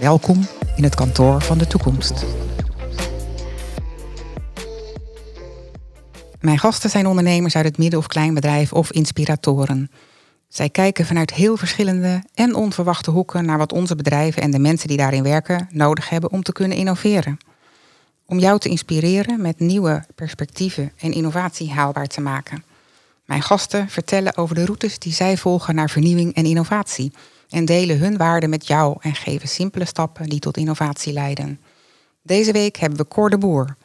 Welkom 0.00 0.46
in 0.76 0.82
het 0.82 0.94
kantoor 0.94 1.42
van 1.42 1.58
de 1.58 1.66
toekomst. 1.66 2.24
Mijn 6.40 6.58
gasten 6.58 6.90
zijn 6.90 7.06
ondernemers 7.06 7.56
uit 7.56 7.64
het 7.64 7.78
midden- 7.78 7.98
of 7.98 8.06
kleinbedrijf 8.06 8.72
of 8.72 8.92
inspiratoren. 8.92 9.90
Zij 10.48 10.68
kijken 10.68 11.06
vanuit 11.06 11.34
heel 11.34 11.56
verschillende 11.56 12.22
en 12.34 12.54
onverwachte 12.54 13.10
hoeken 13.10 13.44
naar 13.44 13.58
wat 13.58 13.72
onze 13.72 13.96
bedrijven 13.96 14.42
en 14.42 14.50
de 14.50 14.58
mensen 14.58 14.88
die 14.88 14.96
daarin 14.96 15.22
werken 15.22 15.68
nodig 15.72 16.08
hebben 16.08 16.30
om 16.30 16.42
te 16.42 16.52
kunnen 16.52 16.76
innoveren. 16.76 17.38
Om 18.26 18.38
jou 18.38 18.58
te 18.58 18.68
inspireren 18.68 19.40
met 19.40 19.60
nieuwe 19.60 20.04
perspectieven 20.14 20.92
en 20.98 21.12
innovatie 21.12 21.72
haalbaar 21.72 22.06
te 22.06 22.20
maken. 22.20 22.64
Mijn 23.24 23.42
gasten 23.42 23.88
vertellen 23.88 24.36
over 24.36 24.54
de 24.54 24.64
routes 24.64 24.98
die 24.98 25.12
zij 25.12 25.36
volgen 25.36 25.74
naar 25.74 25.90
vernieuwing 25.90 26.34
en 26.34 26.44
innovatie. 26.44 27.12
En 27.48 27.64
delen 27.64 27.98
hun 27.98 28.16
waarden 28.16 28.50
met 28.50 28.66
jou 28.66 28.96
en 29.00 29.14
geven 29.14 29.48
simpele 29.48 29.84
stappen 29.84 30.28
die 30.28 30.40
tot 30.40 30.56
innovatie 30.56 31.12
leiden. 31.12 31.60
Deze 32.22 32.52
week 32.52 32.76
hebben 32.76 32.98
we 32.98 33.08
Cor 33.08 33.30
de 33.30 33.38
Boer. 33.38 33.76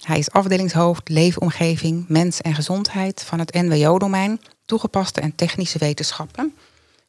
Hij 0.00 0.18
is 0.18 0.30
afdelingshoofd 0.30 1.08
Leefomgeving, 1.08 2.04
Mens 2.08 2.40
en 2.40 2.54
Gezondheid 2.54 3.22
van 3.22 3.38
het 3.38 3.54
NWO-domein, 3.54 4.40
toegepaste 4.64 5.20
en 5.20 5.34
technische 5.34 5.78
wetenschappen 5.78 6.54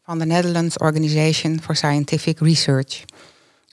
van 0.04 0.20
de 0.20 0.26
Netherlands 0.26 0.78
Organization 0.78 1.62
for 1.62 1.76
Scientific 1.76 2.40
Research. 2.40 3.04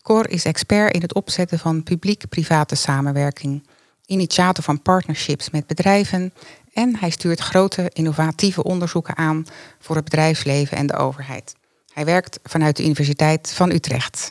Cor 0.03 0.29
is 0.29 0.45
expert 0.45 0.95
in 0.95 1.01
het 1.03 1.15
opzetten 1.15 1.59
van 1.59 1.83
publiek-private 1.83 2.75
samenwerking, 2.75 3.67
initiator 4.07 4.65
van 4.65 4.83
partnerships 4.83 5.51
met 5.51 5.67
bedrijven 5.67 6.33
en 6.73 6.97
hij 6.97 7.11
stuurt 7.11 7.41
grote 7.41 7.91
innovatieve 7.93 8.63
onderzoeken 8.63 9.17
aan 9.17 9.47
voor 9.79 9.97
het 9.97 10.05
bedrijfsleven 10.05 10.77
en 10.77 10.87
de 10.87 10.97
overheid. 10.97 11.55
Hij 11.95 12.05
werkt 12.05 12.39
vanuit 12.43 12.77
de 12.77 12.85
Universiteit 12.85 13.53
van 13.57 13.71
Utrecht. 13.71 14.31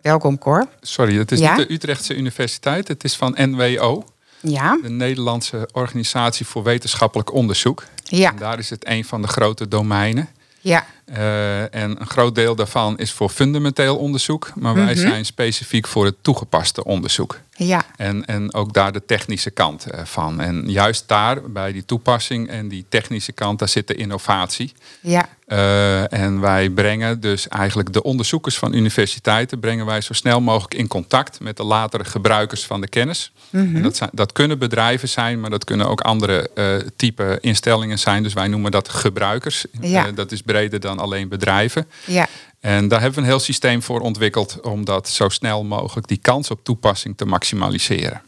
Welkom 0.00 0.38
Cor. 0.38 0.66
Sorry, 0.80 1.16
het 1.18 1.32
is 1.32 1.38
Ja? 1.38 1.56
niet 1.56 1.68
de 1.68 1.74
Utrechtse 1.74 2.14
Universiteit, 2.14 2.88
het 2.88 3.04
is 3.04 3.16
van 3.16 3.34
NWO, 3.38 4.04
Ja, 4.40 4.78
de 4.82 4.88
Nederlandse 4.90 5.68
Organisatie 5.72 6.46
voor 6.46 6.62
Wetenschappelijk 6.62 7.32
Onderzoek. 7.32 7.84
ja, 8.04 8.30
En 8.30 8.36
daar 8.36 8.58
is 8.58 8.70
het 8.70 8.86
een 8.86 9.04
van 9.04 9.22
de 9.22 9.28
grote 9.28 9.68
domeinen. 9.68 10.28
ja. 10.60 10.86
Eh, 11.04 11.74
en 11.74 12.00
een 12.00 12.06
groot 12.06 12.34
deel 12.34 12.54
daarvan 12.54 12.98
is 12.98 13.12
voor 13.12 13.28
fundamenteel 13.28 13.96
onderzoek, 13.96 14.52
maar 14.54 14.74
wij 14.74 14.84
Mhm. 14.94 15.08
zijn 15.08 15.24
specifiek 15.24 15.86
voor 15.86 16.04
het 16.04 16.14
toegepaste 16.22 16.84
onderzoek. 16.84 17.38
Ja, 17.66 17.84
En, 17.96 18.26
en 18.26 18.54
ook 18.54 18.72
daar 18.72 18.92
de 18.92 19.04
technische 19.04 19.50
kant 19.50 19.86
eh, 19.86 20.04
van. 20.04 20.40
En 20.40 20.70
juist 20.70 21.08
daar, 21.08 21.50
bij 21.50 21.72
die 21.72 21.84
toepassing 21.84 22.48
en 22.48 22.68
die 22.68 22.84
technische 22.88 23.32
kant, 23.32 23.58
daar 23.58 23.68
zit 23.68 23.86
de 23.86 23.94
innovatie. 23.94 24.72
ja, 25.00 25.28
Eh, 25.46 26.12
en 26.12 26.40
wij 26.40 26.70
brengen 26.70 27.20
dus 27.20 27.48
eigenlijk 27.48 27.92
de 27.92 28.02
onderzoekers 28.02 28.58
van 28.58 28.74
universiteiten 28.74 29.60
brengen 29.60 29.86
wij 29.86 30.00
zo 30.00 30.12
snel 30.12 30.40
mogelijk 30.40 30.74
in 30.74 30.88
contact 30.88 31.40
met 31.40 31.56
de 31.56 31.64
latere 31.64 32.04
gebruikers 32.04 32.64
van 32.64 32.80
de 32.80 32.88
kennis. 32.88 33.32
Mhm. 33.50 33.76
En 33.76 33.82
dat, 33.82 33.96
zijn, 33.96 34.10
dat 34.12 34.32
kunnen 34.32 34.58
bedrijven 34.58 35.08
zijn, 35.08 35.40
maar 35.40 35.50
dat 35.50 35.64
kunnen 35.64 35.88
ook 35.88 36.00
andere 36.00 36.50
eh, 36.54 36.76
type 36.96 37.38
instellingen 37.40 37.98
zijn. 37.98 38.22
Dus 38.22 38.32
wij 38.32 38.48
noemen 38.48 38.70
dat 38.70 38.88
gebruikers. 38.88 39.64
Ja. 39.80 40.10
Dat 40.12 40.32
is 40.32 40.42
breder 40.42 40.80
dan 40.80 40.98
alleen 40.98 41.28
bedrijven. 41.28 41.88
ja. 42.06 42.26
En 42.62 42.88
daar 42.88 43.00
hebben 43.00 43.18
we 43.18 43.24
een 43.24 43.32
heel 43.32 43.40
systeem 43.40 43.82
voor 43.82 44.00
ontwikkeld 44.00 44.60
om 44.60 44.84
dat 44.84 45.08
zo 45.08 45.28
snel 45.28 45.64
mogelijk 45.64 46.08
die 46.08 46.18
kans 46.18 46.50
op 46.50 46.64
toepassing 46.64 47.16
te 47.16 47.24
maximaliseren. 47.24 48.22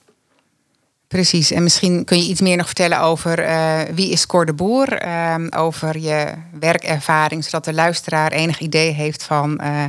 Precies. 1.09 1.51
En 1.51 1.63
misschien 1.63 2.05
kun 2.05 2.19
je 2.19 2.29
iets 2.29 2.41
meer 2.41 2.57
nog 2.57 2.67
vertellen 2.67 3.01
over 3.01 3.39
eh, 3.39 3.81
wie 3.95 4.11
is 4.11 4.27
Cor 4.27 4.47
de 4.47 4.53
Boer, 4.53 4.99
Ehm, 5.35 5.47
over 5.57 5.99
je 5.99 6.33
werkervaring, 6.61 7.45
zodat 7.45 7.65
de 7.65 7.73
luisteraar 7.73 8.33
enig 8.33 8.59
idee 8.59 8.93
heeft 8.93 9.23
van 9.23 9.59
eh, 9.59 9.85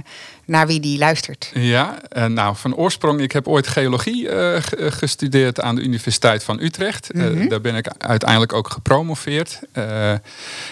naar 0.45 0.67
wie 0.67 0.79
die 0.79 0.97
luistert. 0.97 1.51
Ja, 1.53 2.01
eh, 2.09 2.25
nou 2.25 2.56
van 2.56 2.75
oorsprong, 2.75 3.22
ik 3.22 3.31
heb 3.31 3.47
ooit 3.47 3.67
geologie 3.67 4.29
eh, 4.29 4.56
eh, 4.56 4.61
gestudeerd 4.78 5.61
aan 5.61 5.75
de 5.75 5.81
Universiteit 5.81 6.44
van 6.44 6.59
Utrecht. 6.61 7.13
Mhm. 7.13 7.47
daar 7.47 7.61
ben 7.61 7.75
ik 7.75 7.88
uiteindelijk 7.97 8.53
ook 8.53 8.69
gepromoveerd 8.69 9.59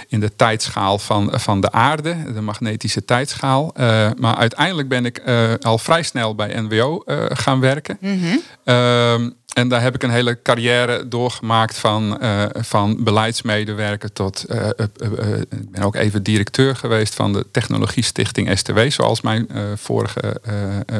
in 0.08 0.20
de 0.20 0.36
tijdschaal 0.36 1.00
van, 1.00 1.30
van 1.34 1.62
de 1.62 1.72
aarde, 1.72 2.34
de 2.34 2.42
magnetische 2.42 3.06
tijdschaal. 3.06 3.72
Maar 4.18 4.36
uiteindelijk 4.36 4.88
ben 4.88 5.06
ik 5.06 5.22
al 5.62 5.78
vrij 5.78 6.04
snel 6.04 6.36
bij 6.36 6.62
NWO 6.62 7.04
gaan 7.30 7.60
werken. 7.60 7.98
Ehm, 8.64 9.30
en 9.54 9.68
daar 9.68 9.82
heb 9.82 9.96
ik 9.96 10.04
een 10.04 10.10
hele 10.10 10.42
carrière 10.42 11.08
doorgemaakt 11.08 11.78
van, 11.78 12.20
eh, 12.20 12.46
van 12.54 13.04
beleidsmedewerker 13.04 14.14
tot. 14.14 14.44
eh, 14.44 14.70
eh, 14.70 15.40
ik 15.50 15.72
ben 15.72 15.84
ook 15.84 15.96
even 15.96 16.24
directeur 16.24 16.76
geweest 16.76 17.16
van 17.16 17.34
de 17.34 17.46
Technologie 17.52 18.04
Stichting 18.04 18.58
STW, 18.58 18.80
zoals 18.88 19.22
mijn 19.22 19.48
vorige 19.76 20.42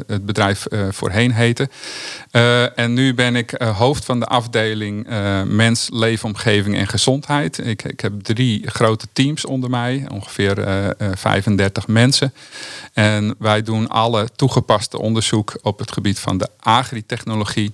het 0.08 0.26
bedrijf 0.26 0.66
voorheen 0.90 1.32
heette. 1.32 1.70
En 2.76 2.94
nu 2.94 3.14
ben 3.14 3.36
ik 3.36 3.62
hoofd 3.76 4.06
van 4.06 4.20
de 4.20 4.26
afdeling 4.26 5.08
Mens, 5.46 5.90
Leefomgeving 5.92 6.76
en 6.76 6.88
Gezondheid. 6.88 7.58
Ik, 7.58 7.84
ik 7.84 8.00
heb 8.00 8.22
drie 8.22 8.70
grote 8.70 9.08
teams 9.14 9.46
onder 9.46 9.70
mij, 9.70 10.06
ongeveer 10.12 10.60
eh, 10.60 10.90
eh, 10.90 10.96
35 11.16 11.88
mensen. 11.88 12.34
En 12.94 13.36
wij 13.40 13.62
doen 13.62 13.88
alle 13.88 14.28
toegepaste 14.36 15.00
onderzoek 15.00 15.58
op 15.62 15.80
het 15.80 15.92
gebied 15.92 16.20
van 16.20 16.38
de 16.38 16.48
agritechnologie. 16.60 17.74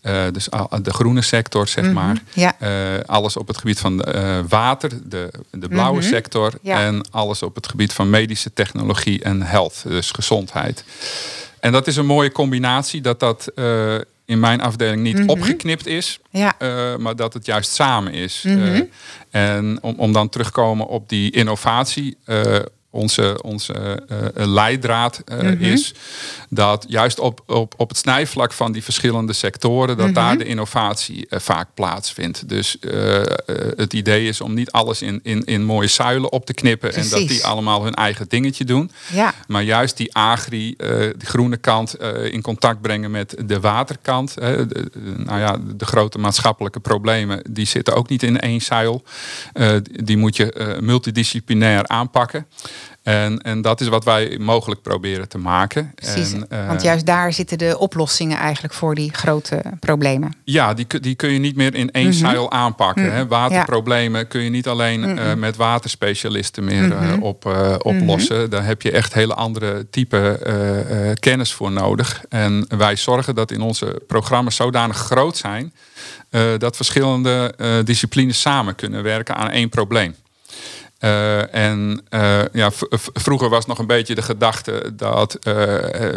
Eh, 0.00 0.24
dus 0.32 0.48
de 0.82 0.92
groene 0.92 1.22
sector, 1.22 1.68
zeg 1.68 1.84
Mhm. 1.84 1.92
maar. 1.92 2.22
Ja, 2.32 2.54
Eh, 2.58 2.68
alles 3.06 3.36
op 3.36 3.48
het 3.48 3.58
gebied 3.58 3.78
van 3.78 4.02
eh, 4.02 4.38
water, 4.48 4.90
de, 5.04 5.30
de 5.50 5.68
blauwe 5.68 5.98
Mhm. 5.98 6.06
sector. 6.08 6.52
Ja. 6.62 6.80
En 6.84 7.08
alles 7.10 7.42
op 7.42 7.54
het 7.54 7.68
gebied 7.68 7.92
van 7.92 8.10
medische 8.10 8.52
technologie 8.52 9.22
en 9.22 9.42
health, 9.42 9.82
dus 9.86 10.10
gezondheid. 10.10 10.84
En 11.60 11.72
dat 11.72 11.86
is 11.86 11.96
een 11.96 12.06
mooie 12.06 12.32
combinatie 12.32 13.00
dat 13.00 13.20
dat 13.20 13.48
in 14.24 14.40
mijn 14.40 14.60
afdeling 14.60 15.02
niet 15.02 15.18
Mhm. 15.18 15.28
opgeknipt 15.28 15.86
is. 15.86 16.18
ja, 16.30 16.54
maar 16.98 17.16
dat 17.16 17.32
het 17.34 17.46
juist 17.46 17.72
samen 17.72 18.12
is. 18.12 18.44
En 19.30 19.78
om, 19.82 19.94
om 19.96 20.12
dan 20.12 20.28
terugkomen 20.28 20.86
op 20.86 21.08
die 21.08 21.30
innovatie. 21.30 22.16
Eh, 22.92 23.00
onze 23.00 23.38
onze 23.42 23.72
eh, 23.72 24.46
leidraad 24.46 25.22
eh, 25.24 25.38
Mhm. 25.38 25.62
is 25.64 25.94
dat 26.48 26.84
juist 26.88 27.18
op, 27.18 27.42
op, 27.46 27.74
op 27.76 27.88
het 27.88 27.98
snijvlak 27.98 28.52
van 28.52 28.72
die 28.72 28.82
verschillende 28.84 29.32
sectoren, 29.32 29.96
dat 29.96 30.06
Mhm. 30.06 30.14
daar 30.14 30.38
de 30.38 30.44
innovatie 30.44 31.26
eh, 31.28 31.38
vaak 31.40 31.68
plaatsvindt. 31.74 32.48
Dus 32.48 32.78
eh, 32.78 33.20
eh, 33.20 33.26
het 33.76 33.92
idee 33.92 34.28
is 34.28 34.40
om 34.40 34.54
niet 34.54 34.70
alles 34.70 35.02
in, 35.02 35.20
in, 35.22 35.44
in 35.44 35.64
mooie 35.64 35.88
zuilen 35.88 36.32
op 36.32 36.46
te 36.46 36.54
knippen 36.54 36.94
en 36.94 37.08
dat 37.08 37.28
die 37.28 37.44
allemaal 37.44 37.84
hun 37.84 37.94
eigen 37.94 38.28
dingetje 38.28 38.64
doen. 38.64 38.90
ja, 39.12 39.34
Maar 39.46 39.62
juist 39.62 39.96
die 39.96 40.14
agri, 40.14 40.74
eh 40.76 40.88
de 40.88 41.26
groene 41.26 41.56
kant, 41.56 41.94
eh, 41.94 42.32
in 42.32 42.42
contact 42.42 42.80
brengen 42.80 43.10
met 43.10 43.34
de 43.46 43.60
waterkant. 43.60 44.34
De, 44.34 44.90
nou 45.16 45.38
ja, 45.38 45.56
de 45.76 45.84
grote 45.84 46.18
maatschappelijke 46.18 46.80
problemen, 46.80 47.42
die 47.50 47.66
zitten 47.66 47.94
ook 47.94 48.08
niet 48.08 48.22
in 48.22 48.40
één 48.40 48.60
zuil. 48.60 49.02
Eh, 49.52 49.76
die 50.04 50.16
moet 50.16 50.36
je 50.36 50.52
eh, 50.52 50.78
multidisciplinair 50.80 51.86
aanpakken. 51.88 52.46
En, 53.02 53.38
en 53.40 53.62
dat 53.62 53.80
is 53.80 53.88
wat 53.88 54.04
wij 54.04 54.36
mogelijk 54.40 54.82
proberen 54.82 55.28
te 55.28 55.38
maken. 55.38 55.92
precies. 55.94 56.32
En, 56.32 56.46
eh, 56.50 56.66
Want 56.66 56.82
juist 56.82 57.06
daar 57.06 57.32
zitten 57.32 57.58
de 57.58 57.78
oplossingen 57.78 58.38
eigenlijk 58.38 58.74
voor 58.74 58.94
die 58.94 59.14
grote 59.14 59.62
problemen. 59.80 60.32
Ja, 60.44 60.74
die, 60.74 60.84
kun- 60.84 61.02
die 61.02 61.14
kun 61.14 61.30
je 61.30 61.38
niet 61.38 61.56
meer 61.56 61.74
in 61.74 61.90
één 61.90 62.12
zuil 62.14 62.50
aanpakken. 62.52 63.04
Mhm. 63.06 63.14
Hè. 63.14 63.26
Waterproblemen 63.26 64.28
kun 64.28 64.40
je 64.40 64.50
niet 64.50 64.68
alleen 64.68 65.04
eh, 65.18 65.24
Mhm. 65.26 65.38
met 65.38 65.56
waterspecialisten 65.56 66.64
meer 66.64 66.92
eh, 66.92 67.00
Mhm. 67.00 67.22
op, 67.22 67.46
eh, 67.46 67.74
oplossen. 67.78 68.50
Daar 68.50 68.64
heb 68.64 68.82
je 68.82 68.90
echt 68.90 69.14
hele 69.14 69.34
andere 69.34 69.90
type 69.90 70.38
eh, 70.44 71.08
eh, 71.10 71.14
kennis 71.16 71.52
voor 71.52 71.72
nodig. 71.72 72.22
En 72.28 72.64
wij 72.78 72.96
zorgen 72.96 73.34
dat 73.34 73.50
in 73.50 73.60
onze 73.60 74.02
programma's 74.06 74.56
zodanig 74.56 74.96
groot 74.96 75.36
zijn... 75.36 75.72
eh, 76.30 76.42
dat 76.58 76.76
verschillende 76.76 77.54
eh, 77.56 77.68
disciplines 77.84 78.40
samen 78.40 78.74
kunnen 78.74 79.02
werken 79.02 79.36
aan 79.36 79.50
één 79.50 79.68
probleem. 79.68 80.14
Uh, 81.00 81.54
en 81.54 82.02
uh, 82.10 82.40
ja, 82.52 82.70
vroeger 83.12 83.48
was 83.48 83.66
nog 83.66 83.78
een 83.78 83.86
beetje 83.86 84.14
de 84.14 84.22
gedachte 84.22 84.92
dat 84.94 85.38
uh, 85.48 85.54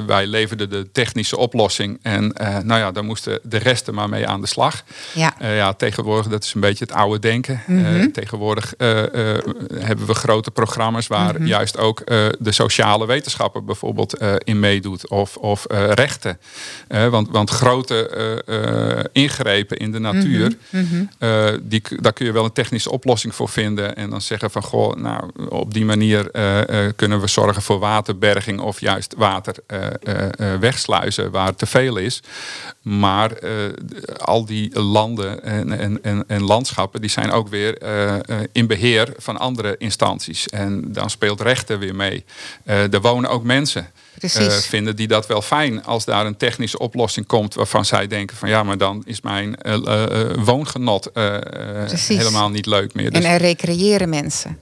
wij 0.05 0.27
leverden 0.27 0.69
de 0.69 0.91
technische 0.91 1.37
oplossing. 1.37 1.99
En 2.01 2.27
nou 2.63 2.79
ja, 2.79 2.91
daar 2.91 3.03
moesten 3.03 3.39
de 3.43 3.57
resten 3.57 3.93
maar 3.93 4.09
mee 4.09 4.27
aan 4.27 4.41
de 4.41 4.47
slag. 4.47 4.83
Ja, 5.13 5.33
ja 5.39 5.73
tegenwoordig, 5.73 6.27
dat 6.27 6.43
is 6.43 6.53
een 6.53 6.61
beetje 6.61 6.85
het 6.85 6.93
oude 6.93 7.19
denken. 7.19 7.61
Mm 7.65 7.85
-hmm. 7.85 8.11
tegenwoordig 8.11 8.73
hebben 8.77 10.05
we 10.05 10.13
grote 10.13 10.51
programma's 10.51 11.07
waar 11.07 11.29
mm 11.29 11.35
-hmm. 11.35 11.45
juist 11.45 11.77
ook 11.77 12.05
de 12.39 12.51
sociale 12.51 13.05
wetenschappen 13.05 13.65
bijvoorbeeld 13.65 14.23
in 14.43 14.59
meedoet. 14.59 15.09
Of, 15.09 15.37
of 15.37 15.65
rechten. 15.69 16.39
want, 16.87 17.29
want 17.29 17.49
grote 17.49 19.09
ingrepen 19.11 19.77
in 19.77 19.91
de 19.91 19.99
natuur, 19.99 20.55
mm 20.69 20.87
-hmm. 20.87 21.09
die, 21.61 21.81
daar 22.01 22.13
kun 22.13 22.25
je 22.25 22.31
wel 22.31 22.45
een 22.45 22.51
technische 22.53 22.91
oplossing 22.91 23.35
voor 23.35 23.49
vinden. 23.49 23.95
En 23.95 24.09
dan 24.09 24.21
zeggen 24.21 24.51
van 24.51 24.63
nou, 24.81 25.31
op 25.49 25.73
die 25.73 25.85
manier 25.85 26.29
uh, 26.33 26.89
kunnen 26.95 27.21
we 27.21 27.27
zorgen 27.27 27.61
voor 27.61 27.79
waterberging 27.79 28.59
of 28.59 28.79
juist 28.79 29.13
water 29.17 29.55
uh, 29.67 30.55
wegsluizen 30.59 31.31
waar 31.31 31.55
te 31.55 31.65
veel 31.65 31.97
is. 31.97 32.21
Maar 32.81 33.31
al 34.17 34.45
die 34.45 34.79
landen 34.79 35.43
en, 35.43 35.79
en, 35.79 36.03
en, 36.03 36.23
en, 36.27 36.43
landschappen 36.43 37.01
die 37.01 37.09
zijn 37.09 37.31
ook 37.31 37.47
weer 37.47 37.77
in 38.51 38.67
beheer 38.67 39.13
van 39.17 39.37
andere 39.37 39.75
instanties. 39.77 40.47
En 40.47 40.93
dan 40.93 41.09
speelt 41.09 41.41
rechten 41.41 41.79
weer 41.79 41.95
mee. 41.95 42.25
er 42.65 43.01
wonen 43.01 43.29
ook 43.29 43.43
mensen. 43.43 43.87
Uh, 44.21 44.51
vinden 44.51 44.95
die 44.95 45.07
dat 45.07 45.27
wel 45.27 45.41
fijn 45.41 45.83
als 45.83 46.05
daar 46.05 46.25
een 46.25 46.37
technische 46.37 46.79
oplossing 46.79 47.25
komt 47.25 47.53
waarvan 47.53 47.85
zij 47.85 48.07
denken 48.07 48.37
van 48.37 48.49
ja, 48.49 48.63
maar 48.63 48.77
dan 48.77 49.03
is 49.05 49.21
mijn 49.21 49.55
uh, 49.61 49.73
uh, 49.73 50.43
woongenot 50.43 51.09
helemaal 52.07 52.49
niet 52.49 52.65
leuk 52.65 52.93
meer. 52.93 53.11
Dus, 53.11 53.23
en 53.23 53.31
er 53.31 53.39
recreëren 53.39 54.09
mensen. 54.09 54.59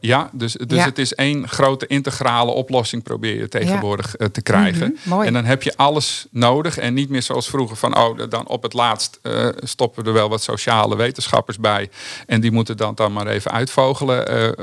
ja, 0.00 0.30
dus, 0.32 0.52
dus 0.52 0.78
ja. 0.78 0.84
het 0.84 0.98
is 0.98 1.14
één 1.14 1.48
grote 1.48 1.86
integrale 1.86 2.50
oplossing 2.50 3.02
probeer 3.02 3.38
je 3.38 3.48
tegenwoordig 3.48 4.14
ja. 4.18 4.28
te 4.28 4.42
krijgen. 4.42 4.98
Mm 5.04 5.12
-hmm, 5.12 5.22
en 5.22 5.32
dan 5.32 5.44
heb 5.44 5.62
je 5.62 5.76
alles 5.76 6.26
nodig 6.30 6.78
en 6.78 6.94
niet 6.94 7.08
meer 7.08 7.22
zoals 7.22 7.48
vroeger 7.48 7.76
van 7.76 7.96
oh, 7.96 8.18
dan 8.28 8.48
op 8.48 8.62
het 8.62 8.72
laatst 8.72 9.20
stoppen 9.56 10.02
we 10.02 10.08
er 10.08 10.14
wel 10.14 10.28
wat 10.28 10.42
sociale 10.42 10.96
wetenschappers 10.96 11.58
bij 11.58 11.90
en 12.26 12.40
die 12.40 12.50
moeten 12.50 12.76
dan, 12.76 12.94
dan 12.94 13.12
maar 13.12 13.26
even 13.26 13.50
uitvogelen 13.50 14.54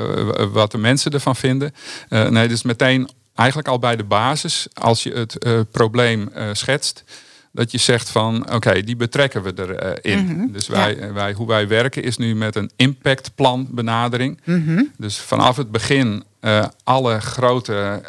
wat 0.51 0.71
de 0.71 0.77
mensen 0.77 1.11
ervan 1.11 1.35
vinden. 1.35 1.73
nee, 2.09 2.47
dus 2.47 2.63
meteen 2.63 3.09
eigenlijk 3.39 3.67
al 3.67 3.79
bij 3.79 3.95
de 3.95 4.03
basis, 4.03 4.67
als 4.73 5.03
je 5.03 5.11
het 5.11 5.45
uh, 5.45 5.59
probleem 5.71 6.29
uh, 6.35 6.49
schetst, 6.51 7.03
dat 7.51 7.71
je 7.71 7.77
zegt 7.77 8.09
van 8.09 8.53
oké, 8.53 8.83
die 8.83 8.95
betrekken 8.95 9.43
we 9.43 9.53
erin. 10.01 10.19
Uh, 10.19 10.33
mm 10.33 10.39
-hmm. 10.39 10.51
Dus 10.51 10.67
wij, 10.67 10.95
ja. 10.95 11.13
wij, 11.13 11.33
hoe 11.33 11.47
wij 11.47 11.67
werken 11.67 12.03
is 12.03 12.17
nu 12.17 12.35
met 12.35 12.55
een 12.55 12.71
impactplan 12.75 13.67
benadering. 13.69 14.39
Mm 14.43 14.65
-hmm. 14.65 14.91
Dus 14.97 15.17
vanaf 15.17 15.57
het 15.57 15.71
begin 15.71 16.23
alle 16.83 17.19
grote 17.19 18.01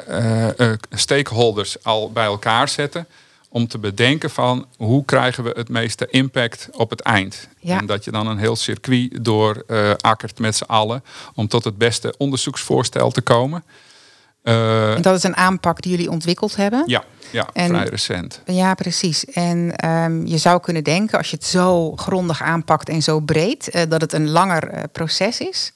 stakeholders 0.91 1.85
al 1.85 2.13
bij 2.13 2.25
elkaar 2.25 2.69
zetten. 2.69 3.07
Om 3.49 3.67
te 3.67 3.79
bedenken 3.79 4.31
van 4.31 4.67
hoe 4.77 5.05
krijgen 5.05 5.45
we 5.45 5.53
het 5.57 5.69
meeste 5.69 6.07
impact 6.11 6.69
op 6.73 6.91
het 6.91 7.01
eind. 7.01 7.49
Ja. 7.59 7.79
En 7.79 7.87
dat 7.87 8.05
je 8.05 8.11
dan 8.11 8.27
een 8.27 8.39
heel 8.39 8.57
circuit 8.57 9.25
door 9.25 9.65
akkert 9.97 10.39
met 10.39 10.57
z'n 10.57 10.65
allen. 10.65 11.05
Om 11.35 11.49
tot 11.49 11.65
het 11.65 11.79
beste 11.79 12.15
onderzoeksvoorstel 12.19 13.11
te 13.11 13.21
komen. 13.21 13.65
Uh, 14.45 14.95
en 14.95 15.03
dat 15.03 15.17
is 15.17 15.23
een 15.23 15.37
aanpak 15.37 15.83
die 15.83 15.91
jullie 15.91 16.11
ontwikkeld 16.11 16.57
hebben? 16.57 16.83
Ja, 16.87 17.05
ja 17.31 17.49
en, 17.53 17.69
vrij 17.69 17.85
recent. 17.85 18.43
Ja, 18.45 18.75
precies. 18.75 19.25
En 19.25 19.89
um, 19.89 20.27
je 20.27 20.39
zou 20.39 20.61
kunnen 20.61 20.85
denken, 20.85 21.19
als 21.19 21.31
je 21.31 21.37
het 21.37 21.45
zo 21.45 21.93
grondig 21.97 22.43
aanpakt 22.43 22.89
en 22.89 23.03
zo 23.03 23.21
breed, 23.21 23.75
uh, 23.75 23.83
dat 23.89 24.01
het 24.01 24.13
een 24.13 24.29
langer 24.29 24.75
uh, 24.75 24.83
proces 24.93 25.41
is. 25.41 25.73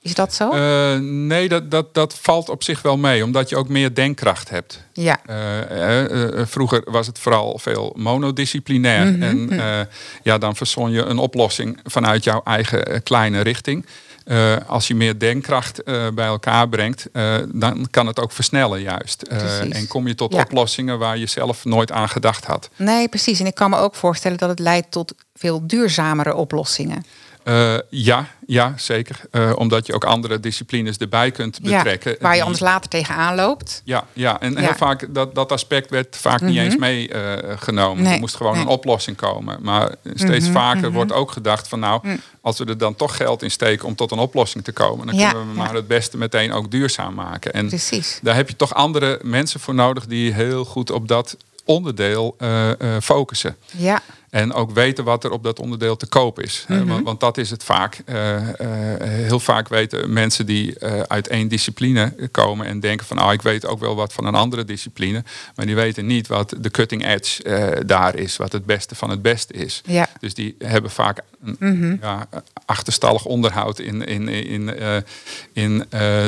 Is 0.00 0.14
dat 0.14 0.34
zo? 0.34 0.52
nee, 0.98 1.48
dat, 1.48 1.70
dat, 1.70 1.94
dat 1.94 2.14
valt 2.20 2.48
op 2.48 2.62
zich 2.62 2.82
wel 2.82 2.96
mee, 2.96 3.24
omdat 3.24 3.48
je 3.48 3.56
ook 3.56 3.68
meer 3.68 3.94
denkkracht 3.94 4.50
hebt. 4.50 4.84
Ja. 4.92 5.20
vroeger 6.46 6.82
was 6.90 7.06
het 7.06 7.18
vooral 7.18 7.58
veel 7.58 7.92
monodisciplinair. 7.96 9.06
Mm 9.06 9.22
-hmm. 9.22 9.50
En 9.52 9.88
ja, 10.22 10.38
dan 10.38 10.56
verzon 10.56 10.90
je 10.90 11.02
een 11.02 11.18
oplossing 11.18 11.80
vanuit 11.84 12.24
jouw 12.24 12.40
eigen 12.44 13.02
kleine 13.02 13.40
richting. 13.40 13.86
Uh, 14.28 14.56
als 14.66 14.86
je 14.86 14.94
meer 14.94 15.18
denkkracht 15.18 15.80
uh, 15.84 16.08
bij 16.14 16.26
elkaar 16.26 16.68
brengt, 16.68 17.08
uh, 17.12 17.36
dan 17.48 17.86
kan 17.90 18.06
het 18.06 18.20
ook 18.20 18.32
versnellen 18.32 18.80
juist. 18.80 19.22
en 19.22 19.86
kom 19.86 20.06
je 20.06 20.14
tot 20.14 20.32
ja. 20.32 20.40
oplossingen 20.40 20.98
waar 20.98 21.18
je 21.18 21.26
zelf 21.26 21.64
nooit 21.64 21.92
aan 21.92 22.08
gedacht 22.08 22.44
had. 22.44 22.68
Nee, 22.76 23.08
precies. 23.08 23.40
En 23.40 23.46
ik 23.46 23.54
kan 23.54 23.70
me 23.70 23.76
ook 23.76 23.94
voorstellen 23.94 24.38
dat 24.38 24.48
het 24.48 24.58
leidt 24.58 24.90
tot 24.90 25.14
veel 25.34 25.66
duurzamere 25.66 26.34
oplossingen. 26.34 27.04
Uh, 27.48 27.74
ja, 27.90 28.26
ja, 28.46 28.74
zeker. 28.76 29.20
Uh, 29.32 29.52
omdat 29.56 29.86
je 29.86 29.94
ook 29.94 30.04
andere 30.04 30.40
disciplines 30.40 30.96
erbij 30.96 31.30
kunt 31.30 31.60
betrekken. 31.60 32.10
Ja, 32.10 32.16
waar 32.20 32.36
je 32.36 32.42
anders 32.42 32.60
later 32.60 32.90
tegenaan 32.90 33.34
loopt. 33.34 33.82
Ja, 33.84 34.04
ja. 34.12 34.40
en 34.40 34.52
ja. 34.52 34.60
heel 34.60 34.74
vaak 34.74 35.14
dat, 35.14 35.34
dat 35.34 35.52
aspect 35.52 35.90
werd 35.90 36.16
vaak 36.16 36.40
mm 36.40 36.46
-hmm. 36.46 36.56
niet 36.56 36.64
eens 36.64 36.76
meegenomen. 36.76 37.98
Uh, 37.98 38.04
nee, 38.04 38.14
er 38.14 38.20
moest 38.20 38.36
gewoon 38.36 38.52
nee. 38.52 38.62
een 38.62 38.68
oplossing 38.68 39.16
komen. 39.16 39.58
Maar 39.62 39.94
steeds 40.14 40.46
mm 40.46 40.52
-hmm, 40.52 40.62
vaker 40.62 40.76
mm 40.76 40.84
-hmm. 40.84 40.92
wordt 40.92 41.12
ook 41.12 41.30
gedacht 41.30 41.68
van 41.68 41.78
nou, 41.78 42.00
mm. 42.02 42.20
als 42.40 42.58
we 42.58 42.64
er 42.64 42.78
dan 42.78 42.96
toch 42.96 43.16
geld 43.16 43.42
in 43.42 43.50
steken 43.50 43.86
om 43.86 43.94
tot 43.94 44.10
een 44.10 44.18
oplossing 44.18 44.64
te 44.64 44.72
komen, 44.72 45.06
dan 45.06 45.16
ja, 45.16 45.30
kunnen 45.30 45.48
we 45.48 45.56
maar 45.56 45.74
het 45.74 45.86
beste 45.86 46.16
meteen 46.16 46.52
ook 46.52 46.70
duurzaam 46.70 47.14
maken. 47.14 47.52
En 47.52 47.68
Precies. 47.68 48.18
daar 48.22 48.34
heb 48.34 48.48
je 48.48 48.56
toch 48.56 48.74
andere 48.74 49.20
mensen 49.22 49.60
voor 49.60 49.74
nodig 49.74 50.06
die 50.06 50.32
heel 50.32 50.64
goed 50.64 50.90
op 50.90 51.08
dat 51.08 51.36
onderdeel 51.66 52.36
focussen. 53.00 53.56
Ja. 53.70 54.02
En 54.30 54.52
ook 54.52 54.70
weten 54.70 55.04
wat 55.04 55.24
er 55.24 55.30
op 55.30 55.42
dat 55.42 55.58
onderdeel 55.58 55.96
te 55.96 56.06
koop 56.06 56.40
is. 56.40 56.64
Mm 56.68 56.76
-hmm. 56.76 56.88
want, 56.88 57.04
want, 57.04 57.20
dat 57.20 57.38
is 57.38 57.50
het 57.50 57.64
vaak. 57.64 58.02
Uh, 58.06 58.34
uh, 58.34 58.42
heel 58.98 59.40
vaak 59.40 59.68
weten 59.68 60.12
mensen 60.12 60.46
die 60.46 60.84
uit 61.06 61.28
één 61.28 61.48
discipline 61.48 62.28
komen 62.30 62.66
en 62.66 62.80
denken 62.80 63.06
van, 63.06 63.22
oh, 63.22 63.32
ik 63.32 63.42
weet 63.42 63.66
ook 63.66 63.80
wel 63.80 63.94
wat 63.94 64.12
van 64.12 64.24
een 64.26 64.34
andere 64.34 64.64
discipline. 64.64 65.24
Maar 65.54 65.66
die 65.66 65.74
weten 65.74 66.06
niet 66.06 66.26
wat 66.26 66.54
de 66.58 66.70
cutting 66.70 67.06
edge 67.06 67.84
daar 67.86 68.16
is, 68.16 68.36
wat 68.36 68.52
het 68.52 68.64
beste 68.64 68.94
van 68.94 69.10
het 69.10 69.22
beste 69.22 69.52
is. 69.52 69.82
Ja. 69.84 70.08
Dus 70.20 70.34
die 70.34 70.56
hebben 70.58 70.90
vaak 70.90 71.22
een 71.46 71.56
mm 71.58 71.80
-hmm. 71.80 71.98
ja, 72.00 72.28
achterstallig 72.64 73.24
onderhoud 73.24 73.78
in, 73.78 74.02
in, 74.02 74.28
in, 74.28 74.70
in 75.52 75.84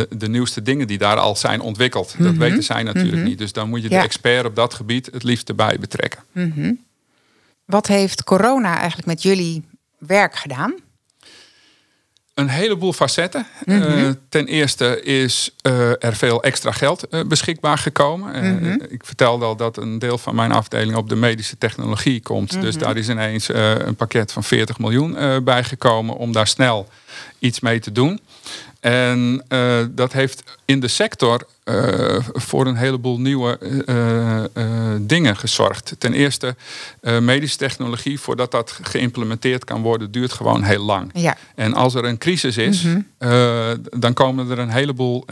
de 0.09 0.29
nieuwste 0.29 0.62
dingen 0.62 0.87
die 0.87 0.99
daar 0.99 1.17
al 1.17 1.37
zijn 1.37 1.61
ontwikkeld. 1.61 2.06
Mm 2.06 2.17
-hmm. 2.17 2.25
Dat 2.25 2.35
mhm. 2.35 2.43
weten 2.43 2.62
zij 2.62 2.82
natuurlijk 2.82 3.17
mhm. 3.17 3.25
niet. 3.25 3.38
Dus 3.38 3.53
dan 3.53 3.69
moet 3.69 3.82
je 3.82 3.91
ja. 3.91 3.99
de 3.99 4.05
expert 4.05 4.47
op 4.47 4.55
dat 4.55 4.75
gebied 4.75 5.09
het 5.12 5.23
liefst 5.23 5.49
erbij 5.49 5.76
betrekken. 5.79 6.20
Mhm. 6.32 6.73
Wat 7.65 7.87
heeft 7.87 8.25
corona 8.25 8.76
eigenlijk 8.76 9.06
met 9.06 9.23
jullie 9.23 9.65
werk 9.99 10.35
gedaan? 10.35 10.75
Een 12.38 12.49
heleboel 12.49 12.93
facetten. 12.93 13.46
Mm 13.64 13.82
-hmm. 13.82 13.99
uh, 13.99 14.11
ten 14.29 14.46
eerste 14.46 15.02
is 15.02 15.50
uh, 15.62 16.05
er 16.05 16.17
veel 16.17 16.43
extra 16.43 16.73
geld 16.73 17.06
uh, 17.11 17.20
beschikbaar 17.26 17.79
gekomen. 17.79 18.29
Mm 18.29 18.58
-hmm. 18.58 18.81
ik 18.88 19.05
vertelde 19.05 19.44
al 19.44 19.56
dat 19.56 19.76
een 19.76 19.99
deel 19.99 20.19
van 20.19 20.35
mijn 20.35 20.52
afdeling 20.52 20.96
op 20.96 21.08
de 21.08 21.17
medische 21.17 21.58
technologie 21.58 22.20
komt. 22.20 22.52
Mm 22.52 22.58
-hmm. 22.58 22.67
Dus 22.67 22.76
daar 22.76 22.96
is 22.96 23.08
ineens 23.08 23.49
een 23.49 23.96
pakket 23.96 24.32
van 24.32 24.44
40 24.44 24.79
miljoen 24.79 25.17
bijgekomen 25.44 26.17
om 26.17 26.32
daar 26.32 26.46
snel 26.46 26.88
iets 27.38 27.61
mee 27.61 27.81
te 27.81 27.93
doen. 27.93 28.20
En 28.81 29.44
dat 29.90 30.12
heeft 30.12 30.43
in 30.64 30.81
de 30.81 30.88
sector 30.88 31.46
uh, 31.64 32.19
voor 32.32 32.67
een 32.67 32.76
heleboel 32.76 33.20
nieuwe 33.20 33.58
uh, 33.87 34.94
dingen 35.00 35.37
gezorgd. 35.37 35.95
Ten 35.99 36.12
eerste, 36.12 36.57
medische 37.21 37.57
technologie, 37.57 38.21
voordat 38.21 38.50
dat 38.50 38.78
geïmplementeerd 38.83 39.64
kan 39.64 39.83
worden, 39.83 40.11
duurt 40.11 40.33
gewoon 40.33 40.62
heel 40.62 40.85
lang. 40.85 41.11
Ja. 41.12 41.37
En 41.54 41.75
als 41.75 41.95
er 41.95 42.04
een 42.04 42.18
crisis 42.18 42.57
is, 42.57 42.83
mm 42.83 43.07
-hmm. 43.18 43.83
dan 44.00 44.12
komen 44.12 44.50
er 44.50 44.59
een 44.59 44.71
heleboel 44.71 45.25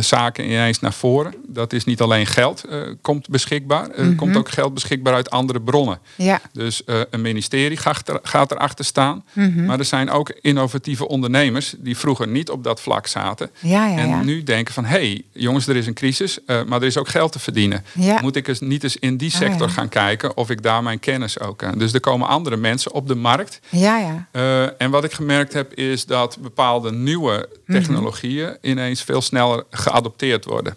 zaken 0.00 0.44
ineens 0.44 0.80
naar 0.80 0.92
voren. 0.92 1.34
Dat 1.46 1.72
is 1.72 1.84
niet 1.84 2.00
alleen 2.00 2.26
geld 2.26 2.64
komt 3.00 3.28
beschikbaar, 3.28 3.90
er 3.90 4.00
mm 4.02 4.06
-hmm. 4.06 4.16
komt 4.16 4.36
ook 4.36 4.50
geld 4.50 4.74
beschikbaar 4.74 5.14
uit 5.14 5.30
andere 5.30 5.60
bronnen. 5.60 5.98
Ja. 6.16 6.40
Dus 6.52 6.82
een 7.10 7.20
ministerie 7.20 7.76
gaat, 7.76 8.08
er, 8.08 8.18
gaat 8.22 8.50
erachter 8.50 8.84
staan. 8.84 9.24
Mm 9.32 9.54
-hmm. 9.54 9.64
Maar 9.64 9.78
er 9.78 9.84
zijn 9.84 10.10
ook 10.10 10.30
innovatieve 10.40 11.08
ondernemers 11.14 11.74
die 11.78 11.96
vroeger 11.96 12.28
niet 12.28 12.50
op 12.50 12.64
dat 12.64 12.80
vlak 12.80 13.06
zaten. 13.06 13.50
Ja, 13.58 13.86
ja, 13.86 13.96
en 13.96 14.24
nu 14.24 14.42
denken 14.42 14.74
van, 14.74 14.84
hé, 14.84 14.98
hey, 14.98 15.22
jongens, 15.32 15.66
er 15.66 15.76
is 15.76 15.86
een 15.86 15.94
crisis, 15.94 16.38
uh, 16.46 16.62
maar 16.62 16.80
er 16.80 16.86
is 16.86 16.98
ook 16.98 17.08
geld 17.08 17.32
te 17.32 17.38
verdienen. 17.38 17.84
Moet 18.20 18.36
ik 18.36 18.48
eens 18.48 18.60
niet 18.60 18.82
eens 18.82 18.96
in 18.96 19.16
die 19.16 19.30
sector 19.30 19.62
oh, 19.62 19.68
ja. 19.68 19.74
gaan 19.74 19.88
kijken 19.88 20.36
of 20.36 20.50
ik 20.50 20.62
daar 20.62 20.82
mijn 20.82 20.98
kennis 20.98 21.40
ook 21.40 21.58
kan. 21.58 21.78
Dus 21.78 21.92
er 21.92 22.00
komen 22.00 22.28
andere 22.28 22.56
mensen 22.56 22.92
op 22.92 23.08
de 23.08 23.14
markt. 23.14 23.60
Ja, 23.68 23.98
ja. 23.98 24.26
Uh, 24.32 24.82
en 24.82 24.90
wat 24.90 25.04
ik 25.04 25.12
gemerkt 25.12 25.52
heb 25.52 25.74
is 25.74 26.06
dat 26.06 26.38
bepaalde 26.40 26.92
nieuwe 26.92 27.48
technologieën 27.66 28.46
mm 28.46 28.56
-hmm. 28.60 28.70
ineens 28.70 29.02
veel 29.02 29.20
sneller 29.20 29.64
geadopteerd 29.70 30.44
worden. 30.44 30.76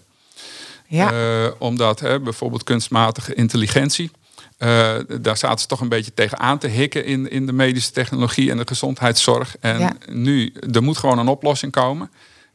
Ja. 0.88 1.12
Uh, 1.12 1.52
omdat 1.58 2.00
hè, 2.00 2.20
bijvoorbeeld 2.20 2.64
kunstmatige 2.64 3.34
intelligentie. 3.34 4.12
Uh, 4.60 4.96
daar 5.22 5.38
zaten 5.38 5.60
ze 5.60 5.68
toch 5.68 5.82
een 5.82 5.90
beetje 5.90 6.14
tegen 6.14 6.40
aan 6.40 6.58
te 6.58 6.68
hikken 6.68 7.06
in, 7.06 7.30
in 7.30 7.46
de 7.46 7.54
medische 7.54 7.92
technologie 7.92 8.52
en 8.52 8.58
de 8.58 8.68
gezondheidszorg. 8.68 9.56
En 9.60 9.80
ja. 9.80 9.94
nu, 10.10 10.54
er 10.72 10.84
moet 10.84 10.98
gewoon 10.98 11.20
een 11.20 11.28
oplossing 11.28 11.72
komen. 11.72 12.12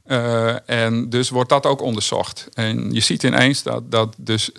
Uh, 0.06 0.70
en 0.70 1.10
dus 1.10 1.30
wordt 1.30 1.48
dat 1.48 1.66
ook 1.66 1.82
onderzocht. 1.82 2.48
En 2.54 2.92
je 2.92 3.00
ziet 3.00 3.22
ineens 3.22 3.62
dat, 3.62 3.90
dat 3.90 4.14
dus 4.16 4.50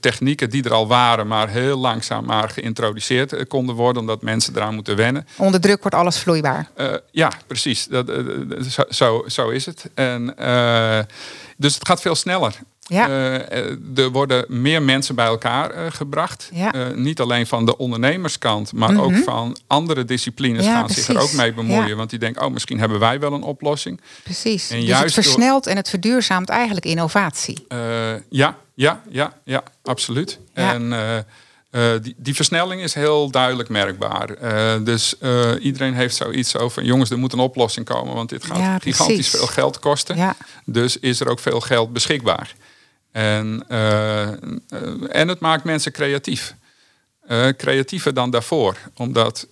technieken 0.00 0.50
die 0.50 0.64
er 0.64 0.72
al 0.72 0.86
waren, 0.86 1.26
maar 1.26 1.48
heel 1.48 1.78
langzaam 1.78 2.24
maar 2.24 2.48
geïntroduceerd 2.48 3.46
konden 3.48 3.74
worden, 3.74 4.00
omdat 4.00 4.22
mensen 4.22 4.56
eraan 4.56 4.74
moeten 4.74 4.96
wennen. 4.96 5.26
Onder 5.36 5.60
druk 5.60 5.80
wordt 5.80 5.96
alles 5.96 6.18
vloeibaar. 6.18 6.70
ja, 7.10 7.32
precies. 7.46 7.86
Dat, 7.86 8.10
zo, 8.68 8.82
zo, 8.88 9.24
zo, 9.26 9.48
is 9.48 9.66
het. 9.66 9.90
En, 9.94 10.34
dus 11.56 11.74
het 11.74 11.86
gaat 11.86 12.00
veel 12.00 12.14
sneller. 12.14 12.58
Ja. 12.90 13.08
Uh, 13.08 13.98
er 13.98 14.10
worden 14.10 14.44
meer 14.48 14.82
mensen 14.82 15.14
bij 15.14 15.26
elkaar 15.26 15.74
uh, 15.74 15.90
gebracht. 15.90 16.50
Ja. 16.52 16.92
Niet 16.94 17.20
alleen 17.20 17.46
van 17.46 17.66
de 17.66 17.76
ondernemerskant, 17.76 18.72
maar 18.72 19.00
ook 19.00 19.10
mhm. 19.10 19.22
van 19.22 19.56
andere 19.66 20.04
disciplines 20.04 20.64
ja, 20.64 20.72
gaan 20.72 20.90
zich 20.90 21.08
er 21.08 21.18
ook 21.18 21.32
mee 21.32 21.52
bemoeien. 21.52 21.96
Want 21.96 22.10
die 22.10 22.18
denken, 22.18 22.42
oh, 22.44 22.52
misschien 22.52 22.78
hebben 22.78 22.98
wij 22.98 23.20
wel 23.20 23.32
een 23.32 23.42
oplossing. 23.42 24.00
Precies. 24.22 24.70
En 24.70 24.76
dus 24.76 24.88
juist 24.88 25.16
het 25.16 25.24
versnelt 25.24 25.66
en 25.66 25.76
het 25.76 25.88
verduurzaamt 25.88 26.48
eigenlijk 26.48 26.86
innovatie. 26.86 27.66
ja, 28.28 28.56
ja, 28.74 29.02
ja, 29.08 29.32
ja, 29.44 29.62
absoluut. 29.82 30.38
En 30.52 30.94
die, 32.02 32.14
die, 32.16 32.34
versnelling 32.34 32.82
is 32.82 32.94
heel 32.94 33.30
duidelijk 33.30 33.68
merkbaar. 33.68 34.28
dus 34.84 35.14
iedereen 35.60 35.94
heeft 35.94 36.16
zoiets 36.16 36.56
over, 36.56 36.84
jongens, 36.84 37.10
er 37.10 37.18
moet 37.18 37.32
een 37.32 37.38
oplossing 37.38 37.86
komen, 37.86 38.14
want 38.14 38.28
dit 38.28 38.44
gaat 38.44 38.82
gigantisch 38.82 39.28
veel 39.28 39.46
geld 39.46 39.78
kosten. 39.78 40.34
Dus 40.64 40.98
is 40.98 41.20
er 41.20 41.28
ook 41.28 41.40
veel 41.40 41.60
geld 41.60 41.92
beschikbaar. 41.92 42.54
En, 43.12 43.64
uh, 43.68 44.28
en 45.16 45.28
het 45.28 45.40
maakt 45.40 45.64
mensen 45.64 45.92
creatief. 45.92 46.54
Uh, 47.28 47.48
creatiever 47.48 48.14
dan 48.14 48.30
daarvoor. 48.30 48.76
Omdat 48.96 49.46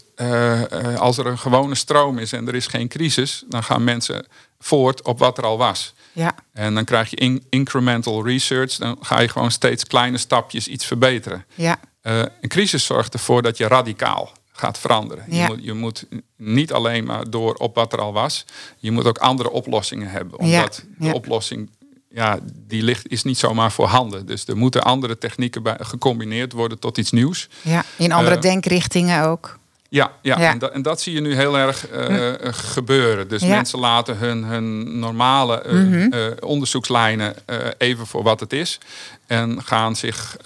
als 0.96 1.18
er 1.18 1.26
een 1.26 1.38
gewone 1.38 1.74
stroom 1.74 2.18
is 2.18 2.32
en 2.32 2.48
er 2.48 2.54
is 2.54 2.66
geen 2.66 2.88
crisis, 2.88 3.44
dan 3.48 3.62
gaan 3.62 3.84
mensen 3.84 4.26
voort 4.58 5.02
op 5.02 5.18
wat 5.18 5.38
er 5.38 5.44
al 5.44 5.58
was. 5.58 5.94
Ja. 6.12 6.34
En 6.52 6.74
dan 6.74 6.84
krijg 6.84 7.10
je 7.10 7.40
incremental 7.48 8.26
research. 8.26 8.76
Dan 8.76 8.96
ga 9.00 9.20
je 9.20 9.28
gewoon 9.28 9.50
steeds 9.50 9.84
kleine 9.84 10.18
stapjes 10.18 10.68
iets 10.68 10.86
verbeteren. 10.86 11.44
Ja. 11.54 11.80
een 12.02 12.48
crisis 12.48 12.84
zorgt 12.84 13.12
ervoor 13.12 13.42
dat 13.42 13.56
je 13.56 13.66
radicaal 13.68 14.32
gaat 14.58 14.78
veranderen. 14.78 15.24
Ja. 15.28 15.42
Je, 15.42 15.48
moet, 15.48 15.64
je, 15.64 15.72
moet, 15.74 16.06
niet 16.36 16.72
alleen 16.72 17.04
maar 17.04 17.30
door 17.30 17.54
op 17.54 17.74
wat 17.74 17.92
er 17.92 18.00
al 18.00 18.12
was. 18.12 18.44
Je 18.78 18.90
moet 18.90 19.06
ook 19.06 19.18
andere 19.18 19.50
oplossingen 19.50 20.10
hebben. 20.10 20.38
Omdat 20.38 20.84
de 20.98 21.14
oplossing 21.14 21.70
ja, 22.10 22.38
die 22.66 22.82
ligt, 22.82 23.10
is 23.10 23.22
niet 23.22 23.38
zomaar 23.38 23.72
voorhanden. 23.72 24.26
Dus 24.26 24.46
er 24.46 24.56
moeten 24.56 24.82
andere 24.82 25.18
technieken 25.18 25.62
bij, 25.62 25.76
gecombineerd 25.80 26.52
worden 26.52 26.78
tot 26.78 26.98
iets 26.98 27.10
nieuws. 27.10 27.48
Ja, 27.62 27.84
in 27.96 28.12
andere 28.12 28.36
uh, 28.36 28.42
denkrichtingen 28.42 29.24
ook. 29.24 29.58
Ja, 29.90 30.12
ja, 30.22 30.38
En, 30.38 30.58
dat, 30.58 30.72
en, 30.72 30.82
dat 30.82 31.00
zie 31.00 31.14
je 31.14 31.20
nu 31.20 31.34
heel 31.34 31.58
erg 31.58 31.90
uh, 31.90 32.32
gebeuren. 32.50 33.28
Dus 33.28 33.42
mensen 33.42 33.78
laten 33.78 34.18
hun, 34.18 34.44
hun 34.44 34.98
normale 34.98 35.62
uh, 35.66 35.72
mm 35.72 35.92
-hmm. 35.92 36.34
onderzoekslijnen 36.40 37.34
even 37.78 38.06
voor 38.06 38.22
wat 38.22 38.40
het 38.40 38.52
is. 38.52 38.78
En 39.26 39.62
gaan 39.64 39.96
zich 39.96 40.36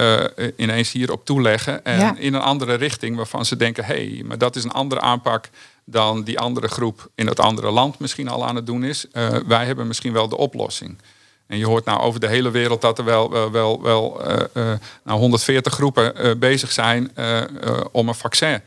ineens 0.57 0.93
hierop 0.93 1.25
toeleggen. 1.25 1.85
En 1.85 2.19
in 2.19 2.35
een 2.35 2.41
andere 2.41 2.75
richting 2.75 3.17
waarvan 3.17 3.45
ze 3.45 3.57
denken: 3.57 3.85
hé, 3.85 3.95
hey, 3.95 4.23
maar 4.25 4.39
dat 4.39 4.57
is 4.57 4.65
een 4.65 4.73
andere 4.73 5.01
aanpak 5.01 5.49
dan 5.85 6.23
die 6.23 6.39
andere 6.39 6.69
groep 6.69 7.11
in 7.15 7.27
het 7.27 7.41
andere 7.41 7.71
land 7.71 7.99
misschien 7.99 8.29
al 8.29 8.47
aan 8.47 8.57
het 8.57 8.67
doen 8.67 8.85
is. 8.85 9.07
wij 9.47 9.67
hebben 9.67 9.87
misschien 9.87 10.13
wel 10.13 10.29
de 10.29 10.37
oplossing. 10.37 10.97
En 11.53 11.59
je 11.59 11.67
hoort 11.67 11.85
nou 11.85 12.01
over 12.01 12.21
de 12.21 12.29
hele 12.29 12.51
wereld 12.51 12.81
dat 12.81 12.99
er 12.99 13.05
wel, 13.05 13.31
wel, 13.31 13.51
wel, 13.51 13.83
wel 13.83 14.31
uh, 14.31 14.37
uh, 14.55 14.73
nou 15.05 15.19
140 15.19 15.73
groepen 15.73 16.27
uh, 16.27 16.35
bezig 16.35 16.73
zijn 16.73 17.11
om 17.91 18.09
een 18.09 18.15
vaccin 18.15 18.61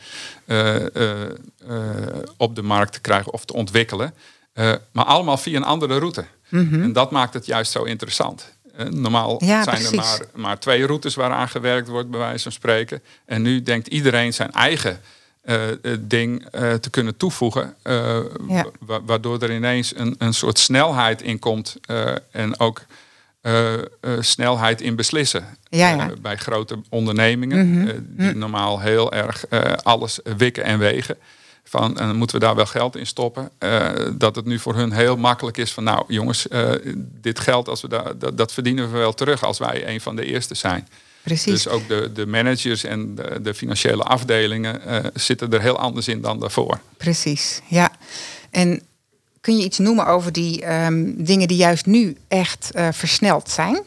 op 2.37 2.55
de 2.55 2.61
markt 2.61 2.93
te 2.93 3.01
krijgen 3.01 3.33
of 3.33 3.45
te 3.45 3.53
ontwikkelen. 3.53 4.13
maar 4.91 5.05
allemaal 5.05 5.37
via 5.37 5.55
een 5.55 5.63
andere 5.63 5.97
route. 5.97 6.25
Mm-hmm. 6.49 6.83
En 6.83 6.93
dat 6.93 7.11
maakt 7.11 7.33
het 7.33 7.45
juist 7.45 7.71
zo 7.71 7.83
interessant. 7.83 8.53
normaal 8.89 9.43
ja, 9.45 9.63
zijn 9.63 9.75
precies. 9.75 9.91
er 9.91 9.95
maar, 9.95 10.19
maar 10.33 10.59
twee 10.59 10.85
routes 10.85 11.15
waaraan 11.15 11.49
gewerkt 11.49 11.87
wordt, 11.87 12.09
bij 12.09 12.19
wijze 12.19 12.43
van 12.43 12.51
spreken. 12.51 13.03
En 13.25 13.41
nu 13.41 13.61
denkt 13.61 13.87
iedereen 13.87 14.33
zijn 14.33 14.51
eigen 14.51 14.99
ding 15.99 16.45
uh, 16.55 16.73
te 16.73 16.89
kunnen 16.89 17.17
toevoegen. 17.17 17.75
Ja. 18.47 18.65
wa 18.79 19.01
waardoor 19.05 19.41
er 19.41 19.55
ineens 19.55 19.95
een, 19.95 20.15
een 20.17 20.33
soort 20.33 20.59
snelheid 20.59 21.21
in 21.21 21.39
komt. 21.39 21.77
en 22.31 22.59
ook 22.59 22.85
snelheid 24.19 24.81
in 24.81 24.95
beslissen. 24.95 25.57
Ja, 25.69 25.89
ja. 25.89 26.09
bij 26.21 26.35
grote 26.35 26.77
ondernemingen. 26.89 27.67
Mm 27.67 27.77
-hmm. 27.77 28.05
die 28.17 28.31
mm. 28.31 28.37
normaal 28.37 28.79
heel 28.79 29.13
erg 29.13 29.45
alles 29.83 30.19
wikken 30.37 30.63
en 30.63 30.79
wegen. 30.79 31.17
Van, 31.63 31.97
en 31.99 32.15
moeten 32.15 32.39
we 32.39 32.45
daar 32.45 32.55
wel 32.55 32.65
geld 32.65 32.95
in 32.95 33.07
stoppen? 33.07 33.51
dat 34.13 34.35
het 34.35 34.45
nu 34.45 34.59
voor 34.59 34.75
hun 34.75 34.91
heel 34.91 35.17
makkelijk 35.17 35.57
is 35.57 35.73
van 35.73 35.83
nou 35.83 36.03
jongens, 36.07 36.47
dit 37.21 37.39
geld 37.39 37.67
als 37.67 37.81
we 37.81 37.87
da 37.87 38.13
dat, 38.17 38.37
dat 38.37 38.53
verdienen 38.53 38.91
we 38.91 38.97
wel 38.97 39.13
terug 39.13 39.43
als 39.43 39.57
wij 39.57 39.87
een 39.87 40.01
van 40.01 40.15
de 40.15 40.25
eerste 40.25 40.55
zijn. 40.55 40.87
Precies. 41.25 41.63
Dus 41.63 41.67
ook 41.67 41.87
de, 41.87 42.11
de 42.13 42.25
managers 42.25 42.83
en 42.83 43.15
de, 43.15 43.41
de 43.41 43.53
financiële 43.53 44.03
afdelingen 44.03 44.81
uh, 44.87 44.97
zitten 45.13 45.53
er 45.53 45.61
heel 45.61 45.79
anders 45.79 46.07
in 46.07 46.21
dan 46.21 46.39
daarvoor. 46.39 46.79
Precies, 46.97 47.61
ja. 47.67 47.91
En 48.51 48.81
kun 49.41 49.57
je 49.57 49.63
iets 49.63 49.77
noemen 49.77 50.05
over 50.05 50.31
die 50.31 50.73
um, 50.73 51.23
dingen 51.23 51.47
die 51.47 51.57
juist 51.57 51.85
nu 51.85 52.17
echt 52.27 52.69
uh, 52.75 52.87
versneld 52.91 53.49
zijn? 53.49 53.83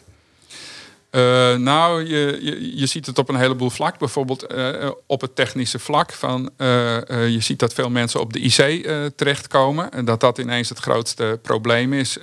Uh, 1.10 1.54
nou, 1.54 2.06
je, 2.08 2.38
je, 2.42 2.76
je, 2.76 2.86
ziet 2.86 3.06
het 3.06 3.18
op 3.18 3.28
een 3.28 3.36
heleboel 3.36 3.70
vlak. 3.70 3.98
Bijvoorbeeld 3.98 4.52
uh, 4.52 4.90
op 5.06 5.20
het 5.20 5.36
technische 5.36 5.78
vlak. 5.78 6.12
Van, 6.12 6.50
uh, 6.58 6.68
je 7.08 7.40
ziet 7.40 7.58
dat 7.58 7.74
veel 7.74 7.90
mensen 7.90 8.20
op 8.20 8.32
de 8.32 8.40
IC 8.40 8.90
terechtkomen. 9.16 9.90
En 9.90 10.04
dat 10.04 10.20
dat 10.20 10.38
ineens 10.38 10.68
het 10.68 10.78
grootste 10.78 11.38
probleem 11.42 11.92
is. 11.92 12.18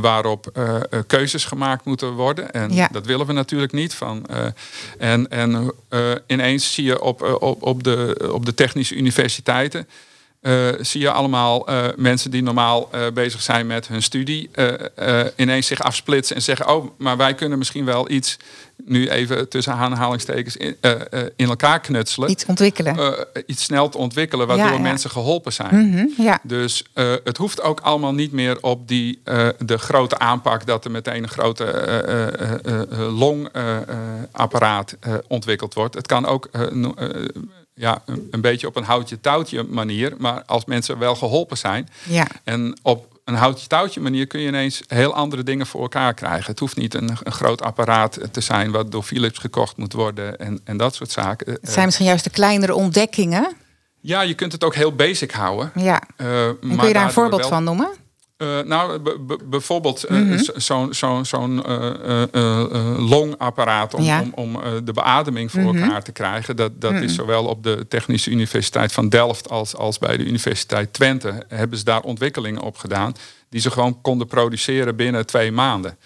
waarop 0.00 0.52
keuzes 1.06 1.44
gemaakt 1.44 1.84
moeten 1.84 2.12
worden. 2.12 2.52
En 2.52 2.74
ja. 2.74 2.88
dat 2.92 3.06
willen 3.06 3.26
we 3.26 3.32
natuurlijk 3.32 3.72
niet. 3.72 3.94
Van, 3.94 4.26
en 4.98 5.28
en 5.28 5.72
ineens 6.26 6.74
zie 6.74 6.84
je 6.84 7.00
op, 7.02 7.22
op, 7.40 7.62
op, 7.62 7.82
de, 7.82 8.28
op 8.32 8.46
de 8.46 8.54
technische 8.54 8.94
universiteiten 8.94 9.88
uh, 10.42 10.68
zie 10.80 11.00
je 11.00 11.10
allemaal 11.10 11.70
uh, 11.70 11.86
mensen 11.96 12.30
die 12.30 12.42
normaal 12.42 12.88
uh, 12.94 13.00
bezig 13.14 13.42
zijn 13.42 13.66
met 13.66 13.88
hun 13.88 14.02
studie 14.02 14.50
ineens 15.36 15.66
zich 15.66 15.82
afsplitsen 15.82 16.36
en 16.36 16.42
zeggen: 16.42 16.68
Oh, 16.68 16.90
maar 16.98 17.16
wij 17.16 17.34
kunnen 17.34 17.58
misschien 17.58 17.84
wel 17.84 18.10
iets, 18.10 18.36
nu 18.84 19.08
even 19.08 19.48
tussen 19.48 19.72
aanhalingstekens, 19.72 20.56
in, 20.56 20.76
in 21.36 21.48
elkaar 21.48 21.80
knutselen. 21.80 22.30
Iets 22.30 22.44
ontwikkelen. 22.44 23.26
iets 23.46 23.62
snel 23.62 23.88
te 23.88 23.98
ontwikkelen, 23.98 24.46
waardoor 24.46 24.66
ja, 24.66 24.78
mensen 24.78 25.10
geholpen 25.10 25.52
zijn. 25.52 25.74
Mm 25.74 25.92
-hmm, 25.92 26.12
ja. 26.16 26.40
Dus 26.42 26.84
het 27.24 27.36
hoeft 27.36 27.62
ook 27.62 27.80
allemaal 27.80 28.14
niet 28.14 28.32
meer 28.32 28.62
op 28.62 28.88
die, 28.88 29.20
de 29.58 29.78
grote 29.78 30.18
aanpak 30.18 30.66
dat 30.66 30.84
er 30.84 30.90
meteen 30.90 31.22
een 31.22 31.28
grote 31.28 31.64
longapparaat 32.96 34.96
ontwikkeld 35.28 35.74
wordt. 35.74 35.94
Het 35.94 36.06
kan 36.06 36.26
ook 36.26 36.48
ja, 37.78 38.02
een, 38.06 38.28
een, 38.30 38.40
beetje 38.40 38.66
op 38.66 38.76
een 38.76 38.84
houtje 38.84 39.20
touwtje 39.20 39.62
manier. 39.62 40.14
Maar 40.18 40.42
als 40.46 40.64
mensen 40.64 40.98
wel 40.98 41.14
geholpen 41.14 41.58
zijn. 41.58 41.88
Ja. 42.02 42.26
En 42.44 42.78
op 42.82 43.18
een 43.24 43.34
houtje 43.34 43.66
touwtje 43.66 44.00
manier 44.00 44.26
kun 44.26 44.40
je 44.40 44.48
ineens 44.48 44.82
heel 44.86 45.14
andere 45.14 45.42
dingen 45.42 45.66
voor 45.66 45.80
elkaar 45.82 46.14
krijgen. 46.14 46.50
Het 46.50 46.58
hoeft 46.58 46.76
niet 46.76 46.94
een, 46.94 47.10
een 47.22 47.32
groot 47.32 47.62
apparaat 47.62 48.18
te 48.32 48.40
zijn 48.40 48.70
wat 48.70 48.92
door 48.92 49.02
Philips 49.02 49.38
gekocht 49.38 49.76
moet 49.76 49.92
worden 49.92 50.38
en, 50.38 50.60
en 50.64 50.76
dat 50.76 50.94
soort 50.94 51.10
zaken. 51.10 51.52
Het 51.52 51.72
zijn 51.72 51.84
misschien 51.84 52.06
juist 52.06 52.24
de 52.24 52.30
kleinere 52.30 52.74
ontdekkingen. 52.74 53.56
Ja, 54.00 54.20
je 54.20 54.34
kunt 54.34 54.52
het 54.52 54.64
ook 54.64 54.74
heel 54.74 54.94
basic 54.94 55.30
houden. 55.30 55.72
Ja. 55.74 56.02
Uh, 56.16 56.46
en 56.46 56.58
kun 56.60 56.86
je 56.86 56.92
daar 56.92 57.04
een 57.04 57.12
voorbeeld 57.12 57.46
van 57.46 57.64
noemen? 57.64 57.88
Uh, 58.38 58.60
nou, 58.60 59.00
bijvoorbeeld 59.44 60.10
uh, 60.10 60.18
mm 60.18 60.38
zo'n 60.56 60.94
zo, 60.94 61.22
zo 61.24 61.46
uh, 61.46 62.98
longapparaat 62.98 63.94
om, 63.94 64.10
om, 64.10 64.32
om 64.34 64.60
de 64.84 64.92
beademing 64.92 65.50
voor 65.50 65.60
mhm. 65.60 65.82
elkaar 65.82 66.02
te 66.02 66.12
krijgen. 66.12 66.56
Dat, 66.56 66.80
dat 66.80 66.92
is 66.92 67.00
mhm. 67.00 67.08
zowel 67.08 67.44
op 67.44 67.62
de 67.62 67.86
Technische 67.88 68.30
Universiteit 68.30 68.92
van 68.92 69.08
Delft 69.08 69.50
als, 69.50 69.76
als 69.76 69.98
bij 69.98 70.16
de 70.16 70.24
Universiteit 70.24 70.92
Twente. 70.92 71.44
Hebben 71.48 71.78
ze 71.78 71.84
daar 71.84 72.02
ontwikkelingen 72.02 72.62
op 72.62 72.76
gedaan 72.76 73.14
die 73.48 73.60
ze 73.60 73.70
gewoon 73.70 74.00
konden 74.00 74.26
produceren 74.26 74.96
binnen 74.96 75.26
twee 75.26 75.52
maanden. 75.52 75.96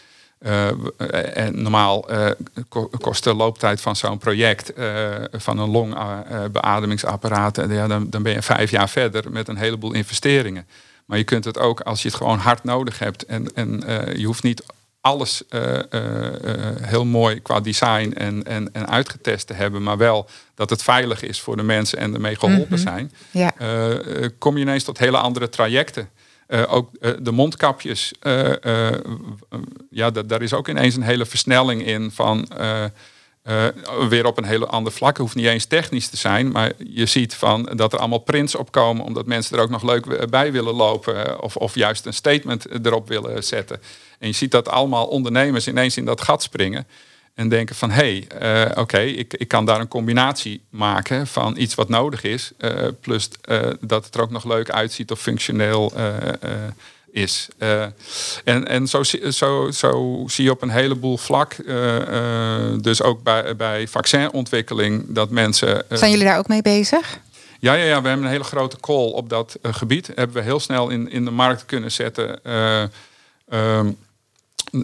en 1.35 1.63
normaal 1.63 2.07
kost 3.01 3.25
de 3.25 3.35
looptijd 3.35 3.81
van 3.81 3.97
zo'n 3.97 4.19
project, 4.19 4.73
van 5.33 5.59
een 5.59 5.71
longbeademingsapparaat, 5.71 7.57
ja, 7.69 7.87
dan, 7.87 8.11
dan 8.11 8.23
ben 8.23 8.33
je 8.33 8.43
vijf 8.43 8.71
jaar 8.71 8.89
verder 8.89 9.31
met 9.31 9.49
een 9.49 9.57
heleboel 9.57 9.93
investeringen. 9.93 10.67
Maar 11.07 11.19
je 11.19 11.25
kunt 11.25 11.45
het 11.45 11.59
ook 11.59 11.81
als 11.81 12.03
je 12.03 12.09
het 12.09 12.17
gewoon 12.17 12.39
hard 12.39 12.65
nodig 12.65 12.99
hebt. 12.99 13.25
En, 13.25 13.55
en 13.55 13.83
uh, 13.87 14.15
je 14.17 14.27
hoeft 14.27 14.43
niet 14.43 14.65
alles 15.01 15.43
uh, 15.51 15.79
uh, 15.91 16.29
heel 16.81 17.05
mooi 17.05 17.41
qua 17.41 17.61
design 17.61 18.13
en, 18.17 18.45
en, 18.45 18.73
en 18.73 18.89
uitgetest 18.89 19.47
te 19.47 19.53
hebben. 19.53 19.83
Maar 19.83 19.97
wel 19.97 20.29
dat 20.55 20.71
het 20.71 20.83
veilig 20.83 21.23
is 21.23 21.41
voor 21.41 21.57
de 21.57 21.63
mensen 21.63 21.99
en 21.99 22.15
ermee 22.15 22.37
geholpen 22.37 22.81
mhm. 22.81 22.83
zijn. 22.83 23.13
Ja. 23.31 23.53
kom 24.39 24.57
je 24.57 24.63
ineens 24.63 24.85
tot 24.85 24.99
hele 24.99 25.19
andere 25.19 25.49
trajecten. 25.49 26.09
ook 26.69 26.91
de 27.25 27.33
mondkapjes. 27.33 28.13
ja, 29.91 30.11
daar 30.11 30.43
is 30.43 30.55
ook 30.55 30.69
ineens 30.69 30.97
een 30.97 31.03
hele 31.03 31.27
versnelling 31.27 31.87
in 31.87 32.11
van 32.11 32.49
uh, 33.49 33.67
weer 34.09 34.27
op 34.27 34.39
een 34.39 34.45
hele 34.45 34.67
ander 34.67 34.93
vlak. 34.93 35.11
Het 35.11 35.19
hoeft 35.19 35.35
niet 35.35 35.47
eens 35.47 35.65
technisch 35.65 36.09
te 36.09 36.17
zijn, 36.17 36.51
maar 36.51 36.73
je 36.79 37.07
ziet 37.07 37.35
van 37.35 37.71
dat 37.75 37.93
er 37.93 37.99
allemaal 37.99 38.19
prints 38.19 38.55
opkomen 38.55 39.05
omdat 39.05 39.27
mensen 39.27 39.57
er 39.57 39.63
ook 39.63 39.71
nog 39.71 39.83
leuk 39.83 40.31
bij 40.31 40.53
willen 40.53 40.75
lopen 40.75 41.27
eh, 41.27 41.43
of, 41.43 41.57
of 41.57 41.75
juist 41.75 42.07
een 42.07 42.15
statement 42.15 42.87
erop 42.87 43.09
willen 43.09 43.45
zetten. 43.45 43.83
En 44.19 44.29
je 44.29 44.35
ziet 44.35 44.51
dat 44.51 44.69
allemaal 44.69 45.07
ondernemers 45.07 45.69
ineens 45.69 45.97
in 45.97 46.05
dat 46.05 46.21
gat 46.21 46.43
springen. 46.43 46.87
En 47.35 47.49
denken 47.49 47.77
van 47.77 47.91
hé, 47.91 48.27
hey, 48.29 48.67
uh, 48.71 48.79
oké, 48.79 49.01
ik, 49.01 49.35
ik 49.35 49.49
kan 49.49 49.65
daar 49.65 49.81
een 49.81 49.89
combinatie 49.89 50.63
maken 50.71 51.27
van 51.27 51.57
iets 51.57 51.75
wat 51.75 51.89
nodig 51.89 52.23
is. 52.23 52.53
Plus 53.01 53.29
dat 53.81 54.05
het 54.05 54.15
er 54.15 54.21
ook 54.21 54.31
nog 54.31 54.45
leuk 54.45 54.71
uitziet 54.71 55.11
of 55.11 55.21
functioneel 55.21 55.93
is. 57.13 57.49
en 58.45 58.69
en 58.69 58.87
zo, 58.87 59.03
zo, 59.31 59.71
zo 59.71 60.25
zie 60.27 60.45
je 60.45 60.51
op 60.51 60.63
een 60.63 60.71
heleboel 60.71 61.17
vlak, 61.17 61.57
dus 62.81 63.03
ook 63.03 63.23
bij, 63.23 63.57
bij 63.57 63.89
vaccinontwikkeling, 63.89 65.05
dat 65.09 65.31
mensen. 65.31 65.85
Zijn 65.89 66.11
jullie 66.11 66.27
daar 66.27 66.39
ook 66.39 66.49
mee 66.49 66.63
bezig? 66.63 67.19
Ja, 67.59 67.75
ja, 67.75 67.85
ja, 67.85 68.03
we 68.03 68.09
hebben 68.09 68.27
een 68.27 68.33
hele 68.33 68.45
grote 68.45 68.81
call 68.81 69.11
op 69.11 69.29
dat 69.29 69.59
gebied. 69.63 70.07
Hebben 70.07 70.37
we 70.37 70.43
heel 70.43 70.61
snel 70.61 70.89
in, 70.89 71.11
in 71.11 71.25
de 71.25 71.31
markt 71.31 71.67
kunnen 71.67 71.93
zetten. 71.93 72.41
Um, 73.53 73.97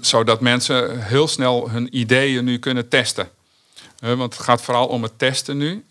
zodat 0.00 0.40
mensen 0.40 1.02
heel 1.02 1.28
snel 1.28 1.70
hun 1.70 1.96
ideeën 1.98 2.44
nu 2.44 2.58
kunnen 2.58 2.88
testen. 2.88 3.28
Want 4.00 4.34
het 4.34 4.42
gaat 4.42 4.62
vooral 4.62 4.86
om 4.86 5.02
het 5.02 5.18
testen 5.18 5.56
nu. 5.56 5.84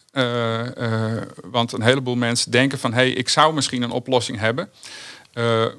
Want 1.44 1.72
een 1.72 1.82
heleboel 1.82 2.16
mensen 2.16 2.52
denken 2.52 2.80
van 2.80 2.94
hé, 2.94 3.00
hey, 3.00 3.10
ik 3.10 3.30
zou 3.30 3.54
misschien 3.54 3.82
een 3.82 3.92
oplossing 3.92 4.40
hebben. 4.40 4.70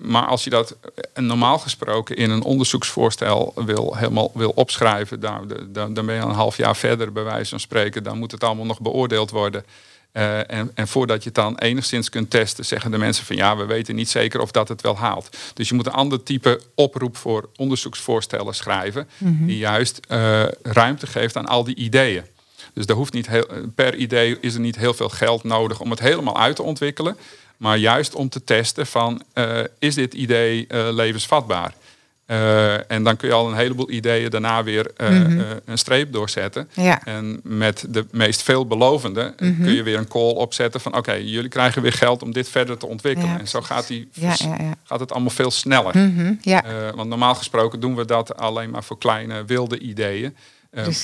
Maar 0.00 0.26
als 0.26 0.44
je 0.44 0.50
dat 0.50 0.76
normaal 1.14 1.58
gesproken 1.58 2.16
in 2.16 2.30
een 2.30 2.42
onderzoeksvoorstel 2.42 3.52
wil, 3.56 3.96
helemaal 3.96 4.30
wil 4.34 4.50
opschrijven, 4.50 5.20
dan, 5.20 5.52
dan, 5.68 5.94
dan 5.94 6.06
ben 6.06 6.14
je 6.14 6.20
een 6.20 6.30
half 6.30 6.56
jaar 6.56 6.76
verder 6.76 7.12
bij 7.12 7.24
wijze 7.24 7.50
van 7.50 7.60
spreken. 7.60 8.02
Dan 8.02 8.18
moet 8.18 8.32
het 8.32 8.44
allemaal 8.44 8.66
nog 8.66 8.80
beoordeeld 8.80 9.30
worden. 9.30 9.64
Uh, 10.12 10.50
en, 10.50 10.70
en, 10.74 10.88
voordat 10.88 11.22
je 11.22 11.24
het 11.24 11.34
dan 11.34 11.58
enigszins 11.58 12.08
kunt 12.08 12.30
testen, 12.30 12.64
zeggen 12.64 12.90
de 12.90 12.98
mensen 12.98 13.24
van 13.24 13.36
ja, 13.36 13.56
we 13.56 13.64
weten 13.64 13.94
niet 13.94 14.08
zeker 14.08 14.40
of 14.40 14.50
dat 14.50 14.68
het 14.68 14.80
wel 14.80 14.96
haalt. 14.96 15.36
Dus 15.54 15.68
je 15.68 15.74
moet 15.74 15.86
een 15.86 15.92
ander 15.92 16.22
type 16.22 16.60
oproep 16.74 17.16
voor 17.16 17.48
onderzoeksvoorstellen 17.56 18.54
schrijven, 18.54 19.08
mm 19.18 19.46
die 19.46 19.58
juist 19.58 20.00
uh, 20.08 20.44
ruimte 20.62 21.06
geeft 21.06 21.36
aan 21.36 21.46
al 21.46 21.64
die 21.64 21.74
ideeën. 21.74 22.22
Dus 22.72 22.86
er 22.86 22.94
hoeft 22.94 23.12
niet 23.12 23.26
heel, 23.26 23.46
per 23.74 23.94
idee 23.94 24.38
is 24.40 24.54
er 24.54 24.60
niet 24.60 24.76
heel 24.76 24.94
veel 24.94 25.08
geld 25.08 25.44
nodig 25.44 25.80
om 25.80 25.90
het 25.90 26.00
helemaal 26.00 26.38
uit 26.38 26.56
te 26.56 26.62
ontwikkelen, 26.62 27.16
maar 27.58 27.76
juist 27.76 28.14
om 28.14 28.28
te 28.28 28.44
testen 28.44 28.86
van 28.86 29.22
uh, 29.34 29.60
is 29.78 29.94
dit 29.94 30.14
idee 30.14 30.66
levensvatbaar? 30.92 31.74
Uh, 32.30 32.90
en 32.90 33.02
dan 33.02 33.16
kun 33.16 33.28
je 33.28 33.34
al 33.34 33.48
een 33.48 33.56
heleboel 33.56 33.90
ideeën 33.90 34.30
daarna 34.30 34.64
weer 34.64 34.90
uh, 34.96 35.08
mm 35.08 35.24
-hmm. 35.24 35.38
uh, 35.38 35.44
een 35.64 35.78
streep 35.78 36.12
doorzetten. 36.12 36.70
Ja. 36.72 37.04
En 37.04 37.40
met 37.42 37.84
de 37.88 38.06
meest 38.10 38.42
veelbelovende 38.42 39.34
mm 39.38 39.54
-hmm. 39.54 39.64
kun 39.64 39.74
je 39.74 39.82
weer 39.82 39.98
een 39.98 40.08
call 40.08 40.34
opzetten 40.34 40.80
van 40.80 40.96
oké, 40.96 41.12
jullie 41.12 41.48
krijgen 41.48 41.82
weer 41.82 41.92
geld 41.92 42.22
om 42.22 42.32
dit 42.32 42.48
verder 42.48 42.78
te 42.78 42.86
ontwikkelen. 42.86 43.30
Ja, 43.30 43.38
en 43.38 43.48
zo 43.48 43.60
gaat, 43.60 43.86
die, 43.86 44.08
ja, 44.12 44.34
gaat 44.84 45.00
het 45.00 45.12
allemaal 45.12 45.30
veel 45.30 45.50
sneller. 45.50 45.96
Mm 45.96 46.16
-hmm. 46.16 46.60
want 46.94 47.08
normaal 47.08 47.34
gesproken 47.34 47.80
doen 47.80 47.96
we 47.96 48.04
dat 48.04 48.36
alleen 48.36 48.70
maar 48.70 48.84
voor 48.84 48.98
kleine 48.98 49.44
wilde 49.44 49.78
ideeën. 49.78 50.36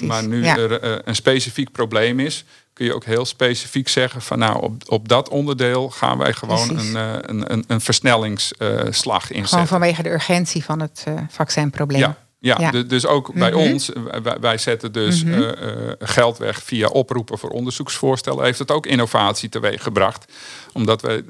maar 0.02 0.26
nu 0.26 0.44
er 0.44 1.08
een 1.08 1.16
specifiek 1.16 1.72
probleem 1.72 2.20
is, 2.20 2.44
kun 2.74 2.86
je 2.86 2.94
ook 2.94 3.04
heel 3.04 3.24
specifiek 3.24 3.88
zeggen 3.88 4.22
van 4.22 4.38
nou 4.38 4.62
op, 4.62 4.82
op 4.86 5.08
dat 5.08 5.28
onderdeel 5.28 5.90
gaan 5.90 6.18
wij 6.18 6.32
gewoon 6.32 6.78
een, 6.78 6.86
uh, 6.86 7.12
een, 7.20 7.52
een, 7.52 7.64
een 7.66 7.80
versnellingsslag 7.80 9.22
inzetten. 9.22 9.48
Gewoon 9.48 9.66
vanwege 9.66 10.02
de 10.02 10.10
urgentie 10.10 10.64
van 10.64 10.80
het 10.80 11.04
uh, 11.08 11.14
vaccinprobleem. 11.28 12.00
Ja. 12.00 12.22
Ja, 12.38 12.56
ja. 12.58 12.82
dus 12.82 13.06
ook 13.06 13.34
bij 13.34 13.50
mm 13.50 13.58
-hmm. 13.58 13.72
ons, 13.72 13.90
wij, 14.22 14.36
wij, 14.40 14.58
zetten 14.58 14.92
dus 14.92 15.24
mm 15.24 15.32
-hmm. 15.32 15.54
geld 15.98 16.38
weg 16.38 16.62
via 16.62 16.88
oproepen 16.88 17.38
voor 17.38 17.50
onderzoeksvoorstellen. 17.50 18.44
Heeft 18.44 18.58
het 18.58 18.70
ook 18.70 18.86
innovatie 18.86 19.48
teweeg 19.48 19.82
gebracht. 19.82 20.32
Omdat 20.72 21.02
we 21.02 21.24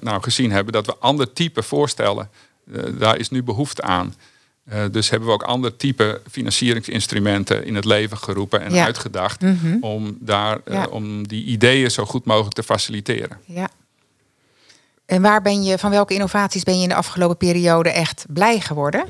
nou 0.00 0.22
gezien 0.22 0.52
hebben 0.52 0.72
dat 0.72 0.86
we 0.86 0.96
ander 0.98 1.32
type 1.32 1.62
voorstellen, 1.62 2.30
daar 2.98 3.18
is 3.18 3.30
nu 3.30 3.42
behoefte 3.42 3.82
aan. 3.82 4.14
Uh, 4.72 4.84
dus 4.90 5.10
hebben 5.10 5.28
we 5.28 5.34
ook 5.34 5.42
ander 5.42 5.76
type 5.76 6.20
financieringsinstrumenten 6.30 7.64
in 7.64 7.74
het 7.74 7.84
leven 7.84 8.18
geroepen 8.18 8.60
en 8.60 8.74
ja. 8.74 8.84
uitgedacht 8.84 9.40
mm 9.40 9.58
-hmm. 9.60 9.78
om, 9.80 10.16
daar, 10.20 10.60
uh, 10.64 10.74
ja. 10.74 10.86
om 10.86 11.28
die 11.28 11.44
ideeën 11.44 11.90
zo 11.90 12.04
goed 12.04 12.24
mogelijk 12.24 12.54
te 12.54 12.62
faciliteren. 12.62 13.38
Ja. 13.44 13.68
En 15.06 15.22
waar 15.22 15.42
ben 15.42 15.62
je, 15.62 15.78
van 15.78 15.90
welke 15.90 16.14
innovaties 16.14 16.62
ben 16.62 16.76
je 16.76 16.82
in 16.82 16.88
de 16.88 16.94
afgelopen 16.94 17.36
periode 17.36 17.90
echt 17.90 18.24
blij 18.28 18.60
geworden? 18.60 19.04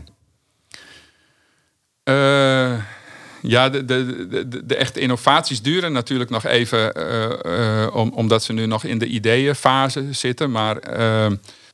Uh, 2.05 2.83
ja, 3.43 3.69
de, 3.69 3.85
de, 3.85 4.27
de, 4.29 4.67
de, 4.67 4.77
echte 4.77 5.01
innovaties 5.01 5.63
duren 5.63 5.93
natuurlijk 5.93 6.31
nog 6.31 6.45
even, 6.45 6.95
om, 7.95 8.11
omdat 8.15 8.43
ze 8.43 8.53
nu 8.53 8.67
nog 8.67 8.85
in 8.85 8.99
de 8.99 9.07
ideeënfase 9.07 10.13
zitten. 10.13 10.51
Maar 10.51 10.77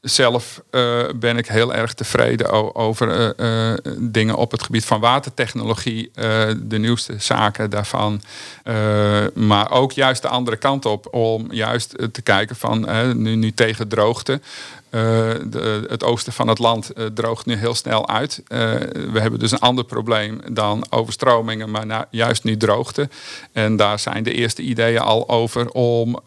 zelf 0.01 0.63
uh, 0.71 1.03
ben 1.17 1.37
ik 1.37 1.47
heel 1.47 1.75
erg 1.75 1.95
tevreden 1.95 2.75
over 2.75 3.37
uh, 3.39 3.71
uh, 3.71 3.79
dingen 3.99 4.35
op 4.35 4.51
het 4.51 4.63
gebied 4.63 4.85
van 4.85 5.01
watertechnologie, 5.01 6.11
de 6.57 6.79
nieuwste 6.79 7.15
zaken 7.19 7.71
daarvan. 7.71 8.23
maar 9.35 9.71
ook 9.71 9.93
juist 9.93 10.23
de 10.23 10.29
andere 10.29 10.57
kant 10.57 10.87
op, 10.87 11.15
om 11.15 11.53
juist 11.53 11.95
te 12.13 12.23
kijken 12.23 12.57
van 12.57 12.89
nu, 13.23 13.35
nu 13.35 13.53
tegen 13.53 13.89
droogte. 13.89 14.41
De, 14.91 15.87
het 15.89 16.05
oosten 16.05 16.33
van 16.33 16.49
het 16.49 16.59
land 16.59 16.91
uh, 16.95 17.07
droogt 17.07 17.47
nu 17.47 17.55
heel 17.55 17.75
snel 17.75 18.09
uit. 18.09 18.43
Uh, 18.49 18.59
we 19.13 19.21
hebben 19.21 19.39
dus 19.39 19.51
een 19.51 19.59
ander 19.59 19.85
probleem 19.85 20.41
dan 20.53 20.87
overstromingen, 20.91 21.71
maar 21.71 22.07
juist 22.11 22.45
nu 22.45 22.57
droogte. 22.57 23.09
En 23.53 23.77
daar 23.77 23.99
zijn 23.99 24.23
de 24.23 24.33
eerste 24.33 24.63
ideeën 24.63 25.01
al 25.01 25.29
over 25.29 25.71
om 25.71 26.19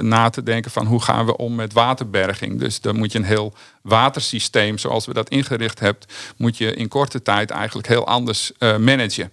na 0.00 0.30
te 0.30 0.42
denken 0.42 0.70
van 0.70 0.86
hoe 0.86 1.02
gaan 1.02 1.26
we 1.26 1.36
om 1.36 1.54
met 1.54 1.72
waterberging. 1.72 2.58
Dus 2.58 2.80
dan 2.80 2.96
moet 2.96 3.12
je 3.12 3.18
een 3.18 3.24
heel 3.24 3.52
watersysteem 3.82 4.78
zoals 4.78 5.06
we 5.06 5.12
dat 5.12 5.28
ingericht 5.28 5.80
hebben, 5.80 6.02
moet 6.36 6.56
je 6.56 6.74
in 6.74 6.88
korte 6.88 7.22
tijd 7.22 7.50
eigenlijk 7.50 7.88
heel 7.88 8.06
anders 8.06 8.52
managen. 8.58 9.32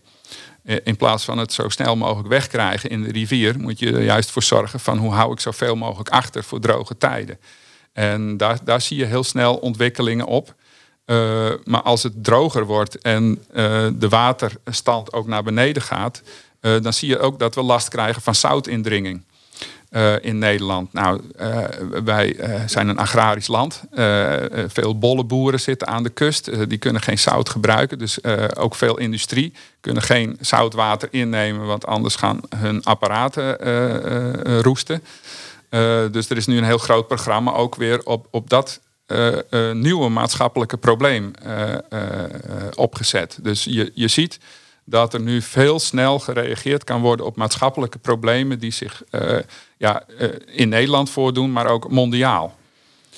In 0.84 0.96
plaats 0.96 1.24
van 1.24 1.38
het 1.38 1.54
zo 1.54 1.70
snel 1.70 1.96
mogelijk 1.96 2.28
wegkrijgen 2.28 2.90
in 2.90 3.04
de 3.04 3.12
rivier, 3.12 3.60
moet 3.60 3.80
je 3.80 3.92
er 3.92 4.04
juist 4.04 4.32
voor 4.32 4.44
zorgen 4.44 4.80
van 4.80 4.98
hoe 4.98 5.14
hou 5.14 5.32
ik 5.32 5.40
zoveel 5.40 5.76
mogelijk 5.76 6.10
achter 6.10 6.44
voor 6.44 6.60
droge 6.60 6.98
tijden. 6.98 7.40
En 7.96 8.38
daar, 8.38 8.58
daar 8.64 8.82
zie 8.82 8.98
je 8.98 9.06
heel 9.06 9.24
snel 9.24 9.56
ontwikkelingen 9.56 10.26
op. 10.26 10.54
Uh, 11.06 11.52
maar 11.64 11.82
als 11.82 12.04
het 12.04 12.24
droger 12.24 12.66
wordt 12.66 13.02
en 13.02 13.44
uh, 13.54 13.88
de 13.94 14.10
waterstand 14.10 15.14
ook 15.14 15.28
naar 15.28 15.44
beneden 15.44 15.82
gaat, 15.82 16.22
uh, 16.62 16.82
dan 16.82 16.94
zie 16.94 17.10
je 17.10 17.20
ook 17.20 17.40
dat 17.40 17.56
we 17.56 17.62
last 17.62 17.88
krijgen 17.88 18.22
van 18.22 18.36
zoutindringing 18.36 19.24
in 20.22 20.38
Nederland. 20.38 20.94
Nou, 20.94 21.22
wij 22.04 22.40
zijn 22.66 22.88
een 22.88 22.98
agrarisch 22.98 23.48
land. 23.48 23.84
veel 24.68 24.98
bolleboeren 24.98 25.60
zitten 25.60 25.88
aan 25.88 26.04
de 26.04 26.10
kust. 26.10 26.70
die 26.70 26.78
kunnen 26.78 27.02
geen 27.02 27.20
zout 27.20 27.50
gebruiken. 27.50 28.00
Dus 28.00 28.24
ook 28.56 28.76
veel 28.76 28.98
industrie 28.98 29.54
kunnen 29.82 30.04
geen 30.04 30.38
zoutwater 30.40 31.08
innemen, 31.12 31.66
want 31.66 31.86
anders 31.86 32.16
gaan 32.16 32.40
hun 32.56 32.84
apparaten 32.84 33.58
roesten. 34.62 35.02
Uh, 35.76 36.12
dus 36.12 36.30
er 36.30 36.38
is 36.38 36.46
nu 36.46 36.58
een 36.58 36.64
heel 36.64 36.78
groot 36.78 37.08
programma 37.08 37.52
ook 37.52 37.76
weer 37.76 38.06
op, 38.06 38.28
op 38.32 38.50
dat 38.50 38.80
uh, 39.08 39.28
uh, 39.50 39.72
nieuwe 39.72 40.10
maatschappelijke 40.10 40.78
probleem 40.78 41.32
opgezet. 42.76 43.38
Dus 43.42 43.64
je, 43.64 43.92
je 43.94 44.08
ziet 44.08 44.40
dat 44.84 45.14
er 45.14 45.22
nu 45.22 45.42
veel 45.42 45.80
snel 45.80 46.20
gereageerd 46.20 46.84
kan 46.84 47.02
worden 47.02 47.26
op 47.26 47.36
maatschappelijke 47.36 47.98
problemen 47.98 48.60
die 48.60 48.72
zich 48.72 49.04
ja, 49.78 50.04
in 50.46 50.70
Nederland 50.70 51.10
voordoen, 51.10 51.52
maar 51.52 51.68
ook 51.68 51.92
mondiaal. 51.92 52.56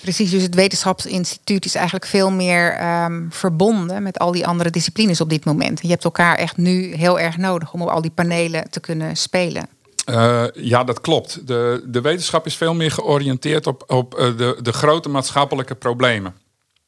Precies, 0.02 0.32
dus 0.32 0.42
het 0.42 0.56
wetenschapsinstituut 0.56 1.66
is 1.66 1.76
eigenlijk 1.76 2.06
veel 2.06 2.32
meer 2.32 2.86
um, 3.04 3.28
verbonden 3.32 4.04
met 4.04 4.20
al 4.20 4.32
die 4.32 4.48
andere 4.48 4.70
disciplines 4.70 5.22
op 5.22 5.30
dit 5.30 5.46
moment. 5.46 5.82
Je 5.82 5.88
hebt 5.88 6.04
elkaar 6.04 6.36
echt 6.38 6.58
nu 6.58 6.96
heel 6.96 7.20
erg 7.20 7.38
nodig 7.38 7.74
om 7.74 7.82
op 7.82 7.88
al 7.88 8.02
die 8.02 8.12
panelen 8.12 8.70
te 8.70 8.80
kunnen 8.80 9.18
spelen. 9.18 9.68
Uh, 10.10 10.44
ja, 10.54 10.84
dat 10.84 11.02
klopt. 11.02 11.48
De, 11.48 11.84
de 11.86 12.02
wetenschap 12.02 12.46
is 12.46 12.56
veel 12.56 12.74
meer 12.74 12.92
georiënteerd 12.92 13.68
op, 13.68 13.84
op 13.88 14.20
uh, 14.20 14.38
de, 14.38 14.58
de 14.62 14.74
grote 14.74 15.10
maatschappelijke 15.10 15.76
problemen. 15.76 16.36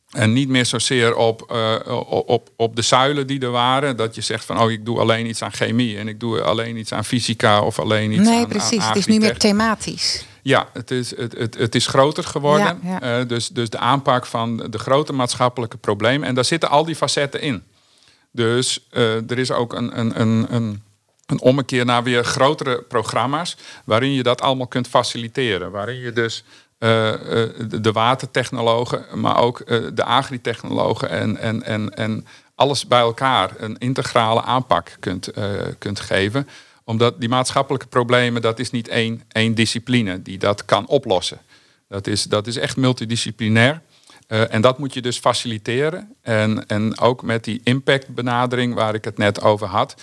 En 0.09 0.33
niet 0.33 0.49
meer 0.49 0.65
zozeer 0.65 1.15
op, 1.15 1.51
uh, 1.51 1.75
op, 2.25 2.49
op 2.55 2.75
de 2.75 2.81
zuilen 2.81 3.27
die 3.27 3.39
er 3.39 3.51
waren. 3.51 3.97
Dat 3.97 4.15
je 4.15 4.21
zegt 4.21 4.45
van 4.45 4.59
oh, 4.59 4.71
ik 4.71 4.85
doe 4.85 4.99
alleen 4.99 5.27
iets 5.27 5.41
aan 5.41 5.51
chemie 5.51 5.97
en 5.97 6.07
ik 6.07 6.19
doe 6.19 6.41
alleen 6.41 6.77
iets 6.77 6.91
aan 6.91 7.05
fysica 7.05 7.61
of 7.61 7.79
alleen 7.79 8.11
iets 8.11 8.23
nee, 8.23 8.29
aan. 8.29 8.35
Nee, 8.35 8.47
precies. 8.47 8.87
het 8.87 8.95
is 8.95 9.05
nu 9.05 9.19
meer 9.19 9.37
thematisch. 9.37 10.25
Ja, 10.41 10.69
het 10.73 10.91
is, 10.91 11.17
het, 11.17 11.37
het, 11.37 11.57
het 11.57 11.75
is 11.75 11.87
groter 11.87 12.23
geworden. 12.23 12.79
Ja, 12.83 12.99
ja. 13.01 13.23
dus, 13.23 13.47
dus 13.47 13.69
de 13.69 13.77
aanpak 13.77 14.25
van 14.25 14.57
de 14.57 14.79
grote 14.79 15.13
maatschappelijke 15.13 15.77
problemen. 15.77 16.27
En 16.27 16.35
daar 16.35 16.45
zitten 16.45 16.69
al 16.69 16.85
die 16.85 16.95
facetten 16.95 17.41
in. 17.41 17.63
Dus 18.31 18.87
er 18.91 19.37
is 19.37 19.51
ook 19.51 19.73
een, 19.73 19.99
een, 19.99 20.21
een, 20.21 20.45
een 20.49 20.83
een 21.29 21.41
ommekeer 21.41 21.85
naar 21.85 22.03
weer 22.03 22.23
grotere 22.23 22.81
programma's, 22.81 23.57
waarin 23.83 24.13
je 24.13 24.23
dat 24.23 24.41
allemaal 24.41 24.67
kunt 24.67 24.87
faciliteren. 24.87 25.71
Waarin 25.71 25.99
je 25.99 26.13
dus 26.13 26.43
uh, 26.79 27.13
de 27.67 27.91
watertechnologen, 27.93 29.05
maar 29.13 29.37
ook 29.37 29.61
uh, 29.65 29.87
de 29.93 30.03
agritechnologen 30.03 31.09
en, 31.09 31.37
en, 31.37 31.63
en, 31.63 31.95
en 31.95 32.25
alles 32.55 32.87
bij 32.87 32.99
elkaar 32.99 33.51
een 33.57 33.77
integrale 33.77 34.41
aanpak 34.41 34.97
kunt, 34.99 35.31
kunt 35.77 35.99
geven. 35.99 36.47
Omdat 36.83 37.19
die 37.19 37.29
maatschappelijke 37.29 37.87
problemen, 37.87 38.41
dat 38.41 38.59
is 38.59 38.71
niet 38.71 38.87
één, 38.87 39.23
één 39.27 39.55
discipline 39.55 40.21
die 40.21 40.37
dat 40.37 40.65
kan 40.65 40.87
oplossen. 40.87 41.39
Dat 41.87 42.07
is, 42.07 42.23
dat 42.23 42.47
is 42.47 42.57
echt 42.57 42.77
multidisciplinair. 42.77 43.81
en 44.27 44.61
dat 44.61 44.79
moet 44.79 44.93
je 44.93 45.01
dus 45.01 45.17
faciliteren. 45.17 46.15
En, 46.21 46.67
en 46.67 46.99
ook 46.99 47.21
met 47.21 47.43
die 47.43 47.61
impactbenadering 47.63 48.73
waar 48.73 48.93
ik 48.93 49.05
het 49.05 49.17
net 49.17 49.41
over 49.41 49.67
had 49.67 49.95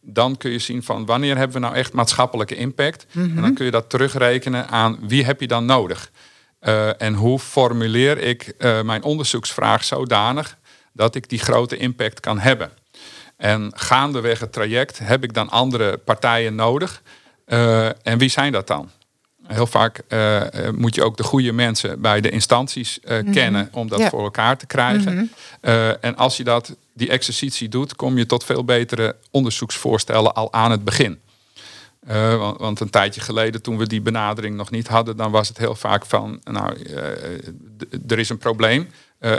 dan 0.00 0.36
kun 0.36 0.50
je 0.50 0.58
zien 0.58 0.82
van 0.82 1.06
wanneer 1.06 1.36
hebben 1.36 1.56
we 1.56 1.62
nou 1.62 1.74
echt 1.74 1.92
maatschappelijke 1.92 2.54
impact. 2.54 3.06
En 3.14 3.34
dan 3.34 3.44
mhm. 3.44 3.54
kun 3.54 3.64
je 3.64 3.70
dat 3.70 3.90
terugrekenen 3.90 4.68
aan 4.68 4.98
wie 5.00 5.24
heb 5.24 5.40
je 5.40 5.46
dan 5.46 5.64
nodig. 5.64 6.10
Uh, 6.62 7.02
en 7.02 7.14
hoe 7.14 7.38
formuleer 7.38 8.18
ik 8.18 8.54
uh, 8.58 8.82
mijn 8.82 9.02
onderzoeksvraag 9.02 9.84
zodanig 9.84 10.58
dat 10.92 11.14
ik 11.14 11.28
die 11.28 11.38
grote 11.38 11.76
impact 11.76 12.20
kan 12.20 12.38
hebben. 12.38 12.70
En 13.36 13.72
gaandeweg 13.74 14.40
het 14.40 14.52
traject 14.52 14.98
heb 14.98 15.24
ik 15.24 15.34
dan 15.34 15.48
andere 15.48 15.96
partijen 15.96 16.54
nodig. 16.54 17.02
Uh, 17.46 17.86
en 17.86 18.18
wie 18.18 18.28
zijn 18.28 18.52
dat 18.52 18.66
dan? 18.66 18.90
Heel 19.46 19.66
vaak 19.66 20.02
moet 20.74 20.94
je 20.94 21.02
ook 21.02 21.16
de 21.16 21.22
goede 21.22 21.52
mensen 21.52 22.00
bij 22.00 22.20
de 22.20 22.30
instanties 22.30 22.98
mhm. 23.04 23.32
kennen 23.32 23.68
om 23.72 23.88
dat 23.88 24.02
voor 24.02 24.22
elkaar 24.22 24.56
te 24.56 24.66
krijgen. 24.66 25.14
Mm 25.14 25.30
en 26.00 26.16
als 26.16 26.36
je 26.36 26.44
dat 26.44 26.76
die 27.00 27.10
exercitie 27.10 27.68
doet, 27.68 27.96
kom 27.96 28.18
je 28.18 28.26
tot 28.26 28.44
veel 28.44 28.64
betere 28.64 29.16
onderzoeksvoorstellen 29.30 30.34
al 30.34 30.52
aan 30.52 30.70
het 30.70 30.84
begin. 30.84 31.20
Uh, 32.08 32.52
want, 32.58 32.80
een 32.80 32.90
tijdje 32.90 33.20
geleden, 33.20 33.62
toen 33.62 33.78
we 33.78 33.86
die 33.86 34.00
benadering 34.00 34.56
nog 34.56 34.70
niet 34.70 34.88
hadden, 34.88 35.16
dan 35.16 35.30
was 35.30 35.48
het 35.48 35.58
heel 35.58 35.74
vaak 35.74 36.06
van, 36.06 36.40
nou, 36.44 36.78
uh, 36.78 36.96
er 38.08 38.18
is 38.18 38.28
een 38.28 38.38
probleem. 38.38 38.88
Uh, 39.20 39.34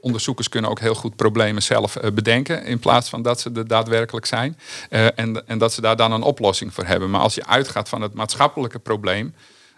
onderzoekers 0.00 0.48
kunnen 0.48 0.70
ook 0.70 0.80
heel 0.80 0.94
goed 0.94 1.16
problemen 1.16 1.62
zelf 1.62 1.96
bedenken, 2.14 2.64
in 2.64 2.78
plaats 2.78 3.08
van 3.08 3.22
dat 3.22 3.40
ze 3.40 3.50
er 3.54 3.66
daadwerkelijk 3.66 4.26
zijn. 4.26 4.58
en, 4.88 5.48
en 5.48 5.58
dat 5.58 5.72
ze 5.72 5.80
daar 5.80 5.96
dan 5.96 6.12
een 6.12 6.22
oplossing 6.22 6.74
voor 6.74 6.84
hebben. 6.84 7.10
Maar 7.10 7.20
als 7.20 7.34
je 7.34 7.46
uitgaat 7.46 7.88
van 7.88 8.02
het 8.02 8.14
maatschappelijke 8.14 8.78
probleem, 8.78 9.34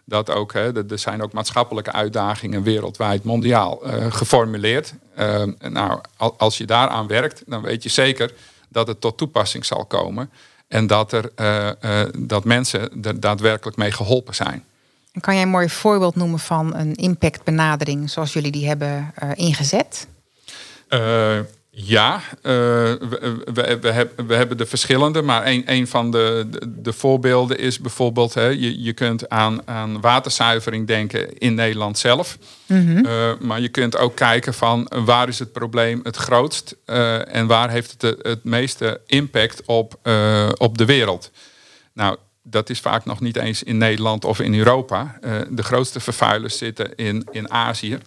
dat 0.09 0.31
ook, 0.31 0.53
hè, 0.53 0.91
er 0.91 0.99
zijn 0.99 1.23
ook 1.23 1.33
maatschappelijke 1.33 1.93
uitdagingen 1.93 2.63
wereldwijd, 2.63 3.25
mondiaal 3.25 3.87
uh, 3.87 4.13
geformuleerd. 4.13 4.95
Uh, 5.19 5.43
nou, 5.59 6.01
als 6.17 6.59
je 6.59 6.65
daaraan 6.65 7.07
werkt, 7.07 7.43
dan 7.47 7.63
weet 7.63 7.83
je 7.83 7.89
zeker 7.89 8.33
dat 8.69 8.87
het 8.87 9.01
tot 9.01 9.19
toepassing 9.19 9.65
zal 9.65 9.85
komen. 9.85 10.31
En 10.69 10.87
dat, 10.87 11.13
er, 11.13 11.31
uh, 11.41 12.03
dat 12.19 12.45
mensen 12.45 13.03
er 13.03 13.21
daadwerkelijk 13.21 13.77
mee 13.77 13.93
geholpen 13.93 14.35
zijn. 14.35 14.65
Kan 15.21 15.35
jij 15.35 15.43
een 15.43 15.49
mooi 15.49 15.69
voorbeeld 15.69 16.17
noemen 16.17 16.39
van 16.39 16.75
een 16.75 16.95
impactbenadering 16.95 18.11
zoals 18.11 18.33
jullie 18.33 18.53
die 18.53 18.67
hebben 18.67 19.15
ingezet? 19.35 20.07
Ja, 21.79 22.15
uh, 22.17 22.43
we, 22.43 23.43
we, 23.53 23.79
we, 23.81 24.09
we, 24.27 24.35
hebben 24.35 24.57
de 24.57 24.67
verschillende, 24.67 25.23
maar 25.23 25.47
een, 25.47 25.63
een 25.67 25.87
van 25.87 26.11
de, 26.11 26.49
de, 26.69 26.93
voorbeelden 26.93 27.59
is 27.59 27.79
bijvoorbeeld, 27.79 28.35
hè, 28.35 28.47
je, 28.47 28.83
je 28.83 28.93
kunt 28.93 29.29
aan, 29.29 29.69
aan 29.69 30.01
waterzuivering 30.01 30.87
denken 30.87 31.39
in 31.39 31.55
Nederland 31.55 31.99
zelf. 31.99 32.39
Mm 32.67 33.05
maar 33.41 33.61
je 33.61 33.69
kunt 33.69 33.97
ook 33.97 34.17
kijken 34.17 34.55
van 34.55 34.91
waar 35.05 35.29
is 35.29 35.39
het 35.39 35.53
probleem 35.53 36.01
het 36.03 36.17
grootst 36.17 36.77
uh, 36.87 37.35
en 37.35 37.47
waar 37.47 37.71
heeft 37.71 37.91
het 37.91 38.01
de, 38.01 38.19
het 38.23 38.45
meeste 38.45 39.01
impact 39.07 39.63
op, 39.67 39.99
op 40.57 40.79
de 40.79 40.85
wereld. 40.85 41.31
Nou, 41.93 42.17
dat 42.43 42.71
is 42.71 42.81
vaak 42.81 43.05
nog 43.05 43.21
niet 43.21 43.37
eens 43.37 43.63
in 43.63 43.79
Nederland 43.79 44.25
of 44.25 44.41
in 44.41 44.55
Europa. 44.55 45.19
de 45.51 45.63
grootste 45.63 46.01
vervuilers 46.01 46.59
zitten 46.59 46.95
in, 46.95 47.27
in 47.31 47.51
Azië 47.51 47.99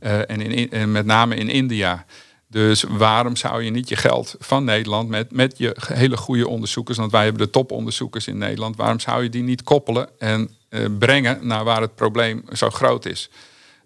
en, 0.00 0.40
in, 0.40 0.70
en 0.70 0.92
met 0.92 1.06
name 1.06 1.34
in 1.34 1.48
India. 1.48 2.04
Dus 2.50 2.82
waarom 2.88 3.36
zou 3.36 3.62
je 3.62 3.70
niet 3.70 3.88
je 3.88 3.96
geld 3.96 4.34
van 4.38 4.64
Nederland 4.64 5.08
met, 5.08 5.32
met 5.32 5.58
je 5.58 5.76
hele 5.92 6.16
goede 6.16 6.48
onderzoekers, 6.48 6.98
want 6.98 7.12
wij 7.12 7.24
hebben 7.24 7.42
de 7.42 7.50
toponderzoekers 7.50 8.26
in 8.26 8.38
Nederland, 8.38 8.76
waarom 8.76 9.00
zou 9.00 9.22
je 9.22 9.28
die 9.28 9.42
niet 9.42 9.62
koppelen 9.62 10.08
en 10.18 10.50
eh, 10.68 10.84
brengen 10.98 11.46
naar 11.46 11.64
waar 11.64 11.80
het 11.80 11.94
probleem 11.94 12.44
zo 12.52 12.70
groot 12.70 13.06
is? 13.06 13.30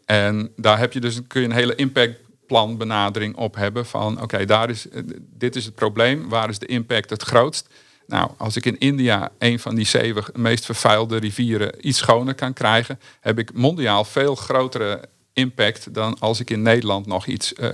En 0.04 0.52
daar 0.56 0.78
heb 0.78 0.92
je 0.92 1.00
dus, 1.00 1.20
kun 1.26 1.40
je 1.40 1.46
een 1.46 1.52
hele 1.52 1.74
impactplanbenadering 1.74 3.36
op 3.36 3.54
hebben 3.54 3.86
van 3.86 4.22
oké, 4.22 4.44
daar 4.44 4.70
is 4.70 4.88
eh, 4.88 5.02
dit 5.18 5.56
is 5.56 5.64
het 5.64 5.74
probleem, 5.74 6.28
waar 6.28 6.48
is 6.48 6.58
de 6.58 6.66
impact 6.66 7.10
het 7.10 7.22
grootst? 7.22 7.68
Nou, 8.06 8.30
als 8.36 8.56
ik 8.56 8.64
in 8.64 8.78
India 8.78 9.30
een 9.38 9.58
van 9.58 9.74
die 9.74 9.86
zeven 9.86 10.24
meest 10.34 10.64
vervuilde 10.64 11.16
rivieren 11.16 11.88
iets 11.88 11.98
schoner 11.98 12.34
kan 12.34 12.52
krijgen, 12.52 13.00
heb 13.20 13.38
ik 13.38 13.52
mondiaal 13.54 14.04
veel 14.04 14.34
grotere 14.34 15.08
impact 15.32 15.94
dan 15.94 16.16
als 16.18 16.40
ik 16.40 16.50
in 16.50 16.62
Nederland 16.62 17.06
nog 17.06 17.26
iets 17.26 17.52
uh, 17.52 17.68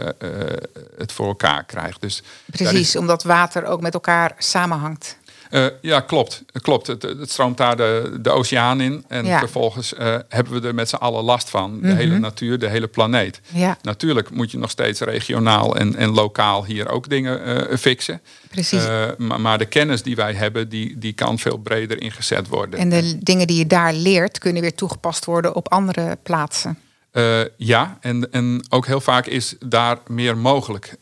het 0.96 1.12
voor 1.12 1.26
elkaar 1.26 1.64
krijg. 1.64 1.98
Dus 1.98 2.22
Precies, 2.46 2.96
omdat 2.96 3.22
water 3.22 3.64
ook 3.64 3.80
met 3.80 3.94
elkaar 3.94 4.34
samenhangt. 4.38 5.18
Uh, 5.50 5.66
ja, 5.80 6.00
klopt. 6.00 6.44
klopt. 6.62 6.86
Het, 6.86 7.02
het, 7.02 7.30
stroomt 7.30 7.56
daar 7.56 7.76
de, 7.76 8.18
de 8.20 8.30
oceaan 8.30 8.80
in. 8.80 9.04
En 9.08 9.26
vervolgens 9.26 9.94
hebben 10.28 10.60
we 10.60 10.68
er 10.68 10.74
met 10.74 10.88
z'n 10.88 10.94
allen 10.94 11.24
last 11.24 11.50
van. 11.50 11.80
De 11.80 11.88
mhm. 11.88 11.96
hele 11.96 12.18
natuur, 12.18 12.58
de 12.58 12.68
hele 12.68 12.86
planeet. 12.86 13.40
Ja. 13.52 13.78
Natuurlijk 13.82 14.30
moet 14.30 14.50
je 14.50 14.58
nog 14.58 14.70
steeds 14.70 15.00
regionaal 15.00 15.76
en, 15.76 15.96
en 15.96 16.10
lokaal 16.10 16.64
hier 16.64 16.88
ook 16.88 17.08
dingen 17.08 17.78
fixen. 17.78 18.20
Precies. 18.50 18.86
Maar, 19.16 19.40
maar, 19.40 19.58
de 19.58 19.66
kennis 19.66 20.02
die 20.02 20.16
wij 20.16 20.32
hebben, 20.32 20.68
die, 20.68 20.98
die 20.98 21.12
kan 21.12 21.38
veel 21.38 21.56
breder 21.56 22.00
ingezet 22.00 22.48
worden. 22.48 22.78
En 22.78 22.88
de 22.88 23.18
dingen 23.18 23.46
die 23.46 23.58
je 23.58 23.66
daar 23.66 23.92
leert, 23.92 24.38
kunnen 24.38 24.62
weer 24.62 24.74
toegepast 24.74 25.24
worden 25.24 25.54
op 25.54 25.72
andere 25.72 26.18
plaatsen. 26.22 26.78
Uh, 27.18 27.40
ja, 27.56 27.98
en, 28.00 28.32
en 28.32 28.62
ook 28.68 28.86
heel 28.86 29.00
vaak 29.00 29.26
is 29.26 29.54
daar 29.58 29.98
meer 30.06 30.36
mogelijk. 30.36 30.96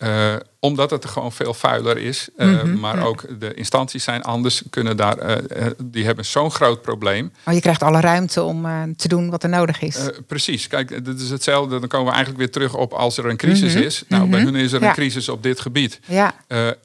Omdat 0.61 0.91
het 0.91 1.05
er 1.05 1.11
gewoon 1.11 1.33
veel 1.33 1.55
vuiler 1.55 1.99
is. 1.99 2.29
Mm 2.37 2.55
-hmm, 2.55 2.81
maar 2.81 2.97
ja. 2.97 3.03
ook 3.03 3.41
de 3.41 3.55
instanties 3.55 4.05
zijn 4.05 4.23
anders. 4.23 4.63
Kunnen 4.71 4.97
daar, 4.97 5.41
die 5.85 6.05
hebben 6.05 6.25
zo'n 6.25 6.51
groot 6.51 6.83
probleem. 6.83 7.33
Maar 7.45 7.55
je 7.55 7.61
krijgt 7.61 7.83
alle 7.83 8.01
ruimte 8.01 8.43
om 8.43 8.67
te 8.97 9.09
doen 9.09 9.31
wat 9.31 9.43
er 9.43 9.49
nodig 9.49 9.81
is. 9.81 9.99
precies. 10.27 10.67
Kijk, 10.67 11.05
dit 11.05 11.21
is 11.21 11.31
hetzelfde. 11.31 11.79
Dan 11.79 11.89
komen 11.89 12.07
we 12.07 12.13
eigenlijk 12.13 12.39
weer 12.39 12.53
terug 12.53 12.75
op 12.75 12.93
als 12.93 13.17
er 13.17 13.27
een 13.27 13.37
crisis 13.37 13.73
mm 13.73 13.79
-hmm, 13.79 13.87
is. 13.87 14.05
Nou, 14.09 14.25
mm 14.25 14.33
-hmm. 14.33 14.45
bij 14.45 14.53
hun 14.53 14.63
is 14.65 14.73
er 14.73 14.83
een 14.83 14.93
crisis 14.93 15.29
op 15.29 15.43
dit 15.43 15.61
gebied. 15.61 16.01
Ja. 16.07 16.35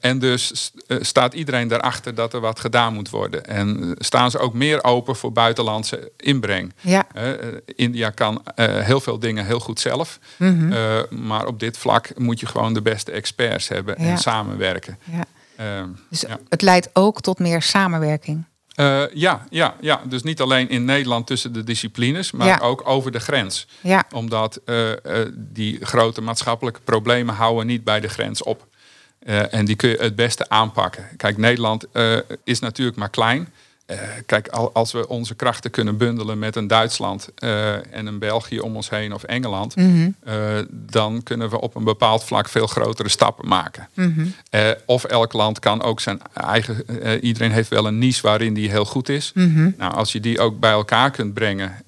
en 0.00 0.18
dus 0.18 0.72
staat 1.00 1.34
iedereen 1.34 1.68
daarachter 1.68 2.14
dat 2.14 2.34
er 2.34 2.40
wat 2.40 2.60
gedaan 2.60 2.94
moet 2.94 3.10
worden. 3.10 3.44
En 3.44 3.94
staan 3.98 4.30
ze 4.30 4.38
ook 4.38 4.54
meer 4.54 4.84
open 4.84 5.16
voor 5.16 5.32
buitenlandse 5.32 6.10
inbreng. 6.16 6.72
Ja. 6.80 7.06
India 7.76 8.10
kan 8.10 8.42
heel 8.82 9.00
veel 9.00 9.18
dingen 9.18 9.46
heel 9.46 9.60
goed 9.60 9.80
zelf. 9.80 10.18
Mhm. 10.36 10.72
Eh, 10.72 11.02
maar 11.10 11.46
op 11.46 11.60
dit 11.60 11.78
vlak 11.78 12.18
moet 12.18 12.40
je 12.40 12.46
gewoon 12.46 12.74
de 12.74 12.82
beste 12.82 13.10
experts 13.10 13.61
hebben 13.68 13.96
en 13.96 14.18
samenwerken. 14.18 14.98
Ja. 15.04 15.24
Ehm, 15.56 15.88
dus 16.08 16.24
het 16.48 16.62
leidt 16.62 16.90
ook 16.92 17.20
tot 17.20 17.38
meer 17.38 17.62
samenwerking. 17.62 18.44
Uh, 18.76 19.02
ja, 19.14 19.46
ja, 19.50 19.74
ja, 19.80 20.00
dus 20.04 20.22
niet 20.22 20.40
alleen 20.40 20.68
in 20.68 20.84
Nederland 20.84 21.26
tussen 21.26 21.52
de 21.52 21.64
disciplines, 21.64 22.30
maar 22.30 22.62
ook 22.62 22.88
over 22.88 23.12
de 23.12 23.20
grens. 23.20 23.66
Ja. 23.80 24.04
Omdat 24.14 24.60
uh, 24.66 24.90
die 25.34 25.84
grote 25.84 26.20
maatschappelijke 26.20 26.80
problemen 26.80 27.34
houden 27.34 27.66
niet 27.66 27.84
bij 27.84 28.00
de 28.00 28.08
grens 28.08 28.42
op. 28.42 28.66
en 29.50 29.64
die 29.64 29.76
kun 29.76 29.88
je 29.88 29.96
het 30.00 30.16
beste 30.16 30.48
aanpakken. 30.48 31.08
Kijk, 31.16 31.36
Nederland 31.36 31.86
is 32.44 32.58
natuurlijk 32.58 32.96
maar 32.96 33.10
klein. 33.10 33.48
Uh, 33.92 33.98
kijk, 34.26 34.48
als 34.48 34.92
we 34.92 35.08
onze 35.08 35.34
krachten 35.34 35.70
kunnen 35.70 35.96
bundelen 35.96 36.38
met 36.38 36.56
een 36.56 36.66
Duitsland 36.66 37.28
uh, 37.38 37.94
en 37.94 38.06
een 38.06 38.18
België 38.18 38.60
om 38.60 38.76
ons 38.76 38.90
heen 38.90 39.12
of 39.12 39.22
Engeland, 39.22 39.76
mm 39.76 39.92
-hmm. 39.94 40.16
uh, 40.28 40.58
dan 40.70 41.22
kunnen 41.22 41.50
we 41.50 41.60
op 41.60 41.74
een 41.74 41.84
bepaald 41.84 42.24
vlak 42.24 42.48
veel 42.48 42.66
grotere 42.66 43.08
stappen 43.08 43.48
maken. 43.48 43.88
Mm 43.94 44.14
-hmm. 44.14 44.34
of 44.86 45.04
elk 45.04 45.32
land 45.32 45.58
kan 45.58 45.82
ook 45.82 46.00
zijn 46.00 46.20
eigen. 46.34 46.84
iedereen 47.20 47.52
heeft 47.52 47.68
wel 47.68 47.86
een 47.86 47.98
niche 47.98 48.22
waarin 48.22 48.54
die 48.54 48.70
heel 48.70 48.84
goed 48.84 49.08
is. 49.08 49.30
Mm 49.34 49.54
-hmm. 49.54 49.74
Nou, 49.78 49.94
als 49.94 50.12
je 50.12 50.20
die 50.20 50.40
ook 50.40 50.60
bij 50.60 50.70
elkaar 50.70 51.10
kunt 51.10 51.34
brengen. 51.34 51.84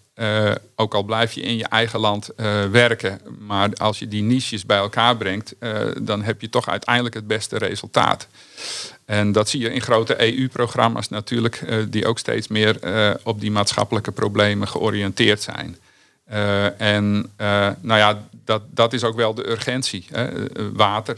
ook 0.76 0.94
al 0.94 1.02
blijf 1.02 1.32
je 1.32 1.40
in 1.40 1.56
je 1.56 1.66
eigen 1.68 2.00
land 2.00 2.30
werken, 2.70 3.20
maar 3.38 3.72
als 3.74 3.98
je 3.98 4.08
die 4.08 4.22
niches 4.22 4.66
bij 4.66 4.78
elkaar 4.78 5.16
brengt, 5.16 5.54
dan 6.02 6.22
heb 6.22 6.40
je 6.40 6.48
toch 6.48 6.68
uiteindelijk 6.68 7.14
het 7.14 7.26
beste 7.26 7.58
resultaat. 7.58 8.28
En 9.04 9.32
dat 9.32 9.48
zie 9.48 9.60
je 9.60 9.72
in 9.72 9.80
grote 9.80 10.36
EU-programma's 10.36 11.08
natuurlijk, 11.08 11.60
uh, 11.60 11.84
die 11.88 12.06
ook 12.06 12.18
steeds 12.18 12.48
meer 12.48 12.76
uh, 12.84 13.10
op 13.22 13.40
die 13.40 13.50
maatschappelijke 13.50 14.12
problemen 14.12 14.68
georiënteerd 14.68 15.42
zijn. 15.42 15.76
Uh, 16.32 16.80
en 16.80 17.32
nou 17.80 17.98
ja, 17.98 18.26
dat, 18.44 18.62
dat 18.70 18.92
is 18.92 19.04
ook 19.04 19.16
wel 19.16 19.34
de 19.34 19.50
urgentie. 19.50 20.06
Hè. 20.10 20.28
water, 20.72 21.16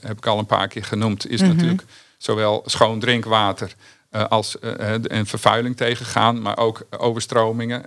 heb 0.00 0.16
ik 0.16 0.26
al 0.26 0.38
een 0.38 0.46
paar 0.46 0.68
keer 0.68 0.84
genoemd, 0.84 1.30
is 1.30 1.40
mm 1.40 1.46
-hmm. 1.46 1.56
natuurlijk 1.56 1.84
zowel 2.16 2.62
schoon 2.66 3.00
drinkwater 3.00 3.74
als 4.10 4.58
en 5.02 5.26
vervuiling 5.26 5.76
tegengaan, 5.76 6.42
maar 6.42 6.58
ook 6.58 6.86
overstromingen. 6.98 7.82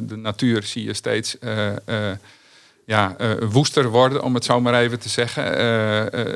de 0.00 0.16
natuur 0.16 0.62
zie 0.62 0.84
je 0.84 0.94
steeds 0.94 1.36
ja, 2.84 3.16
woester 3.50 3.88
worden, 3.88 4.22
om 4.22 4.34
het 4.34 4.44
zo 4.44 4.60
maar 4.60 4.80
even 4.80 4.98
te 4.98 5.08
zeggen. 5.08 5.44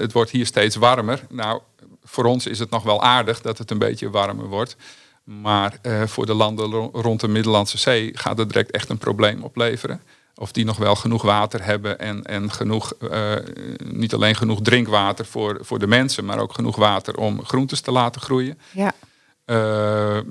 het 0.00 0.12
wordt 0.12 0.30
hier 0.30 0.46
steeds 0.46 0.76
warmer. 0.76 1.20
Nou, 1.28 1.60
voor 2.04 2.24
ons 2.24 2.46
is 2.46 2.58
het 2.58 2.70
nog 2.70 2.82
wel 2.82 3.02
aardig 3.02 3.40
dat 3.40 3.58
het 3.58 3.70
een 3.70 3.78
beetje 3.78 4.10
warmer 4.10 4.46
wordt. 4.46 4.76
Maar 5.24 5.78
uh, 5.82 6.02
voor 6.06 6.26
de 6.26 6.34
landen 6.34 6.70
rond 6.92 7.20
de 7.20 7.28
Middellandse 7.28 7.78
Zee 7.78 8.10
gaat 8.14 8.38
het 8.38 8.48
direct 8.48 8.70
echt 8.70 8.88
een 8.88 8.98
probleem 8.98 9.42
opleveren. 9.42 10.02
Of 10.34 10.52
die 10.52 10.64
nog 10.64 10.76
wel 10.76 10.94
genoeg 10.94 11.22
water 11.22 11.64
hebben 11.64 11.98
en, 11.98 12.24
en 12.24 12.50
genoeg, 12.52 12.92
uh, 13.00 13.34
niet 13.84 14.14
alleen 14.14 14.34
genoeg 14.34 14.60
drinkwater 14.62 15.26
voor, 15.26 15.58
voor 15.60 15.78
de 15.78 15.86
mensen, 15.86 16.24
maar 16.24 16.38
ook 16.38 16.52
genoeg 16.52 16.76
water 16.76 17.16
om 17.16 17.44
groentes 17.44 17.80
te 17.80 17.90
laten 17.90 18.20
groeien. 18.20 18.58
Ja. 18.70 18.92
Uh, 19.50 19.56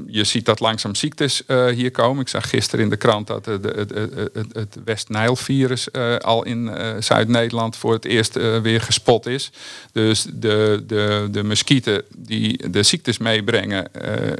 je 0.08 0.23
ziet 0.23 0.45
dat 0.45 0.60
langzaam 0.60 0.95
ziektes 0.95 1.43
uh, 1.47 1.65
hier 1.65 1.91
komen. 1.91 2.21
Ik 2.21 2.27
zag 2.27 2.49
gisteren 2.49 2.84
in 2.84 2.89
de 2.89 2.97
krant 2.97 3.27
dat 3.27 3.45
het, 3.45 3.63
het, 3.63 3.89
het, 3.93 4.47
het 4.53 4.77
West-Nijl-virus 4.86 5.88
uh, 5.91 6.15
al 6.15 6.45
in 6.45 6.71
Zuid-Nederland 6.99 7.75
voor 7.75 7.93
het 7.93 8.05
eerst 8.05 8.34
weer 8.62 8.82
gespot 8.82 9.25
is. 9.25 9.51
Dus 9.91 10.25
de, 10.34 10.84
de, 10.88 11.27
de 11.32 11.43
muskieten 11.43 12.03
die 12.15 12.69
de 12.71 12.84
ziektes 12.84 13.17
meebrengen, 13.17 13.88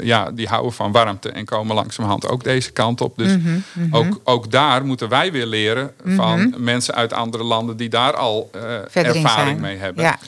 ja, 0.02 0.32
die 0.32 0.48
houden 0.48 0.74
van 0.74 0.92
warmte 0.92 1.30
en 1.30 1.46
komen 1.46 1.76
langzamerhand 1.76 2.28
ook 2.28 2.44
deze 2.44 2.72
kant 2.72 3.02
op. 3.02 3.18
Dus 3.18 3.32
mm 3.32 3.64
-hmm. 3.74 3.96
ook, 3.96 4.20
ook 4.24 4.52
daar 4.52 4.86
moeten 4.86 5.10
wij 5.10 5.32
weer 5.32 5.46
leren 5.46 5.92
van 6.06 6.40
mm 6.40 6.54
-hmm. 6.54 6.64
mensen 6.64 6.96
uit 6.96 7.14
andere 7.14 7.44
landen 7.44 7.78
die 7.78 7.90
daar 7.90 8.14
al 8.14 8.50
ervaring 8.94 9.60
mee 9.60 9.78
hebben. 9.78 10.04
Ja. 10.04 10.20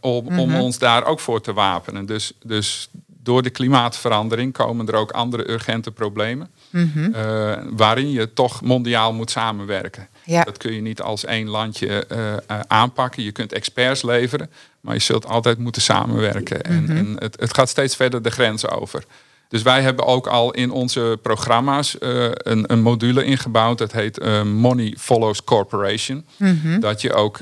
om, 0.00 0.38
om 0.38 0.54
ons 0.54 0.78
daar 0.78 1.04
ook 1.04 1.20
voor 1.20 1.40
te 1.40 1.52
wapenen. 1.52 2.06
Dus, 2.06 2.32
dus 2.42 2.88
door 3.22 3.42
de 3.42 3.50
klimaatverandering 3.50 4.52
komen 4.52 4.86
er 4.86 4.94
ook 4.94 5.10
andere 5.10 5.50
urgente 5.50 5.90
problemen. 5.90 6.50
Mm 6.70 6.90
-hmm. 6.94 7.14
uh, 7.14 7.56
waarin 7.70 8.10
je 8.10 8.32
toch 8.32 8.62
mondiaal 8.62 9.12
moet 9.12 9.30
samenwerken. 9.30 10.08
Ja. 10.24 10.42
Dat 10.42 10.56
kun 10.56 10.72
je 10.72 10.80
niet 10.80 11.00
als 11.00 11.24
één 11.24 11.48
landje 11.48 12.06
uh, 12.12 12.18
uh, 12.18 12.60
aanpakken. 12.66 13.22
Je 13.22 13.32
kunt 13.32 13.52
experts 13.52 14.02
leveren, 14.02 14.50
maar 14.80 14.94
je 14.94 15.00
zult 15.00 15.26
altijd 15.26 15.58
moeten 15.58 15.82
samenwerken. 15.82 16.60
Mm 16.68 16.86
-hmm. 16.86 16.96
En, 16.96 17.06
en 17.06 17.16
het, 17.18 17.40
het, 17.40 17.54
gaat 17.54 17.68
steeds 17.68 17.96
verder 17.96 18.22
de 18.22 18.30
grens 18.30 18.68
over. 18.68 19.04
Dus 19.50 19.62
wij 19.62 19.82
hebben 19.82 20.06
ook 20.06 20.26
al 20.26 20.50
in 20.50 20.70
onze 20.70 21.18
programma's 21.22 21.96
een, 21.98 22.72
een, 22.72 22.80
module 22.80 23.24
ingebouwd. 23.24 23.78
Dat 23.78 23.92
heet 23.92 24.44
Money 24.44 24.96
Follows 24.98 25.44
Corporation. 25.44 26.26
Mm 26.36 26.60
-hmm. 26.62 26.80
Dat 26.80 27.00
je 27.00 27.12
ook 27.12 27.38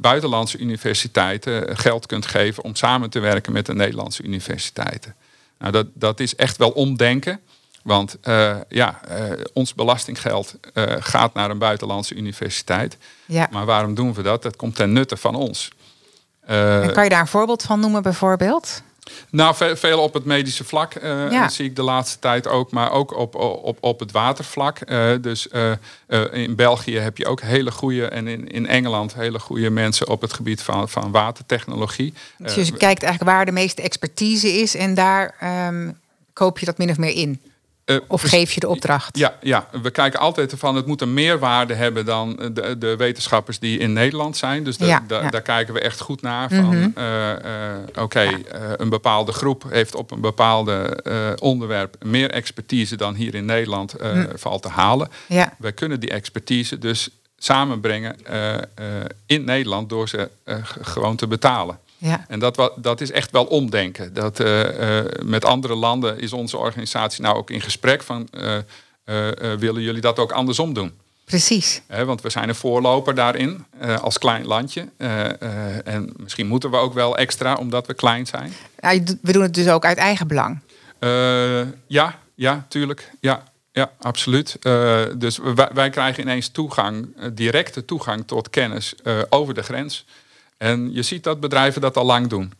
buitenlandse 0.00 0.58
universiteiten 0.58 1.76
geld 1.76 2.06
kunt 2.06 2.26
geven 2.26 2.64
om 2.64 2.74
samen 2.74 3.10
te 3.10 3.20
werken 3.20 3.52
met 3.52 3.66
de 3.66 3.74
Nederlandse 3.74 4.22
universiteiten. 4.22 5.14
Nou, 5.58 5.72
dat, 5.72 5.86
dat 5.94 6.20
is 6.20 6.36
echt 6.36 6.56
wel 6.56 6.70
omdenken. 6.70 7.40
Want 7.82 8.18
ja, 8.68 9.00
ons 9.52 9.74
belastinggeld 9.74 10.56
gaat 10.98 11.34
naar 11.34 11.50
een 11.50 11.58
buitenlandse 11.58 12.14
universiteit. 12.14 12.96
Ja. 13.26 13.48
Maar 13.50 13.64
waarom 13.64 13.94
doen 13.94 14.14
we 14.14 14.22
dat? 14.22 14.42
Dat 14.42 14.56
komt 14.56 14.76
ten 14.76 14.92
nutte 14.92 15.16
van 15.16 15.34
ons. 15.34 15.70
kan 16.46 17.04
je 17.04 17.08
daar 17.08 17.20
een 17.20 17.26
voorbeeld 17.26 17.62
van 17.62 17.80
noemen 17.80 18.02
bijvoorbeeld? 18.02 18.82
Nou, 19.30 19.76
veel 19.76 20.00
op 20.00 20.14
het 20.14 20.24
medische 20.24 20.64
vlak 20.64 20.94
uh, 20.94 21.30
ja. 21.30 21.48
zie 21.48 21.64
ik 21.64 21.76
de 21.76 21.82
laatste 21.82 22.18
tijd 22.18 22.46
ook, 22.46 22.70
maar 22.70 22.90
ook 22.90 23.16
op, 23.16 23.34
op, 23.34 23.78
op 23.80 24.00
het 24.00 24.12
watervlak. 24.12 24.78
Uh, 24.86 25.12
dus 25.20 25.48
uh, 25.52 25.72
in 26.32 26.56
België 26.56 26.98
heb 26.98 27.16
je 27.16 27.26
ook 27.26 27.40
hele 27.40 27.70
goede 27.70 28.06
en 28.06 28.26
in, 28.26 28.48
in 28.48 28.66
Engeland 28.66 29.14
hele 29.14 29.38
goede 29.38 29.70
mensen 29.70 30.08
op 30.08 30.20
het 30.20 30.32
gebied 30.32 30.62
van, 30.62 30.88
van 30.88 31.10
watertechnologie. 31.10 32.14
Dus 32.38 32.54
je 32.54 32.76
kijkt 32.76 33.02
eigenlijk 33.02 33.36
waar 33.36 33.44
de 33.44 33.52
meeste 33.52 33.82
expertise 33.82 34.52
is 34.52 34.74
en 34.74 34.94
daar 34.94 35.34
um, 35.68 35.98
koop 36.32 36.58
je 36.58 36.66
dat 36.66 36.78
min 36.78 36.90
of 36.90 36.98
meer 36.98 37.14
in. 37.14 37.40
Uh, 37.86 37.96
of 38.08 38.22
geef 38.22 38.52
je 38.52 38.60
de 38.60 38.68
opdracht? 38.68 39.18
Ja, 39.18 39.34
ja, 39.40 39.68
we 39.82 39.90
kijken 39.90 40.20
altijd 40.20 40.52
ervan, 40.52 40.74
het 40.74 40.86
moet 40.86 41.00
een 41.00 41.14
meerwaarde 41.14 41.74
hebben 41.74 42.04
dan 42.04 42.50
de, 42.52 42.78
de 42.78 42.96
wetenschappers 42.96 43.58
die 43.58 43.78
in 43.78 43.92
Nederland 43.92 44.36
zijn. 44.36 44.64
Dus 44.64 44.76
de, 44.76 44.86
ja, 44.86 45.04
da, 45.06 45.22
ja. 45.22 45.30
daar 45.30 45.42
kijken 45.42 45.74
we 45.74 45.80
echt 45.80 46.00
goed 46.00 46.22
naar. 46.22 46.48
Van, 46.48 46.64
mm 46.64 46.70
-hmm. 46.70 46.92
uh, 46.98 47.28
uh, 47.28 47.36
Oké, 47.88 48.00
okay, 48.00 48.26
ja. 48.26 48.74
een 48.76 48.88
bepaalde 48.88 49.32
groep 49.32 49.64
heeft 49.68 49.94
op 49.94 50.10
een 50.10 50.20
bepaalde 50.20 50.98
onderwerp 51.40 51.96
meer 52.04 52.30
expertise 52.30 52.96
dan 52.96 53.14
hier 53.14 53.34
in 53.34 53.44
Nederland 53.44 53.94
mm. 54.02 54.28
valt 54.34 54.62
te 54.62 54.68
halen. 54.68 55.08
Ja. 55.26 55.54
We 55.58 55.72
kunnen 55.72 56.00
die 56.00 56.10
expertise 56.10 56.78
dus 56.78 57.10
samenbrengen 57.38 58.16
in 59.26 59.44
Nederland 59.44 59.88
door 59.88 60.08
ze 60.08 60.30
gewoon 60.80 61.16
te 61.16 61.26
betalen. 61.26 61.78
Ja. 62.02 62.24
En 62.28 62.38
dat, 62.38 62.72
dat 62.76 63.00
is 63.00 63.10
echt 63.10 63.30
wel 63.30 63.44
omdenken. 63.44 64.14
Dat, 64.14 64.40
uh, 64.40 64.60
uh, 64.60 65.04
met 65.24 65.44
andere 65.44 65.74
landen 65.74 66.18
is 66.20 66.32
onze 66.32 66.56
organisatie 66.56 67.22
nou 67.22 67.36
ook 67.36 67.50
in 67.50 67.60
gesprek 67.60 68.02
van 68.02 68.28
uh, 68.34 68.58
willen 69.58 69.82
jullie 69.82 70.00
dat 70.00 70.18
ook 70.18 70.32
andersom 70.32 70.74
doen? 70.74 70.92
Precies. 71.24 71.82
want 72.04 72.22
we 72.22 72.30
zijn 72.30 72.48
een 72.48 72.54
voorloper 72.54 73.14
daarin 73.14 73.64
als 74.00 74.18
klein 74.18 74.46
landje. 74.46 74.88
en 75.84 76.12
misschien 76.16 76.46
moeten 76.46 76.70
we 76.70 76.76
ook 76.76 76.94
wel 76.94 77.16
extra 77.16 77.54
omdat 77.54 77.86
we 77.86 77.94
klein 77.94 78.26
zijn. 78.26 78.52
Ja, 78.78 78.98
we 79.20 79.32
doen 79.32 79.42
het 79.42 79.54
dus 79.54 79.68
ook 79.68 79.84
uit 79.84 79.98
eigen 79.98 80.26
belang. 80.26 80.60
ja, 81.86 82.18
ja, 82.34 82.66
tuurlijk. 82.68 83.10
Ja, 83.20 83.42
ja, 83.72 83.90
absoluut. 83.98 84.56
dus 85.16 85.38
wij, 85.54 85.70
wij, 85.74 85.90
krijgen 85.90 86.22
ineens 86.22 86.48
toegang, 86.48 87.08
directe 87.32 87.84
toegang 87.84 88.26
tot 88.26 88.50
kennis 88.50 88.94
over 89.28 89.54
de 89.54 89.62
grens. 89.62 90.04
En 90.62 90.92
je 90.92 91.02
ziet 91.02 91.24
dat 91.24 91.40
bedrijven 91.40 91.80
dat 91.80 91.96
al 91.96 92.04
lang 92.04 92.26
doen. 92.26 92.52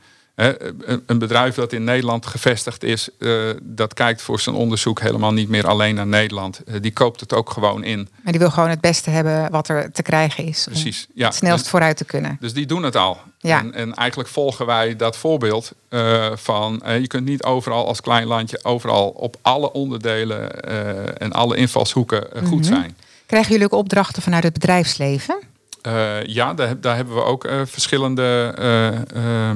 Een 1.06 1.18
bedrijf 1.18 1.54
dat 1.54 1.72
in 1.72 1.84
Nederland 1.84 2.26
gevestigd 2.26 2.82
is, 2.82 3.08
eh, 3.18 3.30
dat 3.62 3.94
kijkt 3.94 4.22
voor 4.22 4.40
zijn 4.40 4.56
onderzoek 4.56 5.00
helemaal 5.00 5.32
niet 5.32 5.48
meer 5.48 5.66
alleen 5.66 5.94
naar 5.94 6.06
Nederland. 6.06 6.64
Eh, 6.64 6.74
die 6.80 6.92
koopt 6.92 7.20
het 7.20 7.32
ook 7.32 7.50
gewoon 7.50 7.84
in. 7.84 8.08
Maar 8.22 8.32
die 8.32 8.40
wil 8.40 8.50
gewoon 8.50 8.68
het 8.68 8.80
beste 8.80 9.10
hebben 9.10 9.50
wat 9.50 9.68
er 9.68 9.92
te 9.92 10.02
krijgen 10.02 10.44
is. 10.44 10.64
Precies. 10.64 11.06
Ja. 11.14 11.26
Het 11.26 11.34
snelst 11.34 11.68
vooruit 11.68 11.96
te 11.96 12.04
kunnen. 12.04 12.36
Dus 12.40 12.52
die 12.52 12.66
doen 12.66 12.82
het 12.82 12.96
al. 12.96 13.18
Ja. 13.38 13.58
En, 13.58 13.74
en 13.74 13.94
eigenlijk 13.94 14.28
volgen 14.28 14.66
wij 14.66 14.96
dat 14.96 15.16
voorbeeld 15.16 15.72
uh, 15.90 16.26
van 16.34 16.82
je 16.84 17.06
kunt 17.06 17.24
niet 17.24 17.42
overal 17.42 17.86
als 17.86 18.00
klein 18.00 18.26
landje, 18.26 18.58
overal 18.62 19.08
op 19.08 19.36
alle 19.42 19.72
onderdelen 19.72 20.60
en 21.18 21.32
alle 21.32 21.56
invalshoeken 21.56 22.26
goed 22.32 22.42
mm 22.42 22.50
-hmm. 22.50 22.62
zijn. 22.62 22.96
Krijgen 23.26 23.52
jullie 23.52 23.66
ook 23.66 23.78
opdrachten 23.78 24.22
vanuit 24.22 24.42
het 24.42 24.52
bedrijfsleven? 24.52 25.50
Uh, 25.86 26.24
ja, 26.24 26.54
daar, 26.54 26.80
daar, 26.80 26.96
hebben 26.96 27.14
we 27.14 27.22
ook 27.22 27.44
uh, 27.44 27.60
verschillende 27.64 28.54
uh, 29.16 29.50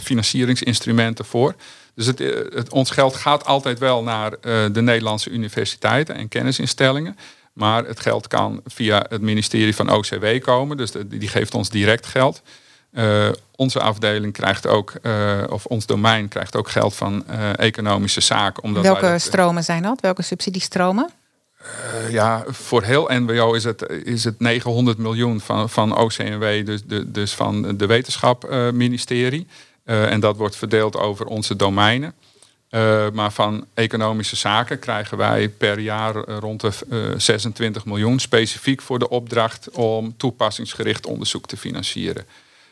financieringsinstrumenten 0.00 1.24
voor. 1.24 1.54
Dus 1.94 2.06
het, 2.06 2.18
het, 2.54 2.70
ons 2.70 2.90
geld 2.90 3.16
gaat 3.16 3.44
altijd 3.44 3.78
wel 3.78 4.02
naar 4.02 4.30
de 4.72 4.80
Nederlandse 4.82 5.30
universiteiten 5.30 6.14
en 6.14 6.28
kennisinstellingen. 6.28 7.18
Maar 7.52 7.84
het 7.84 8.00
geld 8.00 8.26
kan 8.26 8.60
via 8.66 9.06
het 9.08 9.20
ministerie 9.20 9.74
van 9.74 9.90
OCW 9.90 10.40
komen. 10.40 10.76
Dus 10.76 10.90
de, 10.90 11.08
die 11.08 11.28
geeft 11.28 11.54
ons 11.54 11.68
direct 11.68 12.06
geld. 12.06 12.42
onze 13.56 13.80
afdeling 13.80 14.32
krijgt 14.32 14.66
ook, 14.66 14.92
of 15.48 15.66
ons 15.66 15.86
domein 15.86 16.28
krijgt 16.28 16.56
ook 16.56 16.68
geld 16.68 16.94
van 16.94 17.26
economische 17.56 18.20
zaken. 18.20 18.62
Omdat 18.62 18.82
Welke 18.82 19.00
dat, 19.00 19.20
stromen 19.20 19.64
zijn 19.64 19.82
dat? 19.82 20.00
Welke 20.00 20.22
subsidiestromen? 20.22 21.10
Uh, 21.62 22.10
ja, 22.10 22.44
voor 22.46 22.82
heel 22.82 23.08
NWO 23.12 23.52
is 23.52 23.64
het, 23.64 23.88
is 24.04 24.24
het 24.24 24.40
900 24.40 24.98
miljoen 24.98 25.40
van, 25.40 25.70
van 25.70 25.96
OCNW, 25.96 26.66
dus, 26.66 26.84
de, 26.84 27.10
dus 27.10 27.34
van 27.34 27.76
de 27.76 27.86
wetenschapministerie. 27.86 29.46
Uh, 29.84 29.94
uh, 29.96 30.12
en 30.12 30.20
dat 30.20 30.36
wordt 30.36 30.56
verdeeld 30.56 30.96
over 30.96 31.26
onze 31.26 31.56
domeinen. 31.56 32.14
maar 33.12 33.32
van 33.32 33.66
economische 33.74 34.36
zaken 34.36 34.78
krijgen 34.78 35.16
wij 35.16 35.48
per 35.48 35.78
jaar 35.78 36.14
rond 36.14 36.60
de 36.60 37.14
26 37.16 37.84
miljoen 37.84 38.18
specifiek 38.18 38.82
voor 38.82 38.98
de 38.98 39.08
opdracht 39.08 39.70
om 39.70 40.16
toepassingsgericht 40.16 41.06
onderzoek 41.06 41.46
te 41.46 41.56
financieren. 41.56 42.26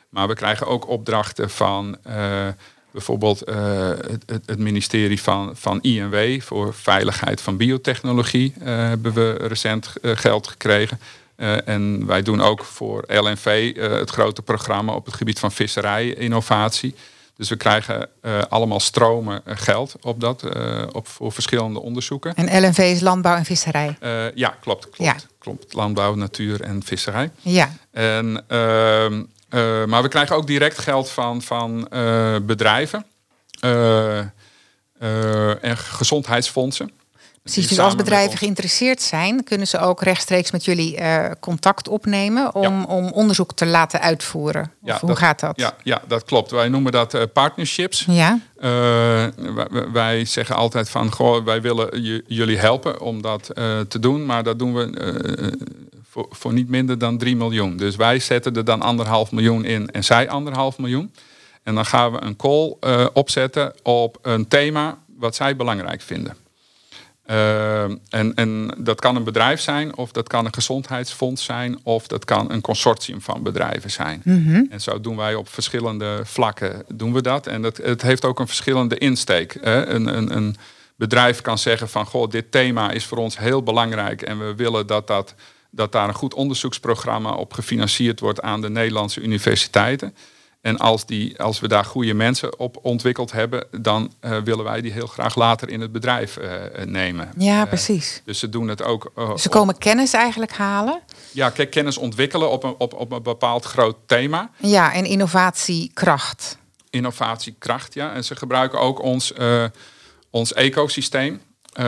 Maar 0.08 0.28
we 0.28 0.34
krijgen 0.34 0.66
ook 0.66 0.88
opdrachten 0.88 1.50
van 1.50 1.98
Bijvoorbeeld 2.96 3.48
uh, 3.48 3.88
het, 4.26 4.42
het, 4.46 4.58
ministerie 4.58 5.22
van, 5.22 5.50
van 5.54 5.80
INW 5.80 6.40
voor 6.40 6.74
veiligheid 6.74 7.40
van 7.40 7.56
biotechnologie 7.56 8.54
uh, 8.58 8.64
hebben 8.64 9.12
we 9.12 9.32
recent 9.32 9.92
uh, 10.02 10.12
geld 10.14 10.46
gekregen. 10.46 11.00
en 11.64 12.06
wij 12.06 12.22
doen 12.22 12.40
ook 12.40 12.64
voor 12.64 13.04
LNV 13.06 13.76
het 13.76 14.10
grote 14.10 14.42
programma 14.42 14.92
op 14.92 15.04
het 15.04 15.14
gebied 15.14 15.38
van 15.38 15.52
visserij-innovatie. 15.52 16.94
Dus 17.36 17.48
we 17.48 17.56
krijgen 17.56 18.08
allemaal 18.48 18.80
stromen 18.80 19.42
geld 19.44 19.94
op 20.00 20.20
dat, 20.20 20.42
op, 20.92 21.08
voor 21.08 21.32
verschillende 21.32 21.80
onderzoeken. 21.80 22.34
En 22.34 22.62
LNV 22.62 22.78
is 22.78 23.00
landbouw 23.00 23.36
en 23.36 23.44
visserij? 23.44 23.96
ja, 24.34 24.56
klopt. 24.60 24.90
klopt, 24.90 24.96
ja. 24.96 25.16
klopt. 25.38 25.72
Landbouw, 25.72 26.14
natuur 26.14 26.60
en 26.60 26.82
visserij. 26.82 27.30
Ja. 27.40 27.70
En 27.90 28.44
ehm, 28.48 29.22
uh, 29.50 29.84
maar 29.84 30.02
we 30.02 30.08
krijgen 30.08 30.36
ook 30.36 30.46
direct 30.46 30.78
geld 30.78 31.10
van, 31.10 31.42
van 31.42 31.88
uh, 31.92 32.36
bedrijven 32.42 33.06
uh, 33.64 34.18
en 35.64 35.76
gezondheidsfondsen. 35.76 36.90
Precies, 37.42 37.68
dus 37.68 37.78
als 37.78 37.94
bedrijven 37.94 38.38
geïnteresseerd 38.38 39.02
zijn, 39.02 39.44
kunnen 39.44 39.66
ze 39.66 39.78
ook 39.78 40.02
rechtstreeks 40.02 40.50
met 40.50 40.64
jullie 40.64 40.98
contact 41.40 41.88
opnemen 41.88 42.54
om, 42.54 42.62
ja. 42.62 42.84
om 42.84 43.06
onderzoek 43.06 43.52
te 43.52 43.66
laten 43.66 44.00
uitvoeren. 44.00 44.72
Ja, 44.82 44.98
hoe 45.00 45.08
dat, 45.08 45.18
gaat 45.18 45.40
dat? 45.40 45.60
Ja, 45.60 45.74
ja, 45.82 46.02
dat 46.08 46.24
klopt. 46.24 46.50
Wij 46.50 46.68
noemen 46.68 46.92
dat 46.92 47.32
partnerships. 47.32 48.04
Ja. 48.08 48.38
Wij, 48.54 49.32
wij, 49.92 50.24
zeggen 50.24 50.56
altijd 50.56 50.88
van, 50.88 51.12
goh, 51.12 51.44
wij 51.44 51.60
willen 51.60 52.02
jullie 52.26 52.58
helpen 52.58 53.00
om 53.00 53.22
dat 53.22 53.50
te 53.88 53.98
doen, 54.00 54.26
maar 54.26 54.42
dat 54.42 54.58
doen 54.58 54.74
we 54.74 54.90
voor, 56.16 56.26
voor 56.30 56.52
niet 56.52 56.68
minder 56.68 56.98
dan 56.98 57.18
3 57.18 57.36
miljoen. 57.36 57.76
Dus 57.76 57.96
wij 57.96 58.18
zetten 58.18 58.56
er 58.56 58.64
dan 58.64 58.82
anderhalf 58.82 59.32
miljoen 59.32 59.64
in 59.64 59.90
en 59.90 60.04
zij 60.04 60.28
anderhalf 60.28 60.78
miljoen. 60.78 61.12
En 61.62 61.74
dan 61.74 61.86
gaan 61.86 62.12
we 62.12 62.22
een 62.22 62.36
call 62.36 62.76
uh, 62.80 63.06
opzetten 63.12 63.74
op 63.82 64.18
een 64.22 64.48
thema 64.48 64.98
wat 65.18 65.34
zij 65.34 65.56
belangrijk 65.56 66.00
vinden. 66.00 66.36
en, 68.08 68.34
en 68.34 68.74
dat 68.78 69.00
kan 69.00 69.16
een 69.16 69.24
bedrijf 69.24 69.60
zijn, 69.60 69.96
of 69.96 70.12
dat 70.12 70.28
kan 70.28 70.44
een 70.44 70.54
gezondheidsfonds 70.54 71.44
zijn, 71.44 71.78
of 71.82 72.06
dat 72.06 72.24
kan 72.24 72.52
een 72.52 72.60
consortium 72.60 73.20
van 73.20 73.42
bedrijven 73.42 73.90
zijn. 73.90 74.20
Mhm. 74.24 74.64
En 74.70 74.80
zo 74.80 75.00
doen 75.00 75.16
wij 75.16 75.34
op 75.34 75.48
verschillende 75.48 76.20
vlakken 76.24 76.84
doen 76.88 77.12
we 77.12 77.22
dat. 77.22 77.46
En 77.46 77.62
dat, 77.62 77.76
het 77.76 78.02
heeft 78.02 78.24
ook 78.24 78.38
een 78.38 78.46
verschillende 78.46 78.98
insteek. 78.98 79.58
Hè. 79.60 79.86
Een, 79.86 80.16
een, 80.16 80.36
een 80.36 80.56
bedrijf 80.96 81.40
kan 81.40 81.58
zeggen 81.58 81.88
van 81.88 82.06
goh, 82.06 82.30
dit 82.30 82.50
thema 82.50 82.90
is 82.90 83.04
voor 83.04 83.18
ons 83.18 83.38
heel 83.38 83.62
belangrijk 83.62 84.22
en 84.22 84.38
we 84.38 84.54
willen 84.54 84.86
dat, 84.86 85.06
dat, 85.06 85.34
dat 85.76 85.92
daar 85.92 86.08
een 86.08 86.14
goed 86.14 86.34
onderzoeksprogramma 86.34 87.30
op 87.30 87.52
gefinancierd 87.52 88.20
wordt 88.20 88.40
aan 88.40 88.60
de 88.60 88.70
Nederlandse 88.70 89.20
universiteiten. 89.20 90.14
En 90.60 90.78
als, 90.78 91.06
die, 91.06 91.42
als 91.42 91.60
we 91.60 91.68
daar 91.68 91.84
goede 91.84 92.14
mensen 92.14 92.58
op 92.58 92.78
ontwikkeld 92.82 93.32
hebben, 93.32 93.66
dan 93.80 94.12
uh, 94.20 94.38
willen 94.38 94.64
wij 94.64 94.80
die 94.80 94.92
heel 94.92 95.06
graag 95.06 95.34
later 95.34 95.68
in 95.68 95.80
het 95.80 95.92
bedrijf 95.92 96.38
uh, 96.38 96.84
nemen. 96.84 97.32
Ja, 97.38 97.62
uh, 97.62 97.68
precies. 97.68 98.22
Dus 98.24 98.38
ze 98.38 98.48
doen 98.48 98.68
het 98.68 98.82
ook. 98.82 99.12
ze 99.36 99.48
komen 99.48 99.74
op, 99.74 99.80
kennis 99.80 100.12
eigenlijk 100.12 100.52
halen. 100.52 101.00
Ja, 101.30 101.50
kijk, 101.50 101.70
kennis 101.70 101.96
ontwikkelen 101.96 102.50
op 102.50 102.64
een, 102.64 102.74
op, 102.78 102.94
op 102.94 103.12
een 103.12 103.22
bepaald 103.22 103.64
groot 103.64 103.96
thema. 104.06 104.50
Ja, 104.56 104.92
en 104.92 105.04
innovatiekracht. 105.04 106.58
Innovatiekracht, 106.90 107.94
ja. 107.94 108.12
En 108.12 108.24
ze 108.24 108.36
gebruiken 108.36 108.80
ook 108.80 109.02
ons, 109.02 109.32
ons 110.30 110.52
ecosysteem. 110.52 111.40
Uh, 111.78 111.84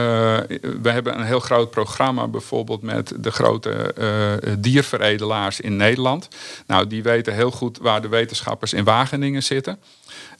we 0.81 0.89
hebben 0.89 1.19
een 1.19 1.25
heel 1.25 1.39
groot 1.39 1.69
programma 1.69 2.27
bijvoorbeeld 2.27 2.81
met 2.81 3.13
de 3.17 3.31
grote 3.31 3.93
uh, 3.99 4.53
dierveredelaars 4.59 5.59
in 5.59 5.75
Nederland. 5.75 6.27
Nou, 6.67 6.87
die 6.87 7.03
weten 7.03 7.33
heel 7.33 7.51
goed 7.51 7.77
waar 7.77 8.01
de 8.01 8.07
wetenschappers 8.07 8.73
in 8.73 8.83
Wageningen 8.83 9.43
zitten. 9.43 9.79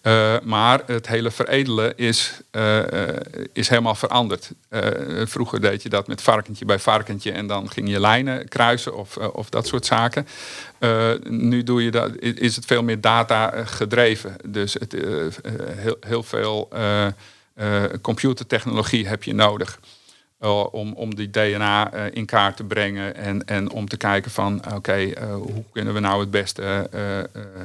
Uh, 0.03 0.35
maar 0.43 0.81
het 0.85 1.07
hele 1.07 1.31
veredelen 1.31 1.97
is, 1.97 2.41
is 3.53 3.69
helemaal 3.69 3.95
veranderd. 3.95 4.51
vroeger 5.23 5.61
deed 5.61 5.83
je 5.83 5.89
dat 5.89 6.07
met 6.07 6.21
varkentje 6.21 6.65
bij 6.65 6.79
varkentje 6.79 7.31
en 7.31 7.47
dan 7.47 7.69
ging 7.69 7.89
je 7.89 7.99
lijnen 7.99 8.47
kruisen 8.47 8.95
of, 8.95 9.17
of 9.17 9.49
dat 9.49 9.67
soort 9.67 9.85
zaken. 9.85 10.27
nu 11.23 11.63
doe 11.63 11.83
je 11.83 11.91
dat, 11.91 12.11
is 12.19 12.55
het 12.55 12.65
veel 12.65 12.83
meer 12.83 13.01
data 13.01 13.65
gedreven. 13.65 14.35
Dus 14.47 14.73
het, 14.73 14.95
heel, 15.75 15.97
heel 15.99 16.23
veel 16.23 16.69
uh, 17.59 17.83
computertechnologie 18.01 19.07
heb 19.07 19.23
je 19.23 19.33
nodig. 19.33 19.79
Uh, 20.41 20.73
om, 20.73 20.93
om 20.93 21.15
die 21.15 21.29
DNA 21.29 21.93
uh, 21.93 22.03
in 22.11 22.25
kaart 22.25 22.57
te 22.57 22.63
brengen 22.63 23.15
en, 23.15 23.45
en 23.45 23.71
om 23.71 23.87
te 23.87 23.97
kijken 23.97 24.31
van 24.31 24.61
oké, 24.75 25.11
hoe 25.31 25.63
kunnen 25.71 25.93
we 25.93 25.99
nou 25.99 26.19
het 26.19 26.31
beste 26.31 26.89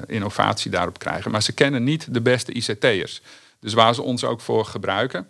innovatie 0.07 0.71
daarop 0.71 0.99
krijgen. 0.99 1.31
Maar 1.31 1.43
ze 1.43 1.53
kennen 1.53 1.85
niet 1.85 2.15
de 2.15 2.21
beste 2.21 2.53
ICT'ers. 2.53 3.23
Dus 3.61 3.73
waar 3.73 3.95
ze 3.95 4.03
ons 4.03 4.25
ook 4.25 4.41
voor 4.41 4.65
gebruiken, 4.65 5.29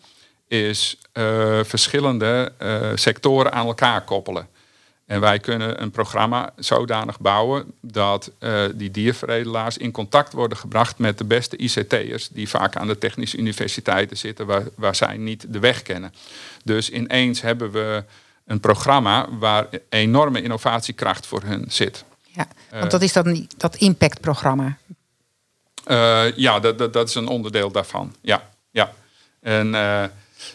is 0.49 0.99
verschillende 1.63 2.53
sectoren 2.95 3.53
aan 3.53 3.67
elkaar 3.67 4.05
koppelen. 4.05 4.49
En 5.07 5.21
wij 5.21 5.39
kunnen 5.39 5.83
een 5.83 5.91
programma 5.91 6.53
zodanig 6.57 7.21
bouwen 7.21 7.73
dat 7.81 8.31
uh, 8.41 8.65
die 8.75 8.91
dierveredelaars 8.91 9.77
in 9.77 9.91
contact 9.91 10.33
worden 10.33 10.59
gebracht 10.59 10.99
met 10.99 11.19
de 11.19 11.25
beste 11.25 11.57
ICT'ers, 11.57 12.29
die 12.29 12.49
vaak 12.49 12.77
aan 12.77 12.87
de 12.87 12.99
technische 12.99 13.37
universiteiten 13.37 14.17
zitten, 14.17 14.47
waar, 14.47 14.63
waar 14.75 14.95
zij 14.95 15.17
niet 15.17 15.47
de 15.49 15.59
weg 15.59 15.83
kennen. 15.83 16.15
Dus 16.65 16.91
ineens 16.91 17.41
hebben 17.41 17.71
we 17.71 18.05
een 18.47 18.61
programma 18.61 19.29
waar 19.39 19.67
enorme 19.89 20.43
innovatiekracht 20.43 21.27
voor 21.27 21.43
hun 21.43 21.65
zit. 21.69 22.05
Ja, 22.23 22.49
want 22.71 22.91
dat 22.91 23.03
is 23.03 23.13
dan 23.13 23.49
dat 23.57 23.77
impactprogramma. 23.77 24.79
Uh, 25.87 26.37
ja, 26.37 26.61
dat, 26.61 26.79
dat, 26.79 26.93
dat, 26.93 27.09
is 27.09 27.15
een 27.15 27.29
onderdeel 27.29 27.71
daarvan. 27.71 28.15
Ja, 28.21 28.51
ja. 28.71 28.93
En 29.41 29.67
uh, 29.67 30.05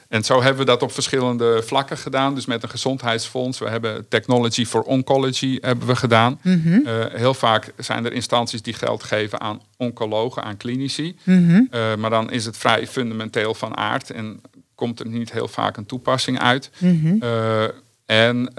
en 0.08 0.24
zo 0.24 0.42
hebben 0.42 0.60
we 0.60 0.72
dat 0.72 0.82
op 0.82 0.92
verschillende 0.92 1.64
vlakken 1.66 1.98
gedaan. 1.98 2.36
Dus 2.36 2.46
met 2.46 2.64
een 2.64 2.70
gezondheidsfonds. 2.70 3.60
We 3.60 3.70
hebben 3.70 4.08
Technology 4.08 4.66
for 4.66 4.82
Oncology 4.82 5.58
hebben 5.62 5.88
we 5.88 5.96
gedaan. 5.96 6.40
Mm 6.42 6.62
-hmm. 6.64 6.82
uh, 6.86 7.06
heel 7.12 7.34
vaak 7.34 7.74
zijn 7.78 8.06
er 8.06 8.14
instanties 8.14 8.62
die 8.62 8.74
geld 8.74 9.04
geven 9.04 9.40
aan 9.40 9.62
oncologen, 9.78 10.44
aan 10.44 10.58
klinici. 10.58 11.18
Mm 11.24 11.50
-hmm. 11.50 11.68
uh, 11.72 11.96
maar 11.96 12.10
dan 12.10 12.32
is 12.32 12.46
het 12.46 12.58
vrij 12.58 12.88
fundamenteel 12.88 13.54
van 13.54 13.78
aard. 13.78 14.10
En 14.10 14.42
komt 14.76 15.00
er 15.00 15.08
niet 15.08 15.32
heel 15.32 15.48
vaak 15.48 15.78
een 15.78 15.86
toepassing 15.86 16.40
uit. 16.40 16.70
Mm 16.78 17.02
-hmm. 17.02 17.24
uh, 17.24 17.64
en, 18.06 18.54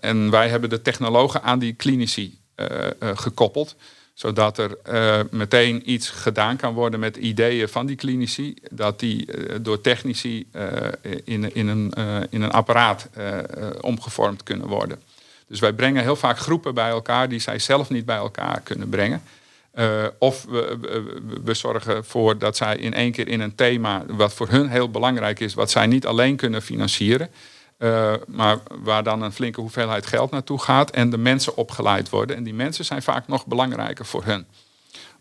en 0.00 0.30
wij 0.30 0.48
hebben 0.48 0.70
de 0.70 0.82
technologen 0.82 1.42
aan 1.42 1.58
die 1.58 1.72
klinici 1.72 2.38
gekoppeld 3.14 3.76
zodat 4.14 4.58
er 4.58 4.76
uh, 4.88 5.20
meteen 5.30 5.90
iets 5.90 6.10
gedaan 6.10 6.56
kan 6.56 6.74
worden 6.74 7.00
met 7.00 7.16
ideeën 7.16 7.68
van 7.68 7.86
die 7.86 7.96
klinici. 7.96 8.54
Dat 8.70 9.00
die 9.00 9.26
uh, 9.26 9.54
door 9.60 9.80
technici 9.80 10.46
uh, 10.52 10.62
in, 11.24 11.54
in, 11.54 11.68
een, 11.68 11.92
in 12.30 12.42
een 12.42 12.50
apparaat 12.50 13.08
omgevormd 13.80 14.42
kunnen 14.42 14.66
worden. 14.66 15.02
Dus 15.46 15.60
wij 15.60 15.72
brengen 15.72 16.02
heel 16.02 16.16
vaak 16.16 16.38
groepen 16.38 16.74
bij 16.74 16.88
elkaar 16.88 17.28
die 17.28 17.38
zij 17.38 17.58
zelf 17.58 17.90
niet 17.90 18.04
bij 18.04 18.16
elkaar 18.16 18.60
kunnen 18.60 18.88
brengen. 18.88 19.22
of 20.18 20.44
we, 20.44 20.78
we, 20.80 21.20
we, 21.44 21.54
zorgen 21.54 21.94
ervoor 21.94 22.38
dat 22.38 22.56
zij 22.56 22.76
in 22.76 22.94
één 22.94 23.12
keer 23.12 23.28
in 23.28 23.40
een 23.40 23.54
thema, 23.54 24.04
wat 24.06 24.34
voor 24.34 24.48
hun 24.48 24.68
heel 24.68 24.90
belangrijk 24.90 25.40
is, 25.40 25.54
wat 25.54 25.70
zij 25.70 25.86
niet 25.86 26.06
alleen 26.06 26.36
kunnen 26.36 26.62
financieren. 26.62 27.30
Uh, 27.78 28.14
maar 28.26 28.58
waar 28.82 29.02
dan 29.02 29.22
een 29.22 29.32
flinke 29.32 29.60
hoeveelheid 29.60 30.06
geld 30.06 30.30
naartoe 30.30 30.58
gaat 30.58 30.90
en 30.90 31.10
de 31.10 31.18
mensen 31.18 31.56
opgeleid 31.56 32.08
worden. 32.08 32.36
En 32.36 32.44
die 32.44 32.54
mensen 32.54 32.84
zijn 32.84 33.02
vaak 33.02 33.28
nog 33.28 33.46
belangrijker 33.46 34.06
voor 34.06 34.24
hun. 34.24 34.46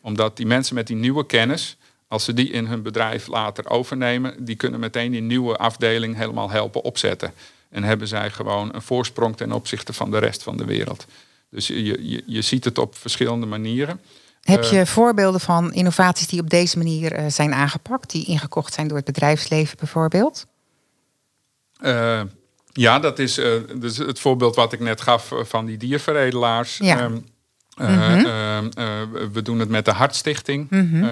Omdat 0.02 0.38
die 0.38 0.46
mensen 0.46 0.76
met 0.76 0.88
die 0.88 0.96
nieuwe 0.96 1.26
kennis, 1.26 1.78
als 2.08 2.24
ze 2.24 2.34
die 2.34 2.50
in 2.50 2.66
hun 2.66 2.82
bedrijf 2.82 3.28
later 3.28 3.70
overnemen, 3.70 4.46
die 4.46 4.56
kunnen 4.56 4.80
meteen 4.80 5.12
die 5.12 5.22
nieuwe 5.22 5.58
afdeling 5.58 6.16
helemaal 6.16 6.50
helpen 6.50 6.84
opzetten. 6.84 7.34
En 7.70 7.84
hebben 7.84 8.08
zij 8.08 8.30
gewoon 8.32 8.74
een 8.74 8.82
voorsprong 8.82 9.38
ten 9.38 9.52
opzichte 9.52 9.94
van 9.94 10.12
de 10.12 10.18
rest 10.18 10.44
van 10.44 10.58
de 10.58 10.66
wereld. 10.66 11.06
Dus 11.50 11.68
je, 11.68 12.10
je, 12.10 12.24
je 12.26 12.42
ziet 12.42 12.64
het 12.64 12.78
op 12.78 12.96
verschillende 12.96 13.46
manieren. 13.46 14.02
Heb 14.42 14.64
je 14.64 14.80
uh, 14.80 14.86
voorbeelden 14.86 15.40
van 15.40 15.74
innovaties 15.74 16.28
die 16.28 16.42
op 16.42 16.50
deze 16.50 16.78
manier 16.78 17.20
uh, 17.20 17.26
zijn 17.28 17.54
aangepakt, 17.54 18.12
die 18.12 18.26
ingekocht 18.26 18.74
zijn 18.74 18.88
door 18.88 18.98
het 18.98 19.06
bedrijfsleven 19.06 19.78
bijvoorbeeld? 19.78 20.46
Uh, 21.82 22.22
ja, 22.74 23.00
dat 23.00 23.20
is 23.20 23.38
uh, 23.40 23.48
dus 23.76 23.98
het 23.98 24.20
voorbeeld 24.20 24.56
wat 24.56 24.74
ik 24.74 24.80
net 24.80 25.02
gaf 25.02 25.32
van 25.42 25.66
die 25.66 25.78
dierveredelaars. 25.78 26.78
Ja. 26.78 27.04
Um, 27.04 27.26
uh, 27.82 27.88
Mhm. 27.88 28.26
uh, 28.80 29.00
we 29.34 29.42
doen 29.42 29.60
het 29.60 29.70
met 29.70 29.86
de 29.86 29.92
Hartstichting. 29.92 30.70
Mhm. 30.70 31.04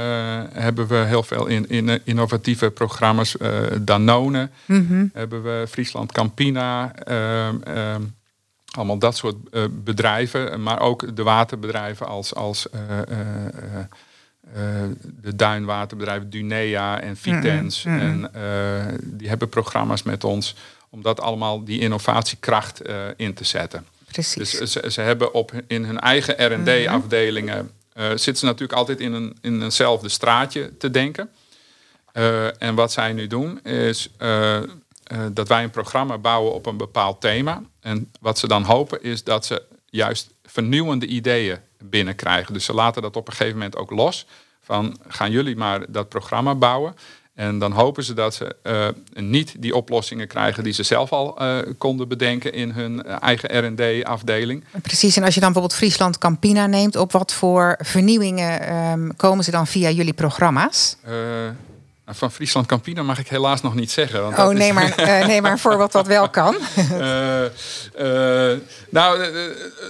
hebben 0.53 0.87
we 0.87 0.95
heel 0.95 1.23
veel 1.23 1.45
in, 1.45 1.69
in, 1.69 1.99
innovatieve 2.03 2.69
programma's. 2.71 3.35
Danone 3.81 4.49
Mhm. 4.65 5.05
hebben 5.13 5.43
we, 5.43 5.65
Friesland 5.69 6.11
Campina. 6.11 6.95
ehm, 6.95 7.55
ehm, 7.63 8.01
allemaal 8.75 8.97
dat 8.97 9.17
soort 9.17 9.35
bedrijven. 9.83 10.63
Maar 10.63 10.79
ook 10.79 11.15
de 11.15 11.23
waterbedrijven 11.23 12.07
als, 12.07 12.35
als 12.35 12.67
de 15.21 15.35
duinwaterbedrijven 15.35 16.29
Dunea 16.29 16.99
en 16.99 17.17
Vitens. 17.17 17.85
En 17.85 18.31
die 19.03 19.29
hebben 19.29 19.49
programma's 19.49 20.03
met 20.03 20.23
ons 20.23 20.55
om 20.91 21.01
dat 21.01 21.19
allemaal 21.19 21.63
die 21.63 21.79
innovatiekracht 21.79 22.87
uh, 22.87 23.05
in 23.15 23.33
te 23.33 23.43
zetten. 23.43 23.85
Precies. 24.11 24.57
Dus 24.57 24.71
ze, 24.71 24.91
ze 24.91 25.01
hebben 25.01 25.33
op, 25.33 25.51
in 25.67 25.83
hun 25.83 25.99
eigen 25.99 26.53
R&D-afdelingen... 26.53 27.71
Uh, 27.97 28.07
zitten 28.09 28.35
ze 28.35 28.45
natuurlijk 28.45 28.79
altijd 28.79 28.99
in, 28.99 29.13
een, 29.13 29.37
in 29.41 29.61
eenzelfde 29.61 30.09
straatje 30.09 30.77
te 30.77 30.91
denken. 30.91 31.29
Uh, 32.13 32.61
en 32.61 32.75
wat 32.75 32.91
zij 32.91 33.13
nu 33.13 33.27
doen 33.27 33.63
is 33.63 34.09
dat 35.31 35.47
wij 35.47 35.63
een 35.63 35.69
programma 35.69 36.17
bouwen 36.17 36.53
op 36.53 36.65
een 36.65 36.77
bepaald 36.77 37.21
thema. 37.21 37.63
En 37.79 38.11
wat 38.19 38.39
ze 38.39 38.47
dan 38.47 38.63
hopen 38.63 39.03
is 39.03 39.23
dat 39.23 39.45
ze 39.45 39.63
juist 39.89 40.29
vernieuwende 40.45 41.05
ideeën 41.05 41.57
binnenkrijgen. 41.77 42.53
Dus 42.53 42.65
ze 42.65 42.73
laten 42.73 43.01
dat 43.01 43.15
op 43.15 43.27
een 43.27 43.33
gegeven 43.33 43.57
moment 43.57 43.75
ook 43.75 43.91
los. 43.91 44.25
Van 44.61 44.97
gaan 45.07 45.31
jullie 45.31 45.55
maar 45.55 45.91
dat 45.91 46.09
programma 46.09 46.55
bouwen. 46.55 46.95
En 47.41 47.59
dan 47.59 47.71
hopen 47.71 48.03
ze 48.03 48.13
dat 48.13 48.33
ze 48.33 48.55
uh, 48.63 48.87
niet 49.23 49.55
die 49.59 49.75
oplossingen 49.75 50.27
krijgen 50.27 50.63
die 50.63 50.73
ze 50.73 50.83
zelf 50.83 51.11
al 51.11 51.41
uh, 51.41 51.57
konden 51.77 52.07
bedenken 52.07 52.53
in 52.53 52.71
hun 52.71 53.03
eigen 53.03 53.67
RD-afdeling. 53.67 54.63
Precies, 54.81 55.17
en 55.17 55.23
als 55.23 55.33
je 55.33 55.39
dan 55.39 55.51
bijvoorbeeld 55.51 55.79
Friesland 55.79 56.17
Campina 56.17 56.65
neemt, 56.67 56.95
op 56.95 57.11
wat 57.11 57.33
voor 57.33 57.75
vernieuwingen 57.79 58.75
um, 58.75 59.15
komen 59.15 59.43
ze 59.43 59.51
dan 59.51 59.67
via 59.67 59.89
jullie 59.89 60.13
programma's? 60.13 60.95
Uh, 61.07 61.13
van 62.05 62.31
Friesland 62.31 62.65
Campina 62.65 63.03
mag 63.03 63.19
ik 63.19 63.27
helaas 63.27 63.61
nog 63.61 63.75
niet 63.75 63.91
zeggen. 63.91 64.21
Want 64.21 64.37
oh, 64.37 64.47
nee, 64.47 64.67
is... 64.67 64.73
maar, 64.73 64.93
nee, 65.27 65.41
maar 65.41 65.51
een 65.51 65.59
voorbeeld 65.59 65.93
wat 65.93 66.07
wel 66.07 66.29
kan. 66.29 66.55
nou, 68.89 69.21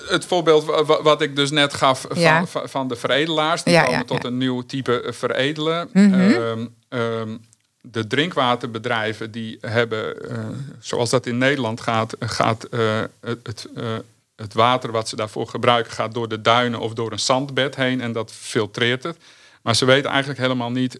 het 0.07 0.25
voorbeeld 0.25 0.85
wat 1.03 1.21
ik 1.21 1.35
dus 1.35 1.51
net 1.51 1.73
gaf 1.73 2.05
van, 2.09 2.19
ja. 2.19 2.45
van 2.45 2.87
de 2.87 2.95
veredelaars. 2.95 3.63
Die 3.63 3.73
ja, 3.73 3.83
komen 3.83 3.97
ja, 3.97 4.03
tot 4.05 4.23
een 4.23 4.37
nieuw 4.37 4.61
type 4.61 5.03
veredelen. 5.09 5.89
Um, 5.93 6.79
um, 6.93 7.41
de 7.81 8.07
drinkwaterbedrijven 8.07 9.31
die 9.31 9.57
hebben, 9.61 10.31
uh, 10.31 10.45
zoals 10.79 11.09
dat 11.09 11.25
in 11.25 11.37
Nederland 11.37 11.81
gaat, 11.81 12.15
gaat 12.19 12.67
uh, 12.71 13.01
het, 13.21 13.67
uh, 13.75 13.95
het, 14.35 14.53
water 14.53 14.91
wat 14.91 15.09
ze 15.09 15.15
daarvoor 15.15 15.47
gebruiken 15.47 15.91
gaat 15.91 16.13
door 16.13 16.27
de 16.27 16.41
duinen 16.41 16.79
of 16.79 16.93
door 16.93 17.11
een 17.11 17.19
zandbed 17.19 17.75
heen 17.75 18.01
en 18.01 18.11
dat 18.11 18.31
filtreert 18.31 19.03
het. 19.03 19.17
Maar 19.61 19.75
ze 19.75 19.85
weten 19.85 20.09
eigenlijk 20.09 20.39
helemaal 20.39 20.71
niet 20.71 20.99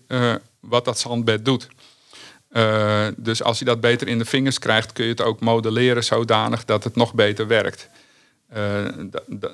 wat 0.60 0.86
dat 0.86 0.99
zandbed 0.99 1.45
doet. 1.45 1.67
dus 3.15 3.43
als 3.43 3.60
je 3.60 3.65
dat 3.65 3.82
beter 3.82 4.08
in 4.08 4.17
de 4.17 4.25
vingers 4.25 4.60
krijgt, 4.60 4.93
kun 4.93 5.04
je 5.04 5.10
het 5.10 5.21
ook 5.21 5.39
modelleren 5.39 6.04
zodanig 6.04 6.65
dat 6.65 6.84
het 6.84 6.95
nog 6.95 7.13
beter 7.13 7.47
werkt. 7.47 7.89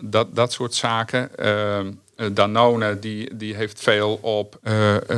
Dat, 0.02 0.36
dat 0.36 0.54
soort 0.54 0.74
zaken. 0.74 1.30
Danone 2.34 3.00
die, 3.00 3.38
die 3.38 3.56
heeft 3.56 3.82
veel 3.82 4.20
op 4.22 4.60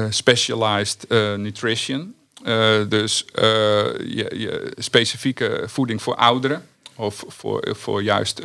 specialized 0.09 1.05
nutrition. 1.37 2.15
dus 2.89 3.25
je, 3.33 4.33
je 4.37 4.71
specifieke 4.77 5.63
voeding 5.65 6.01
voor 6.01 6.15
ouderen 6.15 6.67
of 6.95 7.23
voor, 7.27 7.75
voor 7.77 8.03
juist 8.03 8.41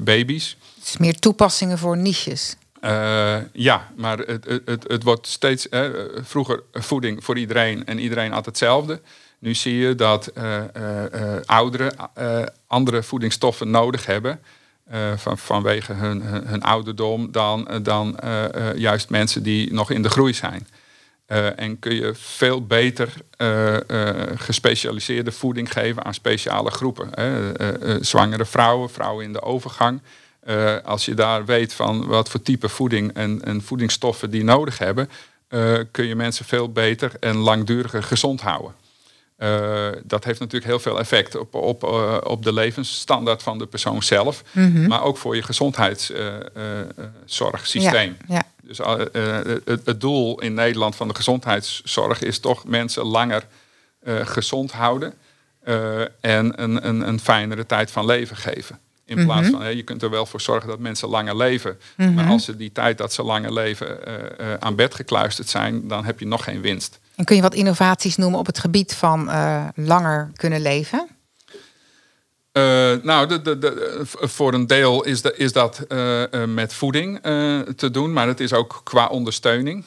baby's. 0.00 0.56
Het 0.78 0.86
is 0.86 0.96
meer 0.96 1.18
toepassingen 1.18 1.78
voor 1.78 1.96
niches. 1.96 2.56
Uh, 2.84 3.36
ja, 3.52 3.92
maar 3.96 4.18
het, 4.18 4.44
het, 4.64 4.84
het, 4.88 5.02
wordt 5.02 5.26
steeds 5.26 5.68
vroeger 6.22 6.62
voeding 6.72 7.24
voor 7.24 7.38
iedereen 7.38 7.86
en 7.86 7.98
iedereen 7.98 8.32
had 8.32 8.46
hetzelfde. 8.46 9.00
Nu 9.38 9.54
zie 9.54 9.76
je 9.76 9.94
dat 9.94 10.30
uh, 10.38 10.58
uh, 10.76 11.36
ouderen 11.44 11.92
andere 12.66 13.02
voedingsstoffen 13.02 13.70
nodig 13.70 14.06
hebben 14.06 14.40
van, 15.16 15.38
vanwege 15.38 15.92
hun, 15.92 16.22
hun, 16.22 16.62
ouderdom 16.62 17.32
dan, 17.32 17.68
dan 17.82 18.18
juist 18.74 19.10
mensen 19.10 19.42
die 19.42 19.72
nog 19.72 19.90
in 19.90 20.02
de 20.02 20.08
groei 20.08 20.32
zijn. 20.34 20.68
en 21.56 21.78
kun 21.78 21.94
je 21.94 22.14
veel 22.14 22.66
beter 22.66 23.12
gespecialiseerde 24.36 25.32
voeding 25.32 25.72
geven 25.72 26.04
aan 26.04 26.14
speciale 26.14 26.70
groepen. 26.70 27.10
zwangere 28.04 28.46
vrouwen, 28.46 28.90
vrouwen 28.90 29.24
in 29.24 29.32
de 29.32 29.42
overgang. 29.42 30.00
Als 30.84 31.04
je 31.04 31.14
daar 31.14 31.44
weet 31.44 31.72
van 31.72 32.06
wat 32.06 32.28
voor 32.28 32.42
type 32.42 32.68
voeding 32.68 33.12
en, 33.12 33.44
en 33.44 33.62
voedingsstoffen 33.62 34.30
die 34.30 34.44
nodig 34.44 34.78
hebben, 34.78 35.10
kun 35.90 36.06
je 36.06 36.14
mensen 36.14 36.44
veel 36.44 36.72
beter 36.72 37.12
en 37.20 37.36
langduriger 37.36 38.02
gezond 38.02 38.40
houden. 38.40 38.86
Uh, 39.38 39.88
dat 40.04 40.24
heeft 40.24 40.40
natuurlijk 40.40 40.70
heel 40.70 40.80
veel 40.80 40.98
effect 40.98 41.36
op, 41.36 41.54
op, 41.54 41.82
op 42.24 42.42
de 42.42 42.52
levensstandaard 42.52 43.42
van 43.42 43.58
de 43.58 43.66
persoon 43.66 44.02
zelf, 44.02 44.42
mm 44.52 44.72
-hmm. 44.72 44.86
maar 44.86 45.02
ook 45.02 45.16
voor 45.16 45.36
je 45.36 45.42
gezondheidszorgsysteem. 45.42 48.16
Ja, 48.28 48.34
ja. 48.34 48.42
Dus 48.62 48.78
het, 49.64 49.86
het, 49.86 50.00
doel 50.00 50.40
in 50.40 50.54
Nederland 50.54 50.96
van 50.96 51.08
de 51.08 51.14
gezondheidszorg 51.14 52.22
is 52.22 52.38
toch 52.38 52.64
mensen 52.64 53.04
langer 53.04 53.46
gezond 54.04 54.72
houden 54.72 55.14
en 56.20 56.62
een, 56.62 56.88
een, 56.88 57.08
een 57.08 57.20
fijnere 57.20 57.66
tijd 57.66 57.90
van 57.90 58.06
leven 58.06 58.36
geven. 58.36 58.78
In 59.08 59.24
plaats 59.24 59.48
mhm. 59.48 59.50
van, 59.50 59.62
hè, 59.62 59.68
je 59.68 59.82
kunt 59.82 60.02
er 60.02 60.10
wel 60.10 60.26
voor 60.26 60.40
zorgen 60.40 60.68
dat 60.68 60.78
mensen 60.78 61.08
langer 61.08 61.36
leven. 61.36 61.78
Maar 61.96 62.08
mhm. 62.08 62.30
als 62.30 62.44
ze 62.44 62.56
die 62.56 62.72
tijd 62.72 62.98
dat 62.98 63.12
ze 63.12 63.22
langer 63.22 63.52
leven 63.52 63.98
uh, 64.08 64.14
uh, 64.14 64.54
aan 64.58 64.74
bed 64.74 64.94
gekluisterd 64.94 65.48
zijn, 65.48 65.88
dan 65.88 66.04
heb 66.04 66.18
je 66.18 66.26
nog 66.26 66.44
geen 66.44 66.60
winst. 66.60 66.98
En 67.18 67.24
kun 67.24 67.36
je 67.36 67.42
wat 67.42 67.54
innovaties 67.54 68.16
noemen 68.16 68.38
op 68.38 68.46
het 68.46 68.58
gebied 68.58 68.94
van 68.94 69.28
uh, 69.28 69.64
langer 69.74 70.30
kunnen 70.34 70.60
leven? 70.60 71.08
nou, 73.02 73.26
de, 73.26 73.42
de, 73.42 73.58
de, 73.58 74.04
voor 74.06 74.54
een 74.54 74.66
deel 74.66 75.04
is, 75.04 75.20
is 75.20 75.52
dat 75.52 75.86
met 76.46 76.74
voeding 76.74 77.20
te 77.76 77.88
doen, 77.92 78.12
maar 78.12 78.26
het 78.26 78.40
is 78.40 78.52
ook 78.52 78.80
qua 78.84 79.06
ondersteuning. 79.06 79.84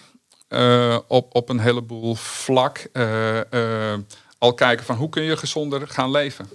op, 1.08 1.36
op 1.36 1.50
een 1.50 1.60
heleboel 1.60 2.16
vlak 2.16 2.88
al 4.38 4.54
kijken 4.54 4.86
van 4.86 4.96
hoe 4.96 5.10
kun 5.10 5.24
je 5.24 5.38
gezonder 5.38 5.88
gaan 5.88 6.12
leven. 6.12 6.50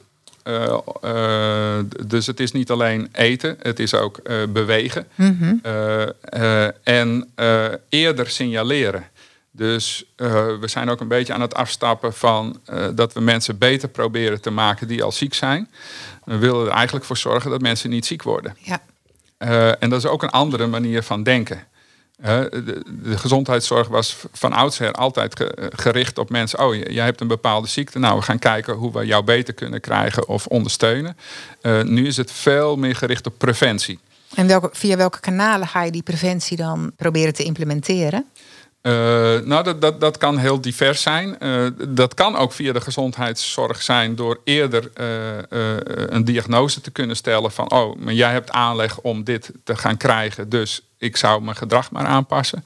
Uh, 0.45 0.79
uh, 1.05 1.79
dus 2.07 2.27
het 2.27 2.41
is 2.41 2.53
niet 2.53 2.71
alleen 2.71 3.09
eten, 3.13 3.57
het 3.63 3.79
is 3.79 3.95
ook 3.95 4.21
uh, 4.25 4.37
bewegen. 4.49 5.07
Mm 5.15 5.39
-hmm. 5.39 5.61
en 6.83 7.33
eerder 7.89 8.31
signaleren. 8.31 9.05
Dus 9.57 10.05
we 10.17 10.59
zijn 10.65 10.91
ook 10.91 11.01
een 11.01 11.09
beetje 11.09 11.33
aan 11.33 11.41
het 11.41 11.55
afstappen 11.55 12.15
van 12.15 12.61
dat 12.95 13.13
we 13.13 13.21
mensen 13.21 13.59
beter 13.59 13.89
proberen 13.89 14.41
te 14.41 14.51
maken 14.51 14.89
die 14.89 15.03
al 15.03 15.13
ziek 15.13 15.35
zijn. 15.35 15.71
We 16.25 16.37
willen 16.37 16.67
er 16.67 16.73
eigenlijk 16.73 17.05
voor 17.05 17.17
zorgen 17.17 17.51
dat 17.51 17.61
mensen 17.61 17.91
niet 17.91 18.07
ziek 18.07 18.23
worden. 18.23 18.57
Ja. 18.59 18.81
en 19.79 19.91
dat 19.91 19.99
is 19.99 20.07
ook 20.07 20.23
een 20.23 20.31
andere 20.31 20.67
manier 20.67 21.03
van 21.03 21.23
denken. 21.23 21.67
De, 22.17 22.83
de, 23.03 23.19
gezondheidszorg 23.19 23.89
was 23.89 24.17
van 24.33 24.53
oudsher 24.53 24.93
altijd 24.93 25.45
gericht 25.75 26.19
op 26.19 26.31
mensen. 26.31 26.59
Oh, 26.59 26.75
jij 26.75 27.05
hebt 27.05 27.21
een 27.21 27.27
bepaalde 27.27 27.69
ziekte. 27.69 27.99
Nou, 27.99 28.17
we 28.17 28.23
gaan 28.23 28.39
kijken 28.39 28.75
hoe 28.75 28.93
we 28.93 29.07
jou 29.07 29.25
beter 29.25 29.55
kunnen 29.55 29.81
krijgen 29.81 30.29
of 30.29 30.47
ondersteunen. 30.47 31.17
Nu 31.83 32.07
is 32.07 32.17
het 32.17 32.33
veel 32.33 32.77
meer 32.77 32.97
gericht 32.97 33.27
op 33.27 33.39
preventie. 33.39 33.99
En 34.35 34.47
welke, 34.47 34.69
via 34.73 34.97
welke 34.97 35.21
kanalen 35.21 35.69
ga 35.69 35.83
je 35.83 35.91
die 35.91 36.03
preventie 36.03 36.57
dan 36.57 36.93
proberen 36.97 37.35
te 37.35 37.45
implementeren? 37.45 38.25
Uh, 38.87 38.93
nou, 39.41 39.65
dat, 39.65 39.81
dat, 39.81 40.01
dat 40.01 40.17
kan 40.17 40.39
heel 40.39 40.61
divers 40.61 41.03
zijn. 41.03 41.37
Uh, 41.41 41.67
dat 41.89 42.15
kan 42.15 42.37
ook 42.37 42.53
via 42.53 42.73
de 42.73 42.81
gezondheidszorg 42.81 43.83
zijn 43.83 44.15
door 44.15 44.41
eerder 44.45 44.91
een 46.09 46.25
diagnose 46.25 46.81
te 46.81 46.91
kunnen 46.91 47.17
stellen 47.17 47.53
van, 47.53 47.71
oh, 47.71 47.97
maar 47.97 48.13
jij 48.13 48.33
hebt 48.33 48.51
aanleg 48.51 48.99
om 48.99 49.25
dit 49.25 49.53
te 49.65 49.77
gaan 49.77 49.97
krijgen, 49.97 50.49
dus 50.49 50.86
ik 50.99 51.17
zou 51.17 51.43
mijn 51.43 51.57
gedrag 51.57 51.91
maar 51.91 52.07
aanpassen. 52.07 52.65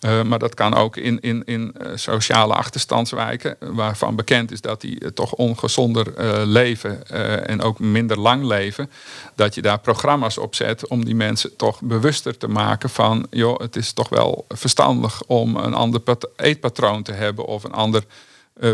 Uh, 0.00 0.22
maar 0.22 0.38
dat 0.38 0.54
kan 0.54 0.74
ook 0.74 0.96
in, 0.96 1.20
in, 1.20 1.42
in 1.44 1.74
uh, 1.80 1.92
sociale 1.94 2.54
achterstandswijken, 2.54 3.56
waarvan 3.60 4.16
bekend 4.16 4.52
is 4.52 4.60
dat 4.60 4.80
die 4.80 5.12
toch 5.12 5.32
ongezonder 5.32 6.46
leven 6.46 7.08
en 7.46 7.62
ook 7.62 7.78
minder 7.78 8.18
lang 8.18 8.44
leven. 8.44 8.90
Dat 9.34 9.54
je 9.54 9.62
daar 9.62 9.80
programma's 9.80 10.38
op 10.38 10.54
zet 10.54 10.88
om 10.88 11.04
die 11.04 11.14
mensen 11.14 11.56
toch 11.56 11.80
bewuster 11.80 12.38
te 12.38 12.48
maken 12.48 12.90
van, 12.90 13.26
joh, 13.30 13.60
het 13.60 13.76
is 13.76 13.92
toch 13.92 14.08
wel 14.08 14.44
verstandig 14.48 15.22
om 15.26 15.56
een 15.56 15.74
ander 15.74 16.00
eetpatroon 16.36 17.02
te 17.02 17.12
hebben 17.12 17.44
of 17.44 17.64
een 17.64 17.72
ander 17.72 18.04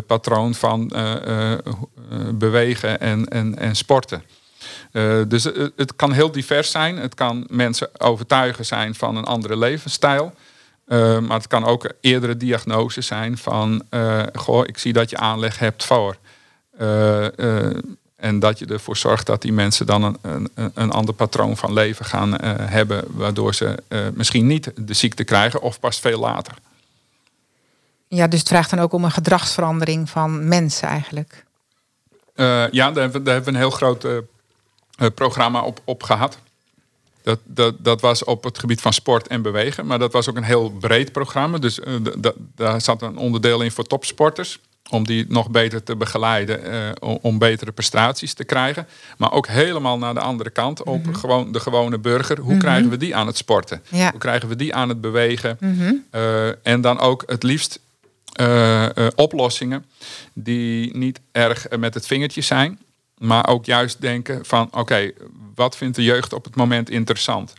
patroon 0.07 0.55
van 0.55 0.93
bewegen 2.35 3.01
en, 3.01 3.29
en, 3.29 3.59
en 3.59 3.77
sporten. 3.77 4.23
Uh, 4.93 5.23
dus 5.29 5.45
het 5.77 5.97
kan 5.97 6.13
heel 6.13 6.33
divers 6.33 6.71
zijn. 6.71 6.97
Het 6.97 7.15
kan 7.15 7.47
mensen 7.51 7.89
overtuigen 8.01 8.67
zijn 8.67 8.95
van 8.95 9.17
een 9.17 9.25
andere 9.25 9.57
levensstijl. 9.57 10.35
Uh, 10.87 11.19
maar 11.19 11.37
het 11.37 11.47
kan 11.47 11.65
ook 11.65 11.93
eerdere 12.01 12.37
diagnose 12.37 13.01
zijn 13.01 13.39
van... 13.39 13.83
Uh, 13.91 14.23
goh, 14.35 14.67
ik 14.67 14.79
zie 14.79 14.93
dat 14.93 15.11
je 15.11 15.17
aanleg 15.17 15.59
hebt 15.59 15.85
voor. 15.85 16.17
en 18.17 18.39
dat 18.39 18.59
je 18.59 18.67
ervoor 18.67 18.97
zorgt 18.97 19.27
dat 19.27 19.43
die 19.43 19.53
mensen 19.53 19.87
dan 19.87 20.03
een, 20.03 20.19
een, 20.55 20.71
een 20.75 20.91
ander 20.91 21.15
patroon 21.15 21.57
van 21.57 21.73
leven 21.73 22.05
gaan 22.05 22.43
hebben... 22.45 23.05
waardoor 23.07 23.55
ze 23.55 23.83
misschien 24.15 24.47
niet 24.47 24.71
de 24.77 24.95
ziekte 24.95 25.25
krijgen 25.25 25.63
of 25.63 25.81
pas 25.81 25.99
veel 25.99 26.21
later. 26.21 26.55
Ja, 28.09 28.27
dus 28.27 28.39
het 28.39 28.49
vraagt 28.49 28.71
dan 28.71 28.79
ook 28.79 28.93
om 28.93 29.05
een 29.05 29.11
gedragsverandering 29.11 30.11
van 30.11 30.49
mensen 30.49 30.89
eigenlijk. 30.89 31.45
ja, 32.35 32.71
daar 32.71 32.83
hebben, 32.85 33.13
we, 33.13 33.23
daar 33.23 33.35
hebben 33.35 33.45
we 33.45 33.59
een 33.59 33.67
heel 33.67 33.71
groot 33.71 34.07
programma 35.15 35.63
op, 35.63 35.81
op 35.85 36.03
gehad. 36.03 36.39
Dat, 37.29 37.39
dat, 37.45 37.75
dat 37.79 38.01
was 38.01 38.25
op 38.25 38.45
het 38.45 38.59
gebied 38.59 38.81
van 38.81 38.93
sport 38.93 39.27
en 39.27 39.43
bewegen. 39.43 39.87
Maar 39.87 39.99
dat 39.99 40.13
was 40.13 40.29
ook 40.29 40.37
een 40.37 40.43
heel 40.43 40.71
breed 40.71 41.13
programma. 41.13 41.59
Dus 41.59 41.79
uh, 41.79 41.95
daar 42.55 42.81
zat 42.81 43.03
een 43.03 43.17
onderdeel 43.17 43.63
in 43.63 43.71
voor 43.71 43.85
topsporters. 43.85 44.59
Om 44.91 45.07
die 45.07 45.25
nog 45.29 45.51
beter 45.51 45.83
te 45.83 45.97
begeleiden. 45.97 46.61
Uh, 47.05 47.15
om 47.21 47.39
betere 47.39 47.73
prestaties 47.73 48.35
te 48.35 48.45
krijgen. 48.45 48.87
Maar 49.17 49.33
ook 49.33 49.47
helemaal 49.47 49.99
naar 49.99 50.15
de 50.15 50.21
andere 50.21 50.51
kant. 50.51 50.83
Op 50.83 51.07
mhm. 51.07 51.15
gewoon 51.15 51.53
de 51.53 51.61
gewone 51.61 51.99
burger. 51.99 52.41
Hoe 52.41 52.51
mhm. 52.51 52.61
krijgen 52.61 52.91
we 52.91 52.97
die 52.97 53.17
aan 53.17 53.27
het 53.27 53.37
sporten? 53.37 53.83
Hoe 53.91 54.19
krijgen 54.19 54.49
we 54.49 54.57
die 54.57 54.75
aan 54.75 54.89
het 54.89 55.01
bewegen? 55.01 55.57
Mhm. 55.61 55.95
uh, 56.13 56.67
en 56.67 56.81
dan 56.81 56.99
ook 57.01 57.23
het 57.27 57.43
liefst 57.43 57.81
oplossingen. 59.15 59.85
Die 60.33 60.97
niet 60.97 61.21
erg 61.33 61.67
met 61.79 61.95
het 61.95 62.07
vingertje 62.07 62.41
zijn. 62.41 62.79
Maar 63.19 63.49
ook 63.49 63.65
juist 63.65 64.01
denken 64.01 64.45
van 64.45 64.69
oké, 64.71 65.11
wat 65.55 65.77
vindt 65.77 65.97
de 65.97 66.03
jeugd 66.03 66.33
op 66.33 66.45
het 66.45 66.57
moment 66.57 66.91
interessant? 66.91 67.53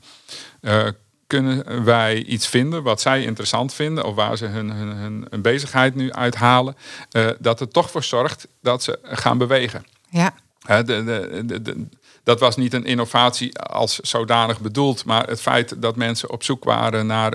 Uh, 0.62 0.88
kunnen 1.28 1.84
wij 1.84 2.24
iets 2.24 2.48
vinden 2.48 2.84
wat 2.84 3.02
zij 3.02 3.24
interessant 3.24 3.74
vinden 3.74 4.06
of 4.06 4.16
waar 4.16 4.38
ze 4.38 4.46
hun, 4.46 4.70
hun, 4.70 4.98
hun, 5.30 5.42
bezigheid 5.42 5.96
nu 5.96 6.12
uithalen, 6.12 6.76
uh, 7.12 7.30
dat 7.40 7.60
het 7.60 7.74
toch 7.74 7.92
voor 7.92 8.04
zorgt 8.04 8.48
dat 8.62 8.84
ze 8.84 9.00
gaan 9.04 9.38
bewegen. 9.38 9.86
Ja. 10.10 10.34
De, 10.66 10.84
de, 10.84 11.62
de, 11.62 11.88
dat 12.24 12.40
was 12.40 12.56
niet 12.56 12.74
een 12.74 12.86
innovatie 12.86 13.60
als 13.60 14.00
zodanig 14.00 14.60
bedoeld, 14.60 15.06
maar 15.06 15.28
het 15.28 15.42
feit 15.42 15.82
dat 15.82 15.96
mensen 15.96 16.30
op 16.30 16.44
zoek 16.44 16.64
waren 16.64 17.06
naar, 17.06 17.32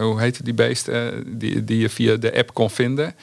hoe 0.00 0.20
heette 0.20 0.42
die 0.42 0.54
beesten, 0.54 1.24
die, 1.38 1.64
die 1.64 1.78
je 1.78 1.88
via 1.88 2.16
de 2.16 2.36
app 2.36 2.54
kon 2.54 2.70
vinden. 2.70 3.14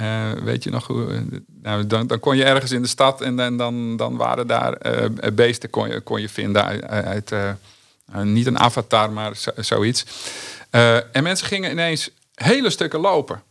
Uh, 0.00 0.32
weet 0.32 0.64
je 0.64 0.70
nog 0.70 0.86
hoe. 0.86 1.24
Nou, 1.62 1.86
dan, 1.86 2.06
dan 2.06 2.20
kon 2.20 2.36
je 2.36 2.44
ergens 2.44 2.72
in 2.72 2.82
de 2.82 2.88
stad 2.88 3.20
en 3.20 3.36
dan, 3.36 3.56
dan, 3.56 3.96
dan 3.96 4.16
waren 4.16 4.46
daar 4.46 4.76
uh, 4.86 5.06
beesten 5.32 5.70
kon 5.70 5.88
je, 5.88 6.00
kon 6.00 6.20
je 6.20 6.28
vinden 6.28 6.64
uit. 6.64 6.84
uit 6.84 7.30
uh, 7.30 7.50
niet 8.22 8.46
een 8.46 8.58
avatar, 8.58 9.12
maar 9.12 9.32
zoiets. 9.56 10.04
en 11.12 11.22
mensen 11.22 11.46
gingen 11.46 11.70
ineens 11.70 12.10
hele 12.34 12.70
stukken 12.70 13.00
lopen. 13.00 13.42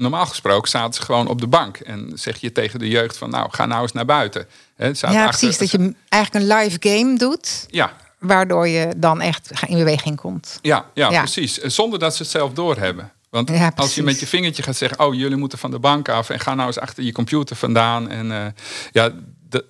Normaal 0.00 0.26
gesproken 0.26 0.70
zaten 0.70 0.94
ze 0.94 1.02
gewoon 1.02 1.28
op 1.28 1.40
de 1.40 1.46
bank. 1.46 1.76
En 1.76 2.12
zeg 2.14 2.40
je 2.40 2.52
tegen 2.52 2.78
de 2.78 2.88
jeugd 2.88 3.16
van 3.16 3.30
nou, 3.30 3.48
ga 3.50 3.66
nou 3.66 3.82
eens 3.82 3.92
naar 3.92 4.04
buiten. 4.04 4.46
He, 4.76 4.90
ja, 4.92 5.28
precies. 5.28 5.58
Dat 5.58 5.70
je 5.70 5.94
eigenlijk 6.08 6.44
een 6.44 6.56
live 6.56 6.76
game 6.80 7.18
doet. 7.18 7.66
Ja. 7.70 7.92
Waardoor 8.18 8.68
je 8.68 8.92
dan 8.96 9.20
echt 9.20 9.50
in 9.66 9.76
beweging 9.76 10.16
komt. 10.16 10.58
Ja, 10.62 10.86
ja, 10.94 11.10
ja. 11.10 11.18
precies. 11.18 11.56
Zonder 11.56 11.98
dat 11.98 12.16
ze 12.16 12.22
het 12.22 12.30
zelf 12.30 12.52
doorhebben. 12.52 13.12
Want 13.30 13.48
Ja, 13.48 13.72
als 13.76 13.94
je 13.94 14.02
met 14.02 14.20
je 14.20 14.26
vingertje 14.26 14.62
gaat 14.62 14.76
zeggen, 14.76 14.98
oh 14.98 15.14
jullie 15.14 15.36
moeten 15.36 15.58
van 15.58 15.70
de 15.70 15.78
bank 15.78 16.08
af 16.08 16.30
en 16.30 16.40
ga 16.40 16.54
nou 16.54 16.66
eens 16.66 16.78
achter 16.78 17.04
je 17.04 17.12
computer 17.12 17.56
vandaan. 17.56 18.08
En 18.08 18.32
eh, 18.32 18.46
ja, 18.92 19.12
dat, 19.48 19.64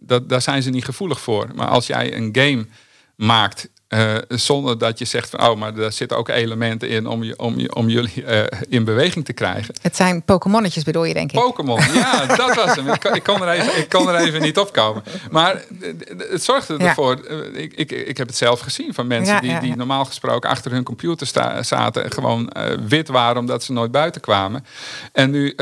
dat, 0.00 0.28
daar 0.28 0.42
zijn 0.42 0.62
ze 0.62 0.70
niet 0.70 0.84
gevoelig 0.84 1.20
voor. 1.20 1.48
Maar 1.54 1.68
als 1.68 1.86
jij 1.86 2.16
een 2.16 2.28
game 2.32 2.66
maakt 3.16 3.68
eh, 3.88 4.14
zonder 4.28 4.78
dat 4.78 4.98
je 4.98 5.04
zegt 5.04 5.30
van, 5.30 5.48
oh, 5.48 5.56
maar 5.56 5.74
daar 5.74 5.92
zitten 5.92 6.16
ook 6.16 6.28
elementen 6.28 6.88
in 6.88 7.06
om, 7.06 7.22
je, 7.22 7.38
om, 7.38 7.58
je, 7.58 7.74
om 7.74 7.88
jullie 7.88 8.24
eh, 8.24 8.60
in 8.68 8.84
beweging 8.84 9.24
te 9.24 9.32
krijgen. 9.32 9.74
Het 9.82 9.96
zijn 9.96 10.22
Pokémonnetjes 10.22 10.84
bedoel 10.84 11.04
je, 11.04 11.14
denk 11.14 11.32
ik. 11.32 11.40
Pokémon, 11.40 11.80
ja, 11.92 12.26
dat 12.26 12.54
was 12.54 12.76
hem. 12.76 12.88
Ik 12.88 13.00
kon, 13.00 13.14
ik, 13.14 13.22
kon 13.22 13.42
er 13.42 13.48
even, 13.48 13.78
ik 13.78 13.88
kon 13.88 14.08
er 14.08 14.14
even 14.14 14.40
niet 14.42 14.58
op 14.58 14.72
komen. 14.72 15.02
Maar 15.30 15.62
het 16.30 16.42
zorgde 16.44 16.74
Ja. 16.78 16.88
ervoor. 16.88 17.14
eh, 17.28 17.62
Ik, 17.62 17.72
ik, 17.74 17.90
ik 17.90 18.16
heb 18.16 18.26
het 18.26 18.36
zelf 18.36 18.60
gezien 18.60 18.94
van 18.94 19.06
mensen 19.06 19.34
Ja, 19.34 19.40
die, 19.40 19.50
ja, 19.50 19.60
die 19.60 19.76
normaal 19.76 20.04
gesproken 20.04 20.50
achter 20.50 20.70
hun 20.70 20.82
computer 20.84 21.26
sta- 21.26 21.62
zaten. 21.62 22.04
En 22.04 22.10
gewoon 22.10 22.52
wit 22.88 23.08
waren 23.08 23.36
omdat 23.40 23.64
ze 23.64 23.72
nooit 23.72 23.90
buiten 23.90 24.20
kwamen. 24.20 24.64
En 25.12 25.30
nu 25.30 25.54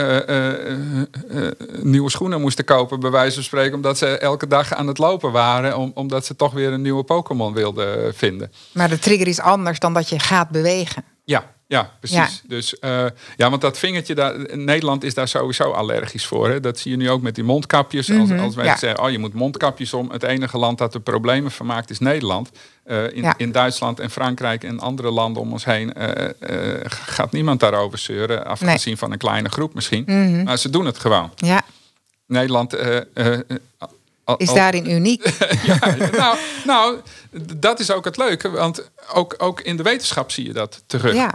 nieuwe 1.82 2.10
schoenen 2.10 2.40
moesten 2.40 2.64
kopen, 2.64 3.00
bij 3.00 3.10
wijze 3.10 3.34
van 3.34 3.42
spreken. 3.44 3.74
Omdat 3.74 3.98
ze 3.98 4.06
elke 4.18 4.46
dag 4.46 4.74
aan 4.74 4.86
het 4.86 4.98
lopen 4.98 5.32
waren. 5.32 5.76
Om, 5.76 5.90
omdat 5.94 6.26
ze 6.26 6.36
toch 6.36 6.52
weer 6.52 6.72
een 6.72 6.82
nieuwe 6.82 7.02
Pokémon 7.02 7.52
wilden 7.54 8.14
vinden. 8.16 8.52
Maar 8.72 8.88
de 8.88 8.98
trigger 8.98 9.26
is 9.28 9.40
anders 9.40 9.78
dan 9.78 9.94
dat 9.94 10.08
je 10.08 10.18
gaat 10.18 10.48
bewegen. 10.48 11.04
Ja, 11.24 11.54
ja, 11.68 11.90
precies. 11.98 12.16
Ja. 12.16 12.28
Dus 12.48 12.78
eh, 12.78 13.04
ja, 13.36 13.50
want 13.50 13.60
dat 13.60 13.78
vingertje, 13.78 14.14
daar, 14.14 14.56
Nederland 14.56 15.04
is 15.04 15.14
daar 15.14 15.28
sowieso 15.28 15.70
allergisch 15.70 16.26
voor. 16.26 16.48
Hè? 16.48 16.60
Dat 16.60 16.78
zie 16.78 16.90
je 16.90 16.96
nu 16.96 17.10
ook 17.10 17.22
met 17.22 17.34
die 17.34 17.44
mondkapjes. 17.44 18.10
Als, 18.10 18.18
als 18.18 18.28
wij 18.30 18.64
Mhm, 18.64 18.64
ja. 18.64 18.76
zeggen, 18.76 19.04
oh, 19.04 19.10
je 19.10 19.18
moet 19.18 19.34
mondkapjes 19.34 19.92
om. 19.94 20.10
Het 20.10 20.22
enige 20.22 20.58
land 20.58 20.78
dat 20.78 20.94
er 20.94 21.00
problemen 21.00 21.50
van 21.50 21.66
maakt 21.66 21.90
is 21.90 21.98
Nederland. 21.98 22.50
Eh, 22.84 23.04
in, 23.04 23.22
Ja. 23.22 23.34
in 23.36 23.52
Duitsland 23.52 24.00
en 24.00 24.10
Frankrijk 24.10 24.64
en 24.64 24.80
andere 24.80 25.10
landen 25.10 25.42
om 25.42 25.52
ons 25.52 25.64
heen 25.64 25.92
eh, 25.92 26.80
gaat 26.84 27.32
niemand 27.32 27.60
daarover 27.60 27.98
zeuren. 27.98 28.44
Afgezien 28.46 28.96
van 28.96 29.12
een 29.12 29.18
kleine 29.18 29.48
groep 29.48 29.74
misschien. 29.74 30.02
Mhm. 30.06 30.42
Maar 30.42 30.58
ze 30.58 30.70
doen 30.70 30.86
het 30.86 30.98
gewoon. 30.98 31.32
Ja, 31.36 31.62
Nederland. 32.26 32.76
Al- 34.26 34.36
is 34.36 34.48
al- 34.48 34.54
daarin 34.54 34.90
uniek. 34.90 35.22
ja, 35.62 35.94
nou, 36.12 36.38
nou, 36.64 37.00
dat 37.56 37.80
is 37.80 37.90
ook 37.90 38.04
het 38.04 38.16
leuke. 38.16 38.50
Want 38.50 38.90
ook, 39.12 39.34
ook 39.38 39.60
in 39.60 39.76
de 39.76 39.82
wetenschap 39.82 40.30
zie 40.30 40.46
je 40.46 40.52
dat 40.52 40.82
terug. 40.86 41.14
Ja, 41.14 41.34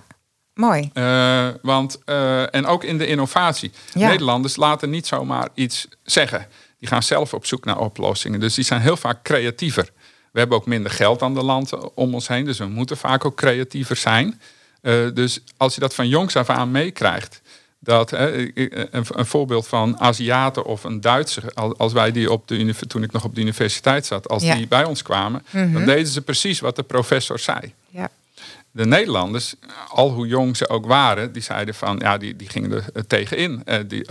mooi. 0.54 0.89
Eh, 0.94 1.48
want, 1.62 1.98
eh, 2.06 2.56
en 2.56 2.66
ook 2.66 2.84
in 2.84 2.98
de 2.98 3.08
innovatie. 3.08 3.72
Ja. 3.94 4.08
Nederlanders 4.08 4.56
laten 4.56 4.89
niet 4.89 5.08
zomaar 5.08 5.48
iets 5.54 5.88
zeggen. 6.04 6.48
Die 6.80 6.88
gaan 6.89 7.04
zelf 7.04 7.34
op 7.34 7.46
zoek 7.46 7.66
naar 7.66 7.80
oplossingen. 7.80 8.39
Dus 8.39 8.54
die 8.54 8.64
zijn 8.64 8.82
heel 8.82 8.98
vaak 8.98 9.24
creatiever. 9.24 9.89
We 10.32 10.39
hebben 10.39 10.58
ook 10.58 10.66
minder 10.66 10.92
geld 10.92 11.20
dan 11.20 11.34
de 11.34 11.44
landen 11.44 11.96
om 11.98 12.14
ons 12.14 12.28
heen. 12.28 12.46
Dus 12.46 12.58
we 12.58 12.66
moeten 12.66 12.98
vaak 12.98 13.26
ook 13.26 13.36
creatiever 13.36 13.96
zijn. 13.96 14.42
Eh, 14.82 14.94
dus 15.14 15.39
als 15.58 15.74
je 15.74 15.80
dat 15.82 15.96
van 15.96 16.08
jongs 16.08 16.36
af 16.36 16.50
aan 16.50 16.72
meekrijgt. 16.72 17.41
Dat, 17.84 18.11
een, 18.11 18.51
een 18.91 19.25
voorbeeld 19.25 19.67
van 19.67 19.99
Aziaten 19.99 20.65
of 20.65 20.84
een 20.84 21.01
Duitser. 21.01 21.43
al- 21.53 21.77
Als 21.77 21.93
wij 21.93 22.11
die 22.11 22.32
op 22.32 22.47
de 22.47 22.75
toen 22.88 23.03
ik 23.03 23.11
nog 23.11 23.23
op 23.23 23.36
de 23.36 23.41
universiteit 23.41 24.05
zat. 24.05 24.29
Als 24.29 24.43
Ja. 24.43 24.55
die 24.55 24.67
bij 24.67 24.84
ons 24.84 25.01
kwamen. 25.01 25.45
Dan 25.51 25.86
deden 25.86 26.07
ze 26.07 26.21
precies 26.21 26.59
wat 26.59 26.75
de 26.75 26.84
professor 26.84 27.39
zei 27.39 27.73
Ja. 27.89 28.09
de 28.71 28.86
Nederlanders, 28.86 29.55
al 29.89 30.09
hoe 30.11 30.27
jong 30.27 30.57
ze 30.57 30.69
ook 30.69 30.86
waren, 30.86 31.32
die 31.34 31.41
zeiden 31.41 31.73
van 31.75 31.97
ja, 31.99 32.17
die, 32.17 32.36
die 32.36 32.49
gingen 32.49 32.71
er 32.71 32.86
eh, 32.93 33.03
tegenin. 33.07 33.61
Eh, 33.65 33.79
die, 33.88 34.09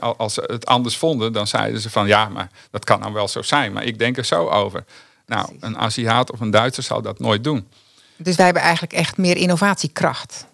oh, 0.00 0.18
als 0.18 0.34
ze 0.34 0.42
het 0.46 0.66
anders 0.66 0.96
vonden, 0.96 1.32
dan 1.32 1.46
zeiden 1.46 1.80
ze 1.80 1.90
van 1.90 2.06
ja, 2.06 2.28
maar 2.28 2.50
dat 2.70 2.84
kan 2.84 3.00
nou 3.00 3.12
wel 3.12 3.28
zo 3.28 3.42
zijn, 3.42 3.72
maar 3.72 3.84
ik 3.84 3.98
denk 3.98 4.16
er 4.16 4.24
zo 4.24 4.48
over. 4.48 4.84
Nou, 5.26 5.44
Precies. 5.44 5.62
een 5.62 5.78
Aziat 5.78 6.32
of 6.32 6.40
een 6.40 6.50
Duitser 6.50 6.82
zou 6.82 7.02
dat 7.02 7.18
nooit 7.18 7.44
doen. 7.44 7.68
Dus 8.16 8.36
wij 8.36 8.44
hebben 8.44 8.62
eigenlijk 8.62 8.92
echt 8.92 9.16
meer 9.16 9.36
innovatiekracht. 9.36 10.46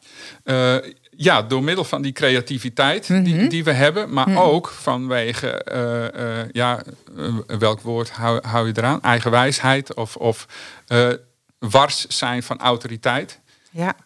Eh, 0.45 0.77
ja, 1.17 1.43
door 1.43 1.63
middel 1.63 1.85
van 1.85 2.03
die 2.03 2.13
creativiteit 2.13 3.07
die, 3.07 3.47
die 3.47 3.65
we 3.65 3.73
hebben, 3.73 4.13
maar 4.13 4.43
ook 4.43 4.69
vanwege, 4.69 5.49
eh, 5.49 6.41
eh, 6.41 6.49
ja, 6.53 6.83
eh, 7.17 7.59
welk 7.59 7.81
woord 7.81 8.11
hou, 8.11 8.47
hou 8.47 8.67
je 8.67 8.73
eraan? 8.77 9.03
Eigenwijsheid 9.03 9.95
of, 9.95 10.17
of 10.17 10.47
wars 11.59 12.07
zijn 12.07 12.43
van 12.43 12.59
autoriteit. 12.59 13.41
Ja. 13.71 13.97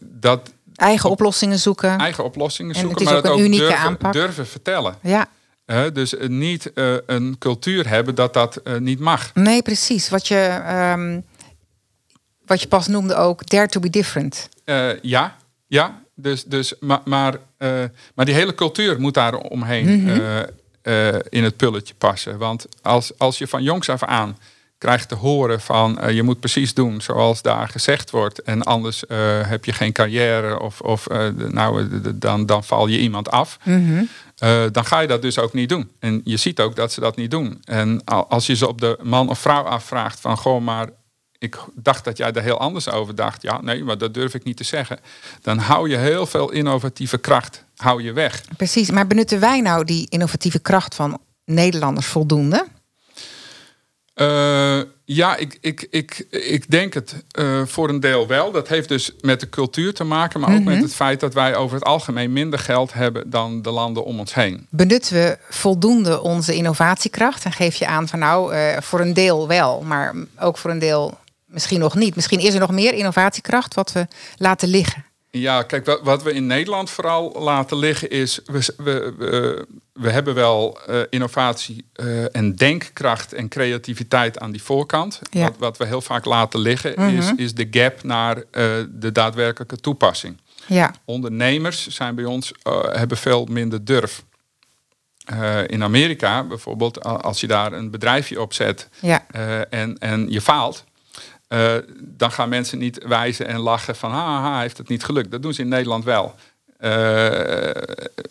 Dat, 0.00 0.52
Eigen 0.74 1.10
oplossingen 1.10 1.58
zoeken. 1.58 1.98
eigen 1.98 2.24
oplossingen 2.24 2.74
En 2.74 2.80
zoeken, 2.80 2.98
het 2.98 3.06
is 3.06 3.22
maar 3.22 3.32
ook 3.32 3.38
een 3.38 3.44
unieke 3.44 3.66
durven, 3.66 3.84
aanpak. 3.84 4.12
durven 4.12 4.46
vertellen. 4.46 4.98
Ja, 5.02 5.28
dus 5.92 6.14
niet 6.26 6.70
een 7.06 7.36
cultuur 7.38 7.88
hebben 7.88 8.14
dat 8.14 8.34
dat 8.34 8.60
niet 8.78 8.98
mag. 8.98 9.34
nee, 9.34 9.62
precies. 9.62 10.08
Wat 10.08 10.28
je, 10.28 10.62
ehm, 10.66 11.20
wat 12.46 12.60
je 12.60 12.68
pas 12.68 12.86
noemde 12.86 13.14
ook, 13.14 13.48
dare 13.48 13.68
to 13.68 13.80
be 13.80 13.90
different. 13.90 14.48
Ja, 15.02 15.36
ja. 15.66 16.04
Dus, 16.18 16.44
dus, 16.44 16.74
maar, 16.80 17.00
maar, 17.04 17.36
eh, 17.58 17.70
maar 18.14 18.24
die 18.24 18.34
hele 18.34 18.54
cultuur 18.54 19.00
moet 19.00 19.14
daar 19.14 19.34
omheen 19.36 20.02
Mhm. 20.02 20.08
eh, 20.20 20.40
eh, 21.16 21.20
in 21.28 21.44
het 21.44 21.56
pulletje 21.56 21.94
passen. 21.94 22.38
Want 22.38 22.66
als, 22.82 23.18
als 23.18 23.38
je 23.38 23.46
van 23.46 23.62
jongs 23.62 23.88
af 23.88 24.02
aan 24.02 24.38
krijgt 24.78 25.08
te 25.08 25.14
horen 25.14 25.60
van 25.60 25.98
je 26.14 26.22
moet 26.22 26.40
precies 26.40 26.74
doen 26.74 27.00
zoals 27.00 27.42
daar 27.42 27.68
gezegd 27.68 28.10
wordt 28.10 28.42
en 28.42 28.62
anders 28.62 29.04
heb 29.46 29.64
je 29.64 29.72
geen 29.72 29.92
carrière 29.92 30.60
of, 30.60 30.80
of 30.80 31.06
nou, 31.36 31.88
dan, 32.14 32.46
dan 32.46 32.64
val 32.64 32.86
je 32.86 32.98
iemand 32.98 33.30
af. 33.30 33.58
Mhm. 33.64 34.04
Dan 34.72 34.84
ga 34.84 35.00
je 35.00 35.06
dat 35.08 35.22
dus 35.22 35.38
ook 35.38 35.52
niet 35.52 35.68
doen. 35.68 35.90
En 35.98 36.20
je 36.24 36.36
ziet 36.36 36.60
ook 36.60 36.76
dat 36.76 36.92
ze 36.92 37.00
dat 37.00 37.16
niet 37.16 37.30
doen. 37.30 37.60
En 37.64 38.04
al- 38.04 38.28
als 38.28 38.46
je 38.46 38.56
ze 38.56 38.68
op 38.68 38.80
de 38.80 38.98
man 39.02 39.28
of 39.28 39.38
vrouw 39.38 39.62
afvraagt 39.62 40.20
van 40.20 40.36
goh, 40.36 40.60
maar 40.64 40.88
ik 41.38 41.58
dacht 41.74 42.04
dat 42.04 42.16
jij 42.16 42.32
er 42.32 42.42
heel 42.42 42.58
anders 42.58 42.88
over 42.88 43.14
dacht. 43.14 43.42
Ja, 43.42 43.60
nee, 43.60 43.84
maar 43.84 43.98
dat 43.98 44.14
durf 44.14 44.34
ik 44.34 44.44
niet 44.44 44.56
te 44.56 44.64
zeggen. 44.64 44.98
Dan 45.42 45.58
hou 45.58 45.88
je 45.88 45.96
heel 45.96 46.26
veel 46.26 46.50
innovatieve 46.50 47.18
kracht 47.18 47.64
hou 47.76 48.02
je 48.02 48.12
weg. 48.12 48.42
Precies. 48.56 48.90
Maar 48.90 49.06
benutten 49.06 49.40
wij 49.40 49.60
nou 49.60 49.84
die 49.84 50.06
innovatieve 50.08 50.58
kracht 50.58 50.94
van 50.94 51.20
Nederlanders 51.44 52.06
voldoende? 52.06 52.66
Eh, 54.14 54.80
ja, 55.04 55.36
ik, 55.36 55.58
ik, 55.60 55.86
ik, 55.90 56.26
ik 56.30 56.70
denk 56.70 56.94
het 56.94 57.24
eh, 57.30 57.62
voor 57.64 57.88
een 57.88 58.00
deel 58.00 58.26
wel. 58.26 58.50
Dat 58.50 58.68
heeft 58.68 58.88
dus 58.88 59.12
met 59.20 59.40
de 59.40 59.48
cultuur 59.48 59.94
te 59.94 60.04
maken, 60.04 60.40
maar 60.40 60.54
ook 60.54 60.64
met 60.64 60.82
het 60.82 60.94
feit 60.94 61.20
dat 61.20 61.34
wij 61.34 61.56
over 61.56 61.76
het 61.76 61.84
algemeen 61.84 62.32
minder 62.32 62.58
geld 62.58 62.92
hebben 62.92 63.30
dan 63.30 63.62
de 63.62 63.70
landen 63.70 64.04
om 64.04 64.18
ons 64.18 64.34
heen. 64.34 64.66
Benutten 64.70 65.14
we 65.14 65.38
voldoende 65.48 66.22
onze 66.22 66.54
innovatiekracht? 66.54 67.44
En 67.44 67.52
geef 67.52 67.76
je 67.76 67.86
aan 67.86 68.08
van 68.08 68.18
nou, 68.18 68.54
eh, 68.54 68.80
voor 68.80 69.00
een 69.00 69.14
deel 69.14 69.48
wel, 69.48 69.82
maar 69.82 70.14
ook 70.38 70.58
voor 70.58 70.70
een 70.70 70.78
deel 70.78 71.18
misschien 71.56 71.80
nog 71.80 71.94
niet. 71.94 72.14
Misschien 72.14 72.40
is 72.40 72.54
er 72.54 72.60
nog 72.60 72.70
meer 72.70 72.94
innovatiekracht 72.94 73.74
wat 73.74 73.92
we 73.92 74.06
laten 74.36 74.68
liggen. 74.68 75.04
Ja, 75.30 75.62
kijk, 75.62 75.98
wat, 76.02 76.22
we 76.22 76.32
in 76.32 76.46
Nederland 76.46 76.90
vooral 76.90 77.36
laten 77.38 77.76
liggen 77.76 78.10
is... 78.10 78.40
we, 78.44 78.72
we, 78.76 79.14
we, 79.18 79.66
we 79.92 80.10
hebben 80.10 80.34
wel 80.34 80.78
eh, 80.86 81.00
innovatie 81.10 81.84
eh, 81.92 82.34
en 82.34 82.54
denkkracht 82.54 83.32
en 83.32 83.48
creativiteit 83.48 84.38
aan 84.38 84.50
die 84.50 84.62
voorkant. 84.62 85.20
Ja. 85.30 85.42
Wat, 85.42 85.54
wat 85.58 85.76
we 85.76 85.86
heel 85.86 86.00
vaak 86.00 86.24
laten 86.24 86.60
liggen 86.60 86.96
is, 86.96 87.32
is 87.36 87.54
de 87.54 87.66
gap 87.70 88.02
naar 88.02 88.36
eh, 88.36 88.42
de 88.88 89.12
daadwerkelijke 89.12 89.76
toepassing. 89.76 90.40
Ja, 90.66 90.94
Ondernemers 91.04 91.86
zijn 91.86 92.14
bij 92.14 92.24
ons, 92.24 92.52
hebben 92.90 93.16
veel 93.16 93.44
minder 93.44 93.84
durf. 93.84 94.24
In 95.66 95.82
Amerika 95.82 96.44
bijvoorbeeld, 96.44 97.02
als 97.02 97.40
je 97.40 97.46
daar 97.46 97.72
een 97.72 97.90
bedrijfje 97.90 98.40
op 98.40 98.52
zet 98.52 98.88
ja, 99.00 99.26
en, 99.70 99.98
en 99.98 100.30
je 100.30 100.40
faalt, 100.40 100.84
eh, 101.48 101.74
dan 101.98 102.32
gaan 102.32 102.48
mensen 102.48 102.78
niet 102.78 103.04
wijzen 103.06 103.46
en 103.46 103.58
lachen 103.58 103.96
van 103.96 104.10
haha, 104.10 104.60
heeft 104.60 104.78
het 104.78 104.88
niet 104.88 105.04
gelukt. 105.04 105.30
Dat 105.30 105.42
doen 105.42 105.52
ze 105.52 105.62
in 105.62 105.68
Nederland 105.68 106.04
wel. 106.04 106.34
Eh, 106.78 107.70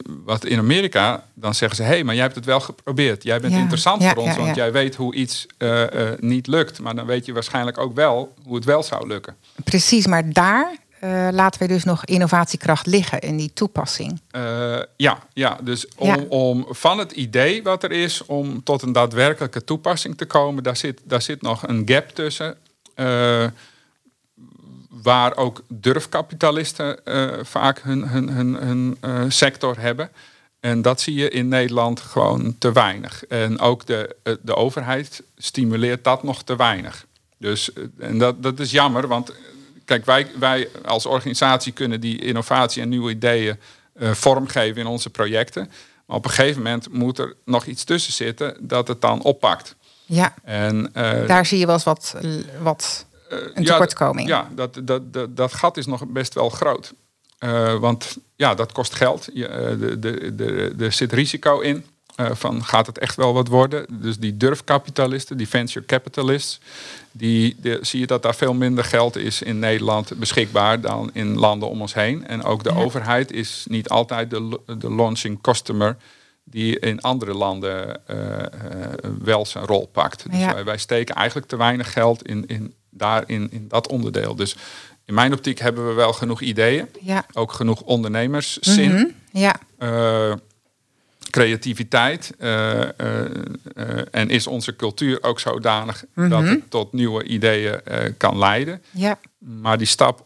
wat 0.06 0.46
in 0.46 0.60
Amerika, 0.60 1.24
dan 1.34 1.56
zeggen 1.56 1.78
ze, 1.78 1.84
hé, 1.84 1.90
hey, 1.90 2.04
maar 2.04 2.14
jij 2.14 2.24
hebt 2.24 2.36
het 2.36 2.46
wel 2.46 2.60
geprobeerd. 2.60 3.24
Jij 3.24 3.40
bent 3.40 3.54
Ja, 3.54 3.60
interessant 3.60 4.02
ja, 4.02 4.14
voor 4.14 4.24
ons, 4.24 4.36
ja, 4.36 4.42
want 4.42 4.56
jij 4.56 4.72
weet 4.72 4.96
hoe 4.96 5.16
iets 5.16 5.48
eh, 5.58 5.84
niet 6.20 6.48
lukt. 6.48 6.80
Maar 6.80 6.96
dan 6.96 7.06
weet 7.06 7.26
je 7.26 7.34
waarschijnlijk 7.34 7.78
ook 7.78 7.96
wel 7.96 8.34
hoe 8.44 8.56
het 8.56 8.66
wel 8.66 8.84
zou 8.84 9.08
lukken. 9.08 9.36
precies. 9.64 10.08
Maar 10.08 10.34
daar 10.34 10.76
laten 11.32 11.62
we 11.62 11.68
dus 11.68 11.84
nog 11.84 12.06
innovatiekracht 12.06 12.86
liggen 12.86 13.20
in 13.20 13.38
die 13.38 13.54
toepassing. 13.54 14.22
Ja, 14.98 15.18
ja, 15.34 15.58
dus 15.62 15.88
om, 15.96 16.26
om 16.30 16.66
van 16.70 17.00
het 17.00 17.12
idee 17.12 17.64
wat 17.64 17.84
er 17.84 17.92
is 17.92 18.26
om 18.26 18.64
tot 18.64 18.82
een 18.82 18.92
daadwerkelijke 18.92 19.64
toepassing 19.64 20.18
te 20.18 20.26
komen, 20.26 20.64
daar 20.64 20.78
zit, 20.78 21.02
daar 21.04 21.22
zit 21.22 21.42
nog 21.42 21.68
een 21.68 21.82
gap 21.86 22.10
tussen. 22.10 22.58
Eh, 22.96 23.46
waar 24.90 25.38
ook 25.38 25.64
durfkapitalisten 25.68 27.06
eh, 27.06 27.28
vaak 27.42 27.82
hun, 27.82 28.08
hun, 28.08 28.28
hun, 28.56 28.98
eh, 29.02 29.24
sector 29.28 29.80
hebben. 29.80 30.12
En 30.60 30.82
dat 30.82 31.02
zie 31.02 31.14
je 31.14 31.30
in 31.30 31.48
Nederland 31.48 32.00
gewoon 32.00 32.56
te 32.58 32.72
weinig. 32.72 33.26
En 33.26 33.60
ook 33.60 33.86
de, 33.86 34.16
de 34.42 34.56
overheid 34.56 35.24
stimuleert 35.38 36.04
dat 36.04 36.24
nog 36.24 36.44
te 36.44 36.56
weinig. 36.56 37.06
Dus 37.38 37.70
en 38.00 38.18
dat, 38.18 38.44
dat 38.44 38.60
is 38.60 38.72
jammer, 38.72 39.08
want 39.08 39.34
kijk, 39.86 40.06
wij, 40.06 40.28
wij 40.40 40.70
als 40.86 41.06
organisatie 41.06 41.72
kunnen 41.72 42.02
die 42.02 42.22
innovatie 42.22 42.82
en 42.82 42.90
nieuwe 42.90 43.12
ideeën 43.12 43.60
vormgeven 44.00 44.82
in 44.82 44.88
onze 44.88 45.10
projecten. 45.10 45.72
Maar 46.06 46.18
op 46.18 46.26
een 46.26 46.32
gegeven 46.32 46.62
moment 46.62 46.94
moet 46.94 47.20
er 47.20 47.36
nog 47.46 47.66
iets 47.66 47.84
tussen 47.84 48.14
zitten 48.14 48.58
dat 48.60 48.88
het 48.88 49.02
dan 49.02 49.22
oppakt. 49.22 49.76
Ja, 50.06 50.34
En, 50.44 50.90
eh, 50.94 51.28
daar 51.28 51.46
zie 51.46 51.60
je 51.60 51.66
wel 51.66 51.76
eens 51.76 51.84
wat, 51.84 52.16
wat 52.62 53.06
eh, 53.30 53.38
een 53.54 53.66
tekortkoming. 53.66 54.28
Ja, 54.28 54.50
dat, 54.56 54.80
dat, 54.84 55.14
dat, 55.14 55.38
dat 55.38 55.54
gat 55.54 55.78
is 55.78 55.86
nog 55.86 56.08
best 56.08 56.34
wel 56.34 56.50
groot. 56.50 56.94
want 57.80 58.18
ja, 58.36 58.56
dat 58.56 58.72
kost 58.72 58.94
geld. 58.94 59.30
Je, 59.34 59.76
de, 59.80 60.00
de, 60.00 60.36
de, 60.36 60.74
er 60.80 60.92
zit 60.92 61.14
risico 61.14 61.60
in. 61.60 61.86
van 62.16 62.64
gaat 62.64 62.88
het 62.88 62.98
echt 62.98 63.16
wel 63.16 63.34
wat 63.34 63.48
worden? 63.48 63.86
Dus 63.90 64.18
die 64.18 64.38
durfkapitalisten, 64.38 65.38
die 65.38 65.48
venture 65.48 65.86
capitalists, 65.86 66.60
die, 67.12 67.56
zie 67.82 68.00
je 68.00 68.08
dat 68.08 68.24
daar 68.24 68.36
veel 68.36 68.54
minder 68.54 68.84
geld 68.84 69.16
is 69.16 69.42
in 69.42 69.60
Nederland 69.60 70.18
beschikbaar 70.20 70.82
dan 70.82 71.10
in 71.14 71.38
landen 71.38 71.70
om 71.70 71.82
ons 71.82 71.94
heen. 71.94 72.28
En 72.28 72.44
ook 72.44 72.64
de 72.64 72.76
overheid 72.76 73.32
is 73.32 73.66
niet 73.70 73.90
altijd 73.90 74.30
de, 74.30 74.60
de 74.78 74.94
launching 74.94 75.42
customer 75.42 75.98
die 76.46 76.80
in 76.80 77.02
andere 77.02 77.34
landen 77.34 78.02
uh, 78.12 78.38
wel 79.20 79.46
zijn 79.46 79.66
rol 79.66 79.88
pakt. 79.88 80.32
Dus 80.32 80.46
wij, 80.46 80.64
wij, 80.64 80.78
steken 80.78 81.16
eigenlijk 81.16 81.48
te 81.48 81.58
weinig 81.58 81.94
geld 81.94 82.28
in, 82.28 82.46
in, 82.48 82.74
daar 82.90 83.24
in, 83.28 83.66
dat 83.68 83.88
onderdeel. 83.88 84.36
Dus 84.36 84.56
in 85.06 85.14
mijn 85.14 85.34
optiek 85.34 85.60
hebben 85.60 85.88
we 85.88 85.94
wel 85.94 86.14
genoeg 86.14 86.42
ideeën. 86.42 86.88
Ja. 87.02 87.26
Ook 87.34 87.52
genoeg 87.52 87.82
ondernemerszin. 87.82 88.92
Mm 88.92 89.14
ja. 89.32 89.56
Uh, 89.80 90.34
creativiteit. 91.30 92.32
en 94.12 94.30
is 94.30 94.48
onze 94.48 94.76
cultuur 94.76 95.24
ook 95.24 95.40
zodanig 95.40 96.06
dat 96.14 96.42
mhm. 96.42 96.46
het 96.46 96.70
tot 96.70 96.94
nieuwe 96.94 97.24
ideeën 97.24 97.82
kan 98.18 98.38
leiden. 98.38 98.82
Ja. 98.92 99.20
Maar 99.38 99.78
die 99.78 99.88
stap 99.88 100.26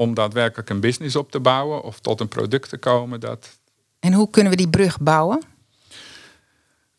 om 0.00 0.14
daadwerkelijk 0.14 0.70
een 0.70 0.80
business 0.80 1.16
op 1.16 1.30
te 1.30 1.40
bouwen 1.40 1.82
of 1.82 2.00
tot 2.00 2.20
een 2.20 2.28
product 2.28 2.68
te 2.68 2.78
komen, 2.78 3.20
dat, 3.20 3.59
en 4.00 4.12
hoe 4.12 4.30
kunnen 4.30 4.52
we 4.52 4.58
die 4.58 4.68
brug 4.68 5.00
bouwen? 5.00 5.42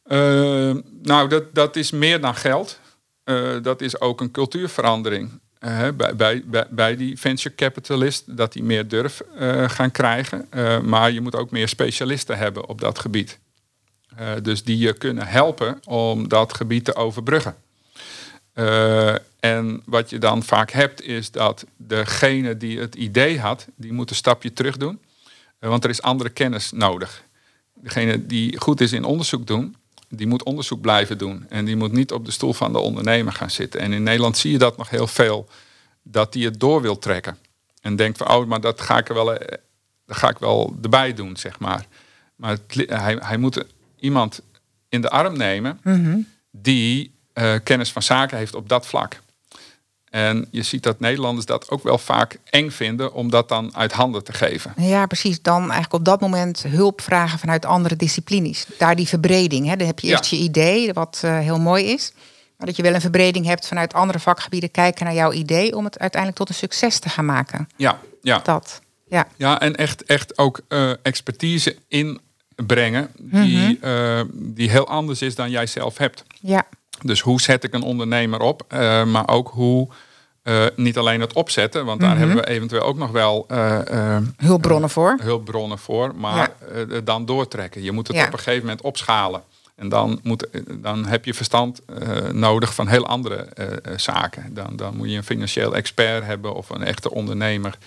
Uh, 0.07 0.75
nou, 1.01 1.29
dat, 1.29 1.53
dat 1.53 1.75
is 1.75 1.91
meer 1.91 2.21
dan 2.21 2.35
geld. 2.35 2.79
Uh, 3.25 3.61
dat 3.61 3.81
is 3.81 3.99
ook 3.99 4.21
een 4.21 4.31
cultuurverandering. 4.31 5.39
Bij, 5.59 6.15
bij, 6.15 6.43
bij, 6.45 6.65
bij, 6.69 6.95
die 6.95 7.19
venture 7.19 7.55
capitalist, 7.55 8.37
dat 8.37 8.53
die 8.53 8.63
meer 8.63 8.87
durf 8.87 9.21
gaan 9.67 9.91
krijgen. 9.91 10.47
maar 10.83 11.11
je 11.11 11.21
moet 11.21 11.35
ook 11.35 11.51
meer 11.51 11.67
specialisten 11.67 12.37
hebben 12.37 12.67
op 12.67 12.81
dat 12.81 12.99
gebied. 12.99 13.39
dus 14.41 14.63
die 14.63 14.77
je 14.77 14.93
kunnen 14.93 15.27
helpen 15.27 15.79
om 15.85 16.27
dat 16.27 16.53
gebied 16.53 16.85
te 16.85 16.95
overbruggen. 16.95 17.55
en 19.39 19.81
wat 19.85 20.09
je 20.09 20.17
dan 20.17 20.43
vaak 20.43 20.71
hebt, 20.71 21.01
is 21.01 21.31
dat 21.31 21.65
degene 21.77 22.57
die 22.57 22.79
het 22.79 22.95
idee 22.95 23.39
had, 23.39 23.67
die 23.75 23.93
moet 23.93 24.09
een 24.09 24.15
stapje 24.15 24.53
terug 24.53 24.77
doen. 24.77 24.99
Eh, 25.61 25.69
want 25.69 25.83
er 25.83 25.89
is 25.89 26.01
andere 26.01 26.29
kennis 26.29 26.71
nodig. 26.71 27.23
Degene 27.73 28.25
die 28.25 28.59
goed 28.59 28.81
is 28.81 28.91
in 28.91 29.03
onderzoek 29.03 29.47
doen, 29.47 29.75
die 30.09 30.27
moet 30.27 30.43
onderzoek 30.43 30.81
blijven 30.81 31.17
doen. 31.17 31.45
En 31.49 31.65
die 31.65 31.75
moet 31.75 31.91
niet 31.91 32.11
op 32.11 32.25
de 32.25 32.31
stoel 32.31 32.53
van 32.53 32.73
de 32.73 32.79
ondernemer 32.79 33.33
gaan 33.33 33.49
zitten. 33.49 33.79
En 33.79 33.93
in 33.93 34.03
Nederland 34.03 34.37
zie 34.37 34.51
je 34.51 34.57
dat 34.57 34.77
nog 34.77 34.89
heel 34.89 35.07
veel. 35.07 35.47
Dat 36.03 36.33
die 36.33 36.45
het 36.45 36.59
door 36.59 36.81
wil 36.81 36.97
trekken. 36.97 37.37
En 37.81 37.95
denkt 37.95 38.17
van, 38.17 38.29
oh, 38.29 38.47
maar 38.47 38.61
dat 38.61 38.81
ga 38.81 38.97
ik 38.97 39.09
er 39.09 39.15
wel, 39.15 39.35
eh, 39.35 39.57
dat 40.05 40.17
ga 40.17 40.29
ik 40.29 40.37
wel 40.37 40.77
erbij 40.81 41.13
doen, 41.13 41.37
zeg 41.37 41.59
maar. 41.59 41.85
Maar 42.35 42.57
hij, 42.67 43.17
hij 43.19 43.37
moet 43.37 43.65
iemand 43.99 44.41
in 44.89 45.01
de 45.01 45.09
arm 45.09 45.37
nemen 45.37 45.79
mhm. 45.83 46.19
die 46.51 47.13
uh, 47.33 47.55
kennis 47.63 47.91
van 47.91 48.03
zaken 48.03 48.37
heeft 48.37 48.55
op 48.55 48.69
dat 48.69 48.87
vlak. 48.87 49.21
En 50.11 50.47
je 50.51 50.63
ziet 50.63 50.83
dat 50.83 50.99
Nederlanders 50.99 51.45
dat 51.45 51.69
ook 51.69 51.83
wel 51.83 51.97
vaak 51.97 52.37
eng 52.43 52.69
vinden 52.69 53.13
om 53.13 53.29
dat 53.29 53.49
dan 53.49 53.75
uit 53.75 53.91
handen 53.91 54.23
te 54.23 54.33
geven. 54.33 54.73
Ja, 54.77 55.05
precies. 55.05 55.41
Dan 55.41 55.61
eigenlijk 55.61 55.93
op 55.93 56.05
dat 56.05 56.21
moment 56.21 56.63
hulp 56.67 57.01
vragen 57.01 57.39
vanuit 57.39 57.65
andere 57.65 57.95
disciplines. 57.95 58.65
Daar 58.77 58.95
die 58.95 59.07
verbreding. 59.07 59.67
Hè. 59.67 59.75
Dan 59.75 59.87
heb 59.87 59.99
je 59.99 60.07
eerst 60.07 60.25
je 60.25 60.37
idee, 60.37 60.93
wat 60.93 61.21
uh, 61.25 61.39
heel 61.39 61.59
mooi 61.59 61.85
is. 61.85 62.13
Maar 62.57 62.67
dat 62.67 62.75
je 62.75 62.83
wel 62.83 62.93
een 62.93 63.01
verbreding 63.01 63.45
hebt 63.45 63.67
vanuit 63.67 63.93
andere 63.93 64.19
vakgebieden, 64.19 64.71
kijken 64.71 65.05
naar 65.05 65.13
jouw 65.13 65.31
idee 65.31 65.75
om 65.75 65.85
het 65.85 65.99
uiteindelijk 65.99 66.39
tot 66.41 66.49
een 66.49 66.55
succes 66.55 66.99
te 66.99 67.09
gaan 67.09 67.25
maken. 67.25 67.69
Ja, 67.75 67.99
ja. 68.21 68.39
Dat. 68.39 68.81
Ja, 69.07 69.27
ja 69.35 69.59
en 69.59 69.75
echt, 69.75 70.03
echt 70.03 70.37
ook 70.37 70.61
uh, 70.69 70.91
expertise 71.01 71.77
inbrengen 71.87 73.09
die, 73.17 73.57
mm 73.57 73.77
uh, 73.83 74.21
die 74.33 74.69
heel 74.69 74.87
anders 74.87 75.21
is 75.21 75.35
dan 75.35 75.49
jij 75.49 75.65
zelf 75.65 75.97
hebt. 75.97 76.23
Ja. 76.39 76.67
Dus 77.01 77.21
hoe 77.21 77.41
zet 77.41 77.63
ik 77.63 77.73
een 77.73 77.83
ondernemer 77.83 78.39
op, 78.39 78.63
uh, 78.73 79.03
maar 79.03 79.27
ook 79.27 79.49
hoe 79.49 79.87
uh, 80.43 80.65
niet 80.75 80.97
alleen 80.97 81.21
het 81.21 81.33
opzetten, 81.33 81.85
want 81.85 81.99
daar 81.99 82.09
mhm. 82.09 82.19
hebben 82.19 82.35
we 82.35 82.47
eventueel 82.47 82.81
ook 82.81 82.97
nog 82.97 83.11
wel 83.11 83.45
uh, 83.51 84.17
hulpbronnen 84.37 84.89
voor. 84.89 85.17
Hulpbronnen 85.21 85.77
voor, 85.77 86.15
maar 86.15 86.51
dan 87.03 87.25
doortrekken. 87.25 87.83
Je 87.83 87.91
moet 87.91 88.07
het 88.07 88.17
op 88.17 88.33
een 88.33 88.39
gegeven 88.39 88.61
moment 88.61 88.81
opschalen. 88.81 89.41
En 89.75 89.89
dan, 89.89 90.19
moet, 90.23 90.47
dan 90.71 91.05
heb 91.05 91.25
je 91.25 91.33
verstand 91.33 91.81
nodig 92.31 92.73
van 92.73 92.87
heel 92.87 93.05
andere 93.05 93.47
zaken. 93.95 94.53
Dan, 94.53 94.75
dan 94.75 94.97
moet 94.97 95.09
je 95.09 95.17
een 95.17 95.23
financieel 95.23 95.75
expert 95.75 96.25
hebben 96.25 96.53
of 96.55 96.69
een 96.69 96.83
echte 96.83 97.11
ondernemer. 97.11 97.77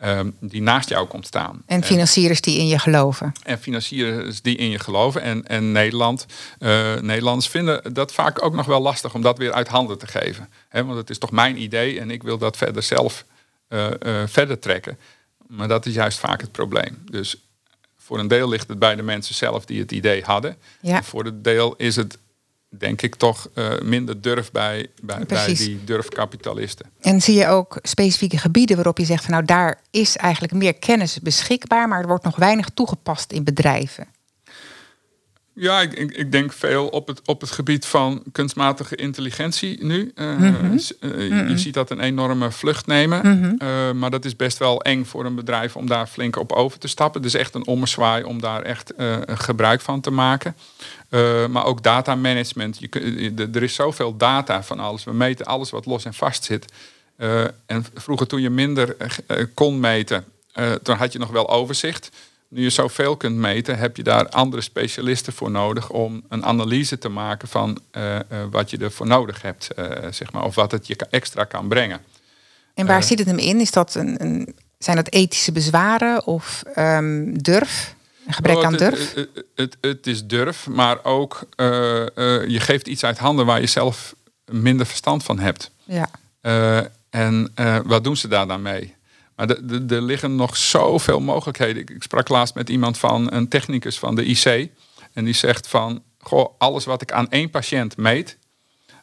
Ehm, 0.00 0.30
die 0.40 0.62
naast 0.62 0.88
jou 0.88 1.06
komt 1.06 1.26
staan. 1.26 1.62
En 1.66 1.84
financiers 1.84 2.40
die 2.40 2.58
in 2.58 2.66
je 2.66 2.78
geloven. 2.78 3.32
En 3.42 3.58
financiers 3.58 4.42
die 4.42 4.56
in 4.56 4.70
je 4.70 4.78
geloven. 4.78 5.22
En, 5.22 5.46
en 5.46 5.72
Nederland, 5.72 6.26
uh, 6.58 6.94
Nederlanders 7.00 7.48
vinden 7.48 7.94
dat 7.94 8.12
vaak 8.12 8.44
ook 8.44 8.54
nog 8.54 8.66
wel 8.66 8.80
lastig 8.80 9.14
om 9.14 9.22
dat 9.22 9.38
weer 9.38 9.52
uit 9.52 9.68
handen 9.68 9.98
te 9.98 10.06
geven. 10.06 10.48
want 10.70 10.94
het 10.94 11.10
is 11.10 11.18
toch 11.18 11.30
mijn 11.30 11.62
idee 11.62 12.00
en 12.00 12.10
ik 12.10 12.22
wil 12.22 12.38
dat 12.38 12.56
verder 12.56 12.82
zelf 12.82 13.24
uh, 13.68 13.88
verder 14.26 14.58
trekken. 14.58 14.98
Maar 15.46 15.68
dat 15.68 15.86
is 15.86 15.94
juist 15.94 16.18
vaak 16.18 16.40
het 16.40 16.52
probleem. 16.52 17.02
Dus 17.10 17.36
voor 17.96 18.18
een 18.18 18.28
deel 18.28 18.48
ligt 18.48 18.68
het 18.68 18.78
bij 18.78 18.94
de 18.94 19.02
mensen 19.02 19.34
zelf 19.34 19.64
die 19.64 19.80
het 19.80 19.92
idee 19.92 20.22
hadden. 20.24 20.56
Ja. 20.80 21.02
Voor 21.02 21.24
een 21.24 21.42
deel 21.42 21.74
is 21.76 21.96
het 21.96 22.18
denk 22.78 23.02
ik 23.02 23.14
toch 23.14 23.48
uh, 23.54 23.80
minder 23.80 24.20
durf 24.20 24.50
bij, 24.50 24.86
bij, 25.02 25.24
bij, 25.26 25.54
die 25.54 25.84
durfkapitalisten. 25.84 26.86
En 27.00 27.20
zie 27.20 27.34
je 27.34 27.46
ook 27.46 27.78
specifieke 27.82 28.38
gebieden 28.38 28.76
waarop 28.76 28.98
je 28.98 29.04
zegt 29.04 29.24
van 29.24 29.32
nou 29.32 29.44
daar 29.44 29.80
is 29.90 30.16
eigenlijk 30.16 30.52
meer 30.52 30.74
kennis 30.74 31.20
beschikbaar, 31.20 31.88
maar 31.88 32.00
er 32.00 32.06
wordt 32.06 32.24
nog 32.24 32.36
weinig 32.36 32.68
toegepast 32.74 33.32
in 33.32 33.44
bedrijven? 33.44 34.06
Ja, 35.60 35.80
ik, 35.80 35.92
ik, 35.92 36.32
denk 36.32 36.52
veel 36.52 36.86
op 36.86 37.06
het, 37.06 37.20
op 37.24 37.40
het 37.40 37.50
gebied 37.50 37.86
van 37.86 38.22
kunstmatige 38.32 38.96
intelligentie 38.96 39.84
nu. 39.84 40.12
Uh, 40.14 40.38
Je 41.48 41.52
ziet 41.54 41.74
dat 41.74 41.90
een 41.90 42.00
enorme 42.00 42.50
vlucht 42.50 42.86
nemen. 42.86 43.20
Mhm. 43.28 43.98
maar 43.98 44.10
dat 44.10 44.24
is 44.24 44.36
best 44.36 44.58
wel 44.58 44.82
eng 44.82 45.04
voor 45.04 45.24
een 45.24 45.34
bedrijf 45.34 45.76
om 45.76 45.86
daar 45.86 46.06
flink 46.06 46.36
op 46.36 46.52
over 46.52 46.78
te 46.78 46.88
stappen. 46.88 47.22
Dus 47.22 47.34
echt 47.34 47.54
een 47.54 47.66
ommezwaai 47.66 48.24
om 48.24 48.40
daar 48.40 48.62
echt 48.62 48.92
gebruik 49.26 49.80
van 49.80 50.00
te 50.00 50.10
maken. 50.10 50.56
maar 51.50 51.64
ook 51.64 51.82
data 51.82 52.14
management. 52.14 52.78
Je, 52.78 53.48
er 53.52 53.62
is 53.62 53.74
zoveel 53.74 54.16
data 54.16 54.62
van 54.62 54.80
alles. 54.80 55.04
We 55.04 55.12
meten 55.12 55.46
alles 55.46 55.70
wat 55.70 55.86
los 55.86 56.04
en 56.04 56.14
vast 56.14 56.44
zit. 56.44 56.72
en 57.66 57.84
vroeger 57.94 58.26
toen 58.26 58.40
je 58.40 58.50
minder 58.50 58.96
kon 59.54 59.80
meten, 59.80 60.24
toen 60.82 60.96
had 60.96 61.12
je 61.12 61.18
nog 61.18 61.30
wel 61.30 61.50
overzicht 61.50 62.10
nu 62.50 62.62
je 62.62 62.70
zoveel 62.70 63.16
kunt 63.16 63.36
meten, 63.36 63.78
heb 63.78 63.96
je 63.96 64.02
daar 64.02 64.28
andere 64.28 64.62
specialisten 64.62 65.32
voor 65.32 65.50
nodig 65.50 65.90
om 65.90 66.22
een 66.28 66.44
analyse 66.44 66.98
te 66.98 67.08
maken 67.08 67.48
van 67.48 67.80
uh, 67.92 68.14
uh, 68.14 68.20
wat 68.50 68.70
je 68.70 68.78
ervoor 68.78 69.06
nodig 69.06 69.42
hebt, 69.42 69.68
uh, 69.78 69.86
zeg 70.10 70.32
maar, 70.32 70.44
of 70.44 70.54
wat 70.54 70.70
het 70.70 70.86
je 70.86 70.96
extra 71.10 71.44
kan 71.44 71.68
brengen. 71.68 72.00
En 72.74 72.86
waar 72.86 73.02
zit 73.02 73.18
het 73.18 73.28
hem 73.28 73.38
in? 73.38 73.60
Is 73.60 73.70
dat 73.70 73.94
een, 73.94 74.22
een 74.22 74.54
zijn 74.78 74.96
dat 74.96 75.08
ethische 75.08 75.52
bezwaren 75.52 76.26
of 76.26 76.62
um, 76.76 77.42
durf? 77.42 77.94
Een 78.26 78.32
gebrek 78.32 78.56
oh, 78.56 78.64
aan 78.64 78.76
durf? 78.76 79.14
Het, 79.14 79.28
het, 79.54 79.76
het, 79.80 80.06
is 80.06 80.26
durf, 80.26 80.66
maar 80.66 81.04
ook 81.04 81.46
je 81.56 82.56
geeft 82.58 82.86
iets 82.86 83.04
uit 83.04 83.18
handen 83.18 83.46
waar 83.46 83.60
je 83.60 83.66
zelf 83.66 84.14
minder 84.44 84.86
verstand 84.86 85.22
van 85.22 85.38
hebt. 85.38 85.70
Ja. 85.84 86.10
en 87.10 87.52
wat 87.84 88.04
doen 88.04 88.16
ze 88.16 88.28
daar 88.28 88.46
dan 88.46 88.62
mee? 88.62 88.94
Maar 89.40 89.56
er 89.88 90.02
liggen 90.02 90.36
nog 90.36 90.56
zoveel 90.56 91.20
mogelijkheden. 91.20 91.82
Ik, 91.82 92.02
sprak 92.02 92.28
laatst 92.28 92.54
met 92.54 92.68
iemand 92.68 92.98
van 92.98 93.32
een 93.32 93.48
technicus 93.48 93.98
van 93.98 94.14
de 94.14 94.24
IC. 94.24 94.70
En 95.12 95.24
die 95.24 95.34
zegt 95.34 95.68
van, 95.68 96.02
goh, 96.18 96.54
alles 96.58 96.84
wat 96.84 97.02
ik 97.02 97.12
aan 97.12 97.30
één 97.30 97.50
patiënt 97.50 97.96
meet, 97.96 98.38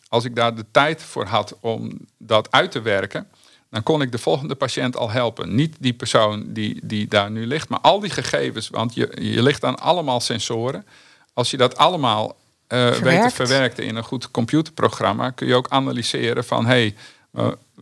als 0.07 0.25
ik 0.25 0.35
daar 0.35 0.55
de 0.55 0.65
tijd 0.71 1.03
voor 1.03 1.25
had 1.25 1.57
om 1.59 1.91
dat 2.17 2.51
uit 2.51 2.71
te 2.71 2.81
werken, 2.81 3.27
dan 3.69 3.83
kon 3.83 4.01
ik 4.01 4.11
de 4.11 4.17
volgende 4.17 4.55
patiënt 4.55 4.95
al 4.95 5.09
helpen. 5.09 5.55
Niet 5.55 5.75
die 5.79 5.93
persoon 5.93 6.53
die, 6.53 6.79
die 6.83 7.07
daar 7.07 7.31
nu 7.31 7.45
ligt, 7.45 7.69
maar 7.69 7.81
al 7.81 7.99
die 7.99 8.09
gegevens. 8.09 8.69
Want 8.69 8.93
je, 8.93 9.17
je 9.21 9.41
ligt 9.41 9.63
aan 9.63 9.79
allemaal 9.79 10.19
sensoren. 10.19 10.85
Als 11.33 11.51
je 11.51 11.57
dat 11.57 11.77
allemaal 11.77 12.35
uh, 12.69 12.89
weet 12.89 13.21
te 13.21 13.29
verwerken 13.29 13.83
in 13.83 13.95
een 13.95 14.03
goed 14.03 14.31
computerprogramma, 14.31 15.29
kun 15.29 15.47
je 15.47 15.55
ook 15.55 15.69
analyseren 15.69 16.43
van 16.43 16.65
hé, 16.65 16.71
hey, 16.71 16.95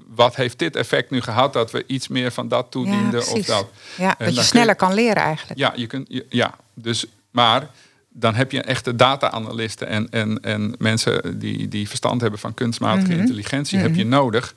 wat 0.08 0.36
heeft 0.36 0.60
dit 0.60 0.76
effect 0.76 1.10
nu 1.10 1.22
gehad 1.22 1.54
dat 1.54 1.72
we 1.72 1.84
iets 1.88 2.08
meer 2.08 2.32
van 2.32 2.48
dat 2.48 2.72
toedienden 2.72 3.24
ja, 3.26 3.32
of 3.32 3.46
dat. 3.46 3.68
Ja, 3.98 4.16
dat 4.18 4.36
je 4.36 4.44
sneller 4.44 4.76
kan 4.76 4.94
leren 4.94 5.24
eigenlijk. 5.24 5.60
Ja, 5.60 5.74
je 5.76 5.88
kunt, 5.88 6.22
ja, 6.30 6.56
dus, 6.74 7.06
maar 7.32 7.70
dan 8.10 8.36
heb 8.36 8.52
je 8.52 8.62
echte 8.62 8.96
data-analisten 8.96 9.88
en, 9.88 10.10
en, 10.10 10.40
en 10.42 10.76
mensen 10.78 11.40
die, 11.40 11.68
die 11.68 11.88
verstand 11.88 12.22
hebben 12.22 12.40
van 12.40 12.54
kunstmatige 12.54 13.12
mhm. 13.12 13.20
intelligentie, 13.20 13.80
heb 13.80 13.96
je 13.96 14.06
mhm. 14.06 14.14
nodig 14.14 14.54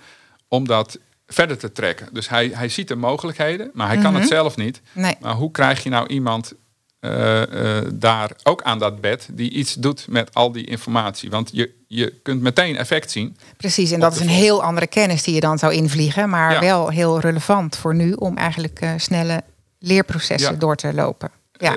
om 0.49 0.67
dat 0.67 0.99
verder 1.27 1.59
te 1.59 1.73
trekken. 1.73 2.09
Dus 2.13 2.29
hij, 2.29 2.51
hij 2.55 2.69
ziet 2.69 2.89
de 2.89 2.97
mogelijkheden, 2.97 3.71
maar 3.75 3.87
hij 3.87 3.99
kan 3.99 4.15
het 4.15 4.23
mhm. 4.23 4.33
zelf 4.33 4.57
niet. 4.57 4.81
Nee. 4.93 5.17
Maar 5.21 5.35
hoe 5.35 5.51
krijg 5.51 5.83
je 5.83 5.91
nou 5.91 6.07
iemand 6.07 6.53
daar 7.95 8.31
ook 8.43 8.63
aan 8.63 8.79
dat 8.79 9.01
bed 9.01 9.29
die 9.33 9.51
iets 9.51 9.75
doet 9.75 10.07
met 10.09 10.35
al 10.35 10.53
die 10.53 10.67
informatie. 10.67 11.31
Want 11.31 11.51
je, 11.53 11.75
je 11.87 12.15
kunt 12.23 12.41
meteen 12.43 12.77
effect 12.77 13.11
zien. 13.11 13.37
Precies, 13.57 13.91
en 13.91 14.01
dat 14.01 14.15
is 14.15 14.21
een 14.21 14.29
heel 14.29 14.63
andere 14.63 14.87
kennis 14.87 15.23
die 15.23 15.35
je 15.35 15.41
dan 15.41 15.59
zou 15.59 15.73
invliegen, 15.73 16.29
maar 16.29 16.61
wel 16.61 16.89
heel 16.89 17.21
relevant 17.21 17.77
voor 17.77 17.95
nu 17.95 18.13
om 18.13 18.37
eigenlijk 18.37 18.87
snelle 18.97 19.43
leerprocessen 19.79 20.59
door 20.59 20.77
te 20.77 20.95
lopen. 20.95 21.31
Ja. 21.53 21.77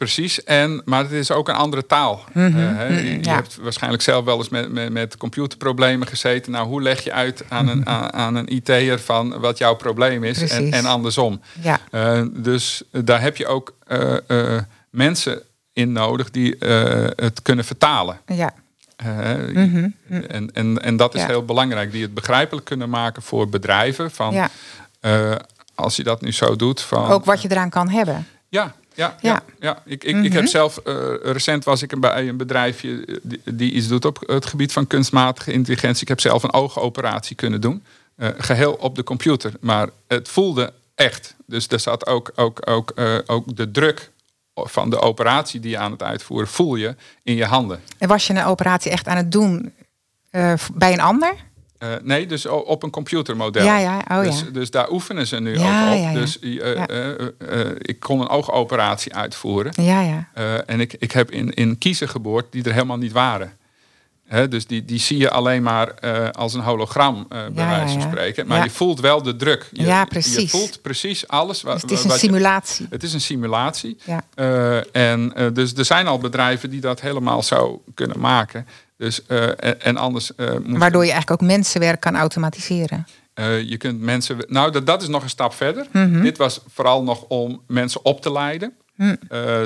Precies, 0.00 0.44
en, 0.44 0.82
maar 0.84 1.02
het 1.02 1.12
is 1.12 1.30
ook 1.30 1.48
een 1.48 1.54
andere 1.54 1.86
taal. 1.86 2.24
Mm 2.32 2.46
je, 2.46 3.30
hebt 3.30 3.56
waarschijnlijk 3.56 4.02
zelf 4.02 4.24
wel 4.24 4.36
eens 4.36 4.48
met, 4.48 4.72
met, 4.72 4.92
met, 4.92 5.16
computerproblemen 5.16 6.06
gezeten. 6.06 6.52
Nou, 6.52 6.66
hoe 6.66 6.82
leg 6.82 7.04
je 7.04 7.12
uit 7.12 7.44
aan 7.48 7.68
een, 7.68 7.78
mhm. 7.78 7.88
aan, 7.88 8.12
aan 8.12 8.34
een 8.34 8.54
IT'er 8.54 9.00
van 9.00 9.40
wat 9.40 9.58
jouw 9.58 9.74
probleem 9.74 10.24
is 10.24 10.50
en, 10.50 10.72
en, 10.72 10.84
andersom. 10.84 11.40
Ja. 11.60 11.78
Uh, 11.90 12.22
dus 12.32 12.82
daar 12.90 13.20
heb 13.20 13.36
je 13.36 13.46
ook 13.46 13.74
uh, 13.88 14.58
mensen 14.90 15.42
in 15.72 15.92
nodig 15.92 16.30
die 16.30 16.56
het 17.16 17.42
kunnen 17.42 17.64
vertalen. 17.64 18.20
Ja. 18.26 18.54
Mm 19.52 19.94
en, 20.08 20.52
en, 20.52 20.82
en 20.82 20.96
dat 20.96 21.14
is 21.14 21.22
heel 21.22 21.44
belangrijk. 21.44 21.92
Die 21.92 22.02
het 22.02 22.14
begrijpelijk 22.14 22.66
kunnen 22.66 22.90
maken 22.90 23.22
voor 23.22 23.48
bedrijven. 23.48 24.10
Van, 24.10 24.48
als 25.74 25.96
je 25.96 26.02
dat 26.02 26.20
nu 26.20 26.32
zo 26.32 26.56
doet. 26.56 26.80
Van, 26.80 27.06
ook 27.06 27.24
wat 27.24 27.42
je 27.42 27.50
eraan 27.50 27.70
kan 27.70 27.88
hebben. 27.88 28.26
Ja, 28.48 28.74
ja, 28.94 29.16
ja. 29.20 29.42
ja, 29.60 29.82
Ik, 29.84 30.04
ik, 30.04 30.24
ik 30.24 30.32
heb 30.32 30.42
mhm. 30.42 30.50
zelf, 30.50 30.80
uh, 30.84 30.94
recent 31.22 31.64
was 31.64 31.82
ik 31.82 32.00
bij 32.00 32.28
een 32.28 32.36
bedrijfje 32.36 33.04
eh, 33.04 33.16
die, 33.22 33.40
die, 33.44 33.72
iets 33.72 33.88
doet 33.88 34.04
op 34.04 34.22
het 34.26 34.46
gebied 34.46 34.72
van 34.72 34.86
kunstmatige 34.86 35.52
intelligentie. 35.52 36.02
Ik 36.02 36.08
heb 36.08 36.20
zelf 36.20 36.42
een 36.42 36.52
oogoperatie 36.52 37.36
kunnen 37.36 37.60
doen. 37.60 37.84
Uh, 38.16 38.28
geheel 38.38 38.72
op 38.72 38.94
de 38.94 39.02
computer. 39.02 39.52
Maar 39.60 39.88
het 40.06 40.28
voelde 40.28 40.72
echt. 40.94 41.34
Dus 41.46 41.68
er 41.68 41.80
zat 41.80 42.06
ook, 42.06 42.32
ook, 42.34 42.70
ook, 42.70 42.92
uh, 42.94 43.18
ook 43.26 43.56
de 43.56 43.70
druk 43.70 44.10
van 44.54 44.90
de 44.90 45.00
operatie 45.00 45.60
die 45.60 45.70
je 45.70 45.78
aan 45.78 45.90
het 45.90 46.02
uitvoeren, 46.02 46.48
voel 46.48 46.76
je 46.76 46.96
in 47.22 47.34
je 47.34 47.44
handen. 47.44 47.80
En 47.98 48.08
was 48.08 48.26
je 48.26 48.34
een 48.34 48.44
operatie 48.44 48.90
echt 48.90 49.06
aan 49.06 49.16
het 49.16 49.32
doen 49.32 49.72
bij 50.74 50.92
een 50.92 51.00
ander? 51.00 51.34
Uh, 51.82 51.88
nee, 52.02 52.26
dus 52.26 52.46
op 52.46 52.82
een 52.82 52.90
computermodel. 52.90 53.64
Ja, 53.64 53.78
ja. 53.78 54.04
Oh, 54.08 54.22
dus, 54.22 54.40
ja. 54.40 54.50
dus 54.52 54.70
daar 54.70 54.90
oefenen 54.90 55.26
ze 55.26 55.40
nu 55.40 55.58
ook 55.58 55.64
op. 55.64 56.14
Dus 56.14 56.38
uh, 56.40 56.66
uh, 56.66 56.84
ik 57.78 58.00
kon 58.00 58.20
een 58.20 58.28
oogoperatie 58.28 59.14
uitvoeren. 59.14 59.72
Ja, 59.82 60.00
ja. 60.00 60.28
en 60.66 60.80
ik, 60.80 60.94
ik 60.98 61.12
heb 61.12 61.30
in, 61.30 61.50
in 61.50 61.78
kiezen 61.78 62.08
geboord 62.08 62.46
die 62.50 62.64
er 62.64 62.72
helemaal 62.72 62.96
niet 62.96 63.12
waren. 63.12 63.52
He, 64.26 64.48
dus 64.48 64.66
die, 64.66 64.84
die 64.84 64.98
zie 64.98 65.18
je 65.18 65.30
alleen 65.30 65.62
maar 65.62 65.94
als 66.32 66.54
een 66.54 66.60
hologram, 66.60 67.26
bij 67.28 67.50
wijze 67.54 67.92
van 67.92 68.02
spreken. 68.02 68.46
Maar 68.46 68.64
je 68.64 68.70
voelt 68.70 69.00
wel 69.00 69.22
de 69.22 69.36
druk. 69.36 69.68
Je, 69.72 69.82
ja, 69.82 70.04
precies. 70.04 70.52
Je 70.52 70.58
voelt 70.58 70.82
precies 70.82 71.28
alles. 71.28 71.62
Wat, 71.62 71.80
dus 71.80 71.82
het 71.82 71.90
is 71.90 72.04
een 72.04 72.18
simulatie. 72.18 72.86
het 72.90 73.02
is 73.02 73.12
een 73.12 73.20
simulatie. 73.20 73.96
Ja. 74.04 74.84
en 74.92 75.32
dus 75.52 75.74
er 75.74 75.84
zijn 75.84 76.06
al 76.06 76.18
bedrijven 76.18 76.70
die 76.70 76.80
dat 76.80 77.00
helemaal 77.00 77.42
zo 77.42 77.82
kunnen 77.94 78.20
maken. 78.20 78.66
Dus, 79.00 79.20
uh, 79.28 79.48
en, 79.86 79.96
anders. 79.96 80.32
Uh, 80.36 80.50
Waardoor 80.66 81.04
je 81.04 81.10
eigenlijk 81.10 81.42
ook 81.42 81.48
mensenwerk 81.48 82.00
kan 82.00 82.16
automatiseren. 82.16 83.06
Uh, 83.34 83.62
je 83.62 83.76
kunt 83.76 84.00
mensen. 84.00 84.36
Nou, 84.46 84.72
dat, 84.72 84.86
dat 84.86 85.02
is 85.02 85.08
nog 85.08 85.22
een 85.22 85.28
stap 85.28 85.54
verder. 85.54 85.86
Mm 85.92 86.22
Dit 86.22 86.36
was 86.38 86.60
vooral 86.68 87.02
nog 87.02 87.22
om 87.22 87.62
mensen 87.66 88.04
op 88.04 88.22
te 88.22 88.32
leiden. 88.32 88.72
Mm. 88.96 89.18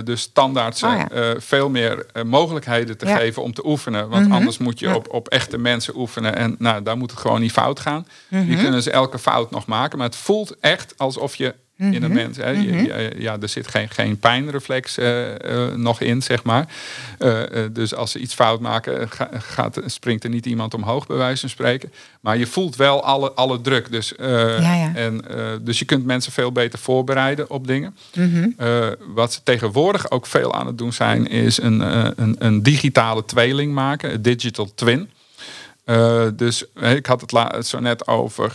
dus 0.05 0.21
standaard 0.21 0.83
oh, 0.83 1.03
ja. 1.11 1.35
veel 1.39 1.71
meer 1.71 2.07
mogelijkheden 2.25 2.99
te 2.99 3.07
geven 3.07 3.43
om 3.43 3.55
te 3.55 3.67
oefenen. 3.67 4.09
Want 4.09 4.27
mhm. 4.27 4.35
anders 4.35 4.59
moet 4.59 4.79
je 4.79 4.95
op, 4.95 5.13
op 5.13 5.29
echte 5.29 5.59
mensen 5.59 5.97
oefenen. 5.97 6.37
En 6.37 6.57
nou, 6.59 6.83
daar 6.83 6.97
moet 6.97 7.11
het 7.11 7.21
gewoon 7.21 7.41
niet 7.41 7.53
fout 7.53 7.81
gaan. 7.81 8.07
-hmm. 8.29 8.51
Je 8.51 8.57
kunnen 8.57 8.83
ze 8.83 8.91
elke 8.91 9.19
fout 9.19 9.51
nog 9.51 9.67
maken. 9.67 9.99
Maar 9.99 10.07
het 10.07 10.17
voelt 10.17 10.57
echt 10.61 10.95
alsof 10.97 11.35
je 11.35 11.55
in 11.77 12.03
een 12.03 12.03
mhm. 12.03 12.13
mens. 12.13 12.37
Hè. 12.37 12.53
Mhm. 12.53 13.21
ja, 13.21 13.37
er 13.41 13.49
zit 13.49 13.69
geen, 13.69 13.89
geen 13.91 14.19
pijnreflex 14.19 14.99
uh, 14.99 15.29
uh, 15.29 15.75
nog 15.75 16.01
in, 16.01 16.23
zeg 16.23 16.43
maar. 16.43 16.69
Uh, 17.19 17.41
dus 17.73 17.95
als 17.95 18.11
ze 18.11 18.19
iets 18.19 18.35
fout 18.35 18.61
maken, 18.61 19.09
gaat, 19.33 19.81
springt 19.87 20.25
er 20.25 20.31
niet 20.31 20.47
iemand 20.47 20.75
omhoog, 20.75 21.07
bij 21.07 21.17
wijze 21.17 21.41
van 21.41 21.49
spreken. 21.49 21.93
Maar 22.21 22.39
je 22.39 22.47
voelt 22.47 22.77
wel 22.77 23.05
alle, 23.05 23.33
alle 23.33 23.61
druk. 23.61 23.91
Dus, 23.91 24.13
ja, 24.19 24.75
ja. 24.75 24.95
En, 24.95 25.25
dus 25.61 25.79
je 25.79 25.85
kunt 25.85 26.05
mensen 26.05 26.33
veel 26.33 26.53
beter 26.53 26.79
voorbereiden 26.79 27.51
op 27.51 27.67
dingen. 27.67 27.97
Mhm. 28.15 28.49
wat 29.15 29.33
ze 29.33 29.41
tegenwoordig 29.43 30.11
ook 30.11 30.27
veel 30.27 30.55
aan 30.55 30.67
het 30.67 30.79
doen 30.79 30.93
zijn, 30.93 31.27
is 31.27 31.63
een, 31.63 31.81
een, 32.21 32.37
een 32.39 32.63
digitale 32.63 33.25
tweeling 33.25 33.73
maken, 33.73 34.13
een 34.13 34.23
digital 34.23 34.75
twin. 34.75 35.11
dus 36.35 36.65
ik 36.75 37.07
had 37.07 37.21
het 37.21 37.67
zo 37.67 37.81
net 37.81 38.07
over 38.07 38.55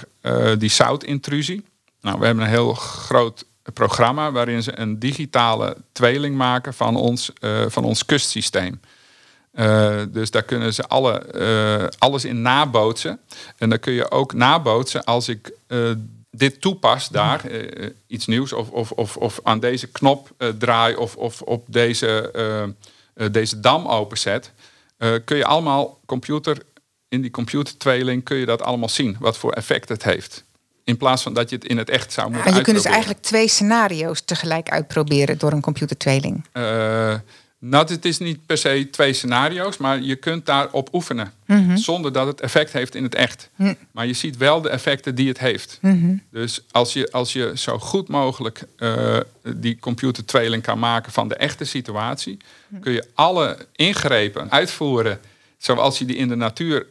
die 0.58 0.70
zoutintrusie. 0.70 1.64
Nou, 2.02 2.20
we 2.20 2.26
hebben 2.26 2.44
een 2.44 2.50
heel 2.50 2.74
groot 2.74 3.46
programma 3.74 4.32
waarin 4.32 4.64
ze 4.64 4.80
een 4.80 5.00
digitale 5.00 5.78
tweeling 5.92 6.36
maken 6.36 6.74
van 6.74 6.96
ons, 6.96 7.32
uh, 7.42 7.66
van 7.68 7.84
ons 7.84 8.06
kustsysteem. 8.06 8.80
Uh, 9.54 10.02
dus 10.10 10.32
daar 10.32 10.44
kunnen 10.44 10.74
ze 10.74 10.88
alle, 10.88 11.26
uh, 11.36 11.88
alles 11.98 12.26
in 12.26 12.42
nabootsen. 12.42 13.20
En 13.58 13.70
dan 13.70 13.80
kun 13.80 13.94
je 13.94 14.12
ook 14.12 14.34
nabootsen 14.34 15.04
als 15.04 15.28
ik 15.28 15.52
dit 16.32 16.62
toepas 16.62 17.10
daar, 17.10 17.42
iets 18.08 18.26
nieuws, 18.26 18.54
of, 18.54 18.70
of, 18.70 18.92
of, 18.92 19.18
of 19.18 19.40
aan 19.44 19.60
deze 19.60 19.88
knop 19.88 20.30
draai 20.58 20.96
of, 20.96 21.16
of 21.16 21.42
op 21.42 21.66
deze, 21.68 22.32
deze 23.32 23.60
dam 23.60 23.88
openzet. 23.88 24.52
kun 25.26 25.38
je 25.38 25.46
allemaal 25.46 26.00
computer, 26.06 26.58
in 27.08 27.22
die 27.22 27.32
computertweeling 27.32 28.24
kun 28.24 28.38
je 28.38 28.46
dat 28.46 28.62
allemaal 28.62 28.90
zien, 28.90 29.18
wat 29.20 29.38
voor 29.38 29.52
effect 29.52 29.90
het 29.90 30.04
heeft. 30.04 30.44
In 30.90 30.98
plaats 30.98 31.24
van 31.24 31.34
dat 31.34 31.50
je 31.50 31.56
het 31.56 31.66
in 31.66 31.78
het 31.78 31.90
echt 31.90 32.14
zou 32.14 32.30
moeten 32.32 32.52
En 32.52 32.58
je 32.58 32.64
kunt 32.64 32.76
dus 32.76 32.86
eigenlijk 32.86 33.22
twee 33.22 33.48
scenario's 33.48 34.22
tegelijk 34.26 34.70
uitproberen 34.70 35.38
door 35.38 35.52
een 35.52 35.62
computertweeling. 35.62 36.46
Uh, 36.54 36.64
nou, 37.60 37.88
het 37.88 38.06
is 38.06 38.18
niet 38.18 38.46
per 38.46 38.58
se 38.58 38.88
twee 38.92 39.14
scenario's, 39.14 39.78
maar 39.78 40.02
je 40.02 40.16
kunt 40.16 40.46
daarop 40.46 40.94
oefenen. 40.94 41.34
Mhm. 41.46 41.78
Zonder 41.78 42.14
dat 42.14 42.28
het 42.28 42.42
effect 42.42 42.72
heeft 42.72 42.96
in 42.96 43.04
het 43.04 43.16
echt. 43.16 43.50
Mhm. 43.56 43.74
Maar 43.92 44.08
je 44.08 44.14
ziet 44.14 44.38
wel 44.38 44.62
de 44.62 44.70
effecten 44.70 45.16
die 45.16 45.28
het 45.28 45.40
heeft. 45.40 45.78
Mhm. 45.82 46.16
Dus 46.32 46.64
als 46.72 46.94
je, 46.94 47.12
als 47.12 47.34
je 47.34 47.52
zo 47.56 47.80
goed 47.80 48.08
mogelijk 48.08 48.64
uh, 48.78 49.18
die 49.56 49.80
computertweeling 49.80 50.64
kan 50.64 50.80
maken 50.80 51.12
van 51.12 51.28
de 51.28 51.36
echte 51.36 51.66
situatie, 51.66 52.38
kun 52.82 52.94
je 52.94 53.08
alle 53.14 53.58
ingrepen 53.76 54.52
uitvoeren 54.52 55.20
zoals 55.58 55.98
je 55.98 56.06
die 56.06 56.16
in 56.16 56.28
de 56.28 56.36
natuur 56.36 56.86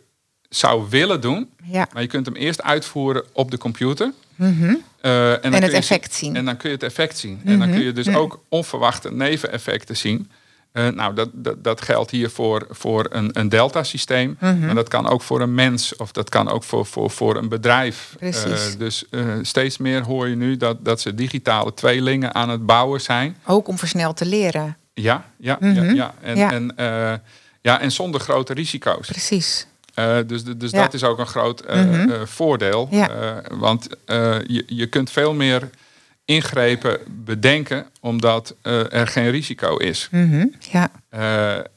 zou 0.49 0.87
willen 0.89 1.21
doen. 1.21 1.51
Ja. 1.65 1.89
Maar 1.93 2.03
je 2.03 2.09
kunt 2.09 2.27
hem 2.27 2.35
eerst 2.35 2.63
uitvoeren 2.63 3.25
op 3.33 3.51
de 3.51 3.59
computer. 3.59 4.13
Mm 4.35 4.59
-hmm. 4.59 4.83
uh, 5.03 5.33
en, 5.33 5.43
en 5.43 5.63
het 5.63 5.73
effect 5.73 6.15
zien. 6.15 6.37
En 6.37 6.45
dan 6.45 6.57
kun 6.57 6.69
je 6.69 6.75
het 6.75 6.85
effect 6.85 7.19
zien. 7.19 7.41
En 7.45 7.59
dan 7.59 7.71
kun 7.71 7.83
je 7.83 7.93
dus 7.93 8.07
mhm. 8.07 8.17
ook 8.17 8.41
onverwachte 8.49 9.13
neveneffecten 9.13 9.97
zien. 9.97 10.31
Uh, 10.73 10.89
nou, 10.89 11.15
dat, 11.15 11.29
dat, 11.33 11.65
dat, 11.65 11.81
geldt 11.81 12.11
hier 12.11 12.31
voor, 12.31 12.67
voor 12.71 13.07
een, 13.11 13.31
een 13.33 13.49
delta-systeem. 13.49 14.37
Mm 14.41 14.69
En 14.69 14.75
dat 14.75 14.89
kan 14.89 15.09
ook 15.09 15.23
voor 15.23 15.41
een 15.41 15.55
mens 15.55 15.97
of 15.97 16.13
dat 16.13 16.29
kan 16.29 16.49
ook 16.49 16.65
voor, 16.65 16.87
voor, 16.87 17.11
voor 17.11 17.37
een 17.37 17.49
bedrijf. 17.49 18.17
Uh, 18.21 18.33
dus 18.79 19.05
steeds 19.43 19.79
meer 19.79 20.03
hoor 20.03 20.29
je 20.29 20.37
nu 20.37 20.57
dat, 20.57 20.85
dat 20.85 21.01
ze 21.01 21.15
digitale 21.15 21.75
tweelingen 21.75 22.35
aan 22.35 22.49
het 22.49 22.67
bouwen 22.67 23.01
zijn. 23.01 23.37
Ook 23.47 23.69
om 23.69 23.79
versneld 23.79 24.17
te 24.17 24.27
leren. 24.27 24.77
Ja, 24.95 25.25
ja, 25.39 25.57
ja, 25.61 25.69
mhm. 25.69 25.95
ja. 25.95 26.15
En, 26.21 26.37
ja. 26.37 26.53
En, 26.53 26.73
ja, 27.61 27.81
en 27.81 27.93
zonder 27.93 28.21
grote 28.21 28.55
risico's. 28.55 29.07
Precies. 29.07 29.67
Uh, 29.99 30.17
dus 30.27 30.45
dus 30.45 30.71
dat 30.71 30.95
is 30.95 31.05
ook 31.05 31.19
een 31.19 31.27
groot 31.27 31.65
uh, 31.71 31.85
mm 31.85 31.93
-hmm. 31.93 32.27
voordeel. 32.27 32.89
Ja. 32.91 33.43
want 33.51 33.89
je, 34.47 34.65
je 34.67 34.87
kunt 34.87 35.11
veel 35.11 35.35
meer 35.35 35.71
ingrepen 36.25 36.99
bedenken 37.07 37.87
omdat 38.01 38.55
er 38.63 39.07
geen 39.07 39.31
risico 39.31 39.77
is. 39.77 40.09
Mm 40.11 40.31
-hmm. 40.31 40.55
ja. 40.71 40.91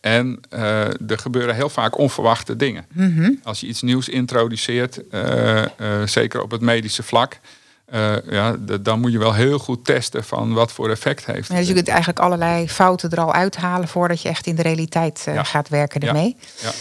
en 0.01 0.39
er 1.07 1.17
gebeuren 1.17 1.55
heel 1.55 1.69
vaak 1.69 1.97
onverwachte 1.97 2.55
dingen. 2.55 2.85
Mm 2.93 3.15
-hmm. 3.15 3.39
Als 3.43 3.59
je 3.59 3.67
iets 3.67 3.81
nieuws 3.81 4.09
introduceert, 4.09 5.01
zeker 6.05 6.41
op 6.41 6.51
het 6.51 6.61
medische 6.61 7.03
vlak, 7.03 7.39
ja, 8.29 8.55
dan 8.81 8.99
moet 8.99 9.11
je 9.11 9.19
wel 9.19 9.33
heel 9.33 9.59
goed 9.59 9.85
testen 9.85 10.23
van 10.23 10.53
wat 10.53 10.71
voor 10.71 10.89
effect 10.89 11.25
heeft. 11.25 11.47
Ja, 11.47 11.55
dus 11.55 11.67
je 11.67 11.73
kunt 11.73 11.87
eigenlijk 11.87 12.19
allerlei 12.19 12.69
fouten 12.69 13.09
er 13.09 13.19
al 13.19 13.33
uithalen 13.33 13.87
voordat 13.87 14.21
je 14.21 14.29
echt 14.29 14.47
in 14.47 14.55
de 14.55 14.61
realiteit 14.61 15.27
gaat 15.35 15.69
werken 15.69 16.01
ermee. 16.01 16.35
Ja. 16.61 16.71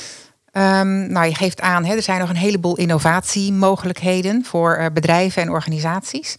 Um, 0.53 1.13
nou, 1.13 1.27
je 1.27 1.35
geeft 1.35 1.61
aan, 1.61 1.85
hè, 1.85 1.95
er 1.95 2.03
zijn 2.03 2.21
nog 2.21 2.29
een 2.29 2.37
heleboel 2.37 2.77
innovatiemogelijkheden 2.77 4.45
voor 4.45 4.79
uh, 4.79 4.87
bedrijven 4.93 5.43
en 5.43 5.51
organisaties. 5.51 6.37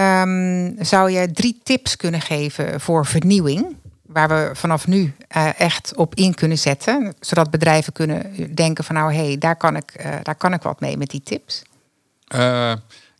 Um, 0.00 0.76
zou 0.78 1.10
je 1.10 1.32
drie 1.32 1.60
tips 1.62 1.96
kunnen 1.96 2.20
geven 2.20 2.80
voor 2.80 3.06
vernieuwing? 3.06 3.76
Waar 4.02 4.28
we 4.28 4.50
vanaf 4.52 4.86
nu 4.86 5.14
uh, 5.36 5.60
echt 5.60 5.92
op 5.96 6.14
in 6.14 6.34
kunnen 6.34 6.58
zetten. 6.58 7.14
Zodat 7.20 7.50
bedrijven 7.50 7.92
kunnen 7.92 8.54
denken 8.54 8.84
van 8.84 8.94
nou 8.94 9.12
hé, 9.12 9.26
hey, 9.26 9.38
daar, 9.38 9.56
kan 9.56 9.76
ik, 9.76 10.04
daar 10.22 10.34
kan 10.34 10.52
ik 10.52 10.62
wat 10.62 10.80
mee 10.80 10.96
met 10.96 11.10
die 11.10 11.22
tips. 11.22 11.62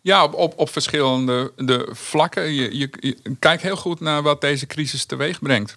ja, 0.00 0.24
op, 0.24 0.58
op, 0.58 0.70
verschillende 0.70 1.52
de 1.56 1.88
vlakken. 1.92 2.52
Je, 2.52 2.78
je, 2.78 3.16
kijk 3.38 3.62
heel 3.62 3.76
goed 3.76 4.00
naar 4.00 4.22
wat 4.22 4.40
deze 4.40 4.66
crisis 4.66 5.04
teweeg 5.04 5.38
brengt. 5.38 5.74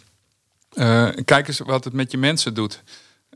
kijk 1.25 1.47
eens 1.47 1.59
wat 1.59 1.83
het 1.83 1.93
met 1.93 2.11
je 2.11 2.17
mensen 2.17 2.53
doet. 2.53 2.83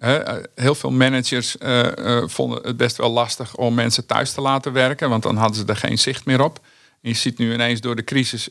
Eh, 0.02 0.38
heel 0.56 0.76
veel 0.76 0.91
managers 0.91 1.58
eh, 1.58 2.18
eh, 2.18 2.28
vonden 2.28 2.64
het 2.64 2.78
best 2.78 2.97
wel 2.97 3.10
lastig 3.10 3.56
om 3.56 3.74
mensen 3.74 4.06
thuis 4.06 4.34
te 4.34 4.41
laten 4.41 4.74
werken, 4.74 5.10
want 5.10 5.24
dan 5.24 5.38
hadden 5.38 5.58
ze 5.58 5.66
er 5.66 5.76
geen 5.76 5.99
zicht 5.99 6.26
meer 6.26 6.43
op. 6.43 6.60
je 7.02 7.14
ziet 7.14 7.38
nu 7.38 7.54
ineens 7.54 7.82
door 7.82 7.95
de 7.95 8.04
crisis, 8.04 8.49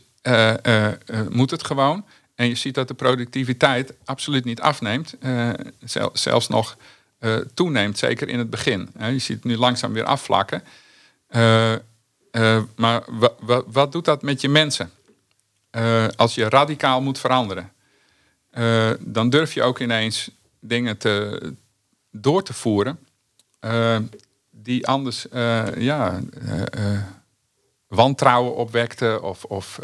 moet 1.28 1.50
het 1.50 1.64
gewoon. 1.64 2.04
En 2.34 2.48
je 2.48 2.54
ziet 2.54 2.74
dat 2.74 2.88
de 2.88 2.94
productiviteit 2.94 3.94
absoluut 4.04 4.44
niet 4.44 4.60
afneemt, 4.60 5.14
zelfs 6.12 6.48
nog 6.48 6.76
toeneemt, 7.54 7.98
zeker 7.98 8.28
in 8.28 8.38
het 8.38 8.50
begin. 8.50 8.90
je 8.98 9.18
ziet 9.18 9.36
het 9.36 9.44
nu 9.44 9.56
langzaam 9.56 9.92
weer 9.92 10.04
afvlakken. 10.04 10.62
maar 12.76 13.02
wat 13.66 13.92
doet 13.92 14.04
dat 14.04 14.22
met 14.22 14.40
je 14.40 14.48
mensen? 14.48 14.90
als 16.16 16.34
je 16.34 16.48
radicaal 16.48 17.00
moet 17.00 17.18
veranderen, 17.18 17.72
dan 19.00 19.30
durf 19.30 19.54
je 19.54 19.62
ook 19.62 19.78
ineens 19.78 20.30
dingen 20.60 20.96
te, 20.96 21.40
door 22.10 22.42
te 22.42 22.52
voeren 22.52 22.98
die 24.50 24.86
anders 24.86 25.26
ja, 25.78 26.20
wantrouwen 27.86 28.56
opwekte 28.56 29.18
of, 29.22 29.44
of, 29.44 29.78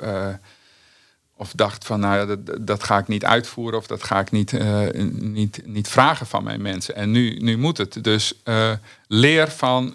of 1.37 1.53
dacht 1.53 1.85
van 1.85 2.01
nou 2.01 2.27
dat, 2.27 2.67
dat 2.67 2.85
ga 2.85 2.99
ik 2.99 3.09
niet 3.09 3.25
uitvoeren 3.25 3.79
of 3.79 3.87
dat 3.87 4.03
ga 4.03 4.21
ik 4.21 4.31
niet, 4.31 4.53
niet, 5.21 5.61
niet 5.65 5.89
vragen 5.89 6.27
van 6.27 6.45
mijn 6.45 6.63
mensen. 6.63 6.95
En 6.95 7.11
nu, 7.11 7.37
nu 7.39 7.59
moet 7.59 7.79
het. 7.79 8.05
Dus 8.05 8.43
leer, 9.07 9.51
van, 9.51 9.95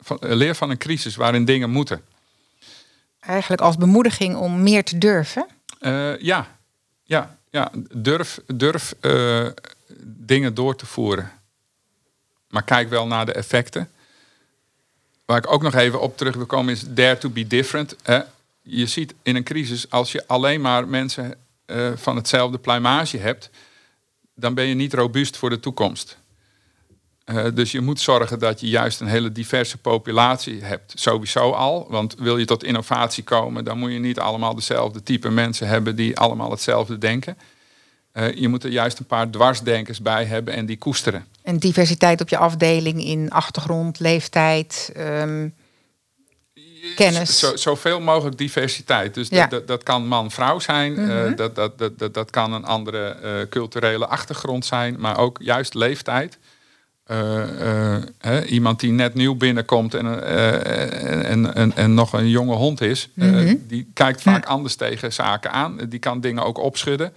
van, 0.00 0.18
leer 0.20 0.54
van 0.54 0.70
een 0.70 0.78
crisis 0.78 1.16
waarin 1.16 1.44
dingen 1.44 1.70
moeten. 1.70 2.02
Eigenlijk 3.20 3.62
als 3.62 3.76
bemoediging 3.76 4.36
om 4.36 4.62
meer 4.62 4.84
te 4.84 4.98
durven? 4.98 5.46
ja, 6.18 6.46
ja, 7.02 7.38
ja, 7.50 7.70
durf, 7.94 8.40
durf 8.46 8.94
dingen 10.04 10.54
door 10.54 10.76
te 10.76 10.86
voeren. 10.86 11.30
Maar 12.48 12.64
kijk 12.64 12.88
wel 12.88 13.06
naar 13.06 13.26
de 13.26 13.32
effecten. 13.32 13.90
Waar 15.24 15.38
ik 15.38 15.52
ook 15.52 15.62
nog 15.62 15.74
even 15.74 16.00
op 16.00 16.16
terug 16.16 16.36
wil 16.36 16.46
komen 16.46 16.72
is 16.72 16.84
dare 16.88 17.18
to 17.18 17.28
be 17.28 17.46
different. 17.46 17.96
Je 18.62 18.86
ziet 18.86 19.14
in 19.22 19.36
een 19.36 19.44
crisis, 19.44 19.90
als 19.90 20.12
je 20.12 20.26
alleen 20.26 20.60
maar 20.60 20.88
mensen 20.88 21.34
uh, 21.66 21.90
van 21.94 22.16
hetzelfde 22.16 22.58
pluimage 22.58 23.18
hebt, 23.18 23.50
dan 24.34 24.54
ben 24.54 24.64
je 24.64 24.74
niet 24.74 24.94
robuust 24.94 25.36
voor 25.36 25.50
de 25.50 25.60
toekomst. 25.60 26.18
Uh, 27.24 27.44
dus 27.54 27.72
je 27.72 27.80
moet 27.80 28.00
zorgen 28.00 28.38
dat 28.38 28.60
je 28.60 28.68
juist 28.68 29.00
een 29.00 29.06
hele 29.06 29.32
diverse 29.32 29.78
populatie 29.78 30.62
hebt. 30.62 30.92
Sowieso 30.96 31.50
al, 31.50 31.86
want 31.90 32.14
wil 32.18 32.38
je 32.38 32.44
tot 32.44 32.64
innovatie 32.64 33.24
komen, 33.24 33.64
dan 33.64 33.78
moet 33.78 33.92
je 33.92 33.98
niet 33.98 34.18
allemaal 34.18 34.54
dezelfde 34.54 35.02
type 35.02 35.30
mensen 35.30 35.68
hebben 35.68 35.96
die 35.96 36.18
allemaal 36.18 36.50
hetzelfde 36.50 36.98
denken. 36.98 37.38
Uh, 38.18 38.34
je 38.34 38.48
moet 38.48 38.64
er 38.64 38.70
juist 38.70 38.98
een 38.98 39.06
paar 39.06 39.30
dwarsdenkers 39.30 40.02
bij 40.02 40.24
hebben 40.24 40.54
en 40.54 40.66
die 40.66 40.78
koesteren. 40.78 41.24
En 41.42 41.58
diversiteit 41.58 42.20
op 42.20 42.28
je 42.28 42.36
afdeling 42.36 43.04
in 43.04 43.30
achtergrond, 43.30 44.00
leeftijd, 44.00 44.92
um, 44.96 45.54
kennis. 46.96 47.38
Zo, 47.38 47.56
zoveel 47.56 48.00
mogelijk 48.00 48.38
diversiteit. 48.38 49.14
Dus 49.14 49.28
ja. 49.28 49.46
dat, 49.46 49.66
dat, 49.66 49.82
kan 49.82 50.06
man-vrouw 50.06 50.58
zijn. 50.58 50.92
Mm 50.92 51.08
-hmm. 51.08 51.30
uh, 51.30 51.36
dat, 51.36 51.54
dat, 51.54 51.78
dat, 51.78 52.14
dat, 52.14 52.30
kan 52.30 52.52
een 52.52 52.64
andere 52.64 53.16
uh, 53.22 53.48
culturele 53.48 54.06
achtergrond 54.06 54.64
zijn. 54.64 54.96
Maar 54.98 55.18
ook 55.18 55.38
juist 55.40 55.74
leeftijd. 55.74 56.38
Hè, 58.18 58.44
iemand 58.44 58.80
die 58.80 58.92
net 58.92 59.14
nieuw 59.14 59.34
binnenkomt 59.34 59.94
en, 59.94 60.24
en, 61.24 61.54
en, 61.54 61.76
en, 61.76 61.94
nog 61.94 62.12
een 62.12 62.28
jonge 62.28 62.54
hond 62.54 62.80
is, 62.80 63.08
mm 63.14 63.32
-hmm. 63.32 63.64
die 63.68 63.90
kijkt 63.92 64.22
vaak 64.22 64.46
anders 64.46 64.74
tegen 64.74 65.12
zaken 65.12 65.52
aan. 65.52 65.78
Die 65.88 65.98
kan 65.98 66.20
dingen 66.20 66.44
ook 66.44 66.58
opschudden 66.58 67.12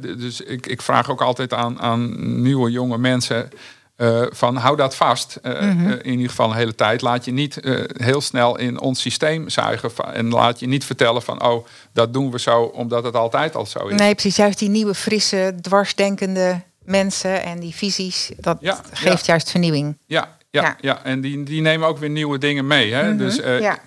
dus 0.00 0.40
ik, 0.40 0.66
ik, 0.66 0.82
vraag 0.82 1.10
ook 1.10 1.22
altijd 1.22 1.52
aan, 1.54 1.80
aan 1.80 2.42
nieuwe 2.42 2.70
jonge 2.70 2.98
mensen. 2.98 3.48
Uh, 3.96 4.26
van 4.30 4.56
hou 4.56 4.76
dat 4.76 4.96
vast. 4.96 5.38
Uh, 5.42 5.60
mm 5.60 5.86
in 5.88 6.10
ieder 6.10 6.28
geval 6.28 6.50
een 6.50 6.56
hele 6.56 6.74
tijd. 6.74 7.02
Laat 7.02 7.24
je 7.24 7.32
niet 7.32 7.60
heel 7.96 8.20
snel 8.20 8.58
in 8.58 8.80
ons 8.80 9.00
systeem 9.00 9.48
zuigen. 9.48 9.90
En 10.12 10.28
laat 10.28 10.60
je 10.60 10.66
niet 10.66 10.84
vertellen 10.84 11.22
van 11.22 11.42
oh, 11.42 11.66
dat 11.92 12.12
doen 12.12 12.30
we 12.30 12.40
zo 12.40 12.62
omdat 12.62 13.04
het 13.04 13.14
altijd 13.14 13.56
al 13.56 13.66
zo 13.66 13.86
is. 13.86 13.98
Nee, 13.98 14.12
precies. 14.12 14.36
Juist 14.36 14.58
die 14.58 14.68
nieuwe, 14.68 14.94
frisse, 14.94 15.54
dwarsdenkende 15.60 16.62
mensen 16.84 17.42
en 17.42 17.60
die 17.60 17.74
visies, 17.74 18.30
dat 18.36 18.58
ja, 18.60 18.80
geeft 18.92 19.26
ja. 19.26 19.32
juist 19.32 19.50
vernieuwing. 19.50 19.98
Ja, 20.06 20.36
ja, 20.62 20.76
ja. 20.80 21.04
en 21.04 21.20
die, 21.20 21.42
die 21.42 21.60
nemen 21.60 21.88
ook 21.88 21.98
weer 21.98 22.10
nieuwe 22.10 22.38
dingen 22.38 22.66
mee. 22.66 22.92
Hè? 22.92 23.02
Mm 23.02 23.08
-hmm, 23.08 23.18
dus 23.18 23.36
ja. 23.36 23.78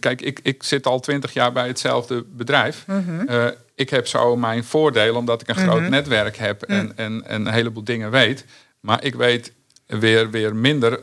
kijk, 0.00 0.20
ik, 0.20 0.40
ik 0.42 0.62
zit 0.62 0.86
al 0.86 1.00
twintig 1.00 1.32
jaar 1.32 1.52
bij 1.52 1.66
hetzelfde 1.66 2.24
bedrijf. 2.28 2.84
Mm 2.86 3.04
-hmm 3.06 3.52
ik 3.74 3.90
heb 3.90 4.06
zo 4.06 4.36
mijn 4.36 4.64
voordeel 4.64 5.16
omdat 5.16 5.40
ik 5.40 5.48
een 5.48 5.54
groot 5.54 5.80
mhm. 5.80 5.90
netwerk 5.90 6.36
heb 6.36 6.62
en, 6.62 6.96
en, 6.96 7.26
en, 7.26 7.46
een 7.46 7.52
heleboel 7.52 7.84
dingen 7.84 8.10
weet. 8.10 8.44
Maar 8.80 9.04
ik 9.04 9.14
weet 9.14 9.52
weer, 9.86 10.30
weer 10.30 10.56
minder 10.56 10.98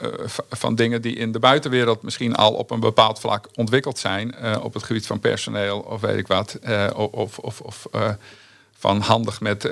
van 0.50 0.76
dingen 0.76 1.02
die 1.02 1.16
in 1.16 1.32
de 1.32 1.40
buitenwereld 1.40 2.02
misschien 2.02 2.36
al 2.36 2.54
op 2.54 2.72
een 2.72 2.80
bepaald 2.80 3.20
vlak 3.20 3.48
ontwikkeld 3.56 4.00
zijn. 4.00 4.36
Op 4.62 4.74
het 4.74 4.84
gebied 4.84 5.06
van 5.06 5.20
personeel 5.20 5.80
of 5.80 6.02
weet 6.02 6.18
ik 6.18 6.28
wat. 6.28 6.60
Of 6.96 7.38
of, 7.40 7.60
of 7.60 7.88
van 8.78 9.00
handig 9.00 9.42
met 9.42 9.70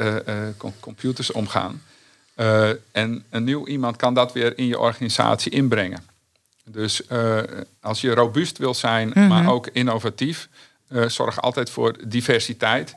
computers 0.79 1.31
omgaan. 1.31 1.81
En 2.91 3.23
een 3.29 3.43
nieuw 3.43 3.67
iemand 3.67 3.95
kan 3.95 4.13
dat 4.13 4.33
weer 4.33 4.57
in 4.57 4.67
je 4.67 4.79
organisatie 4.79 5.51
inbrengen. 5.51 6.05
Dus 6.65 7.01
als 7.81 8.01
je 8.01 8.13
robuust 8.13 8.57
wil 8.57 8.73
zijn, 8.73 9.11
maar 9.15 9.41
mhm. 9.41 9.49
ook 9.49 9.67
innovatief, 9.67 10.49
uh, 10.89 11.07
zorg 11.07 11.41
altijd 11.41 11.69
voor 11.69 11.95
diversiteit. 12.07 12.95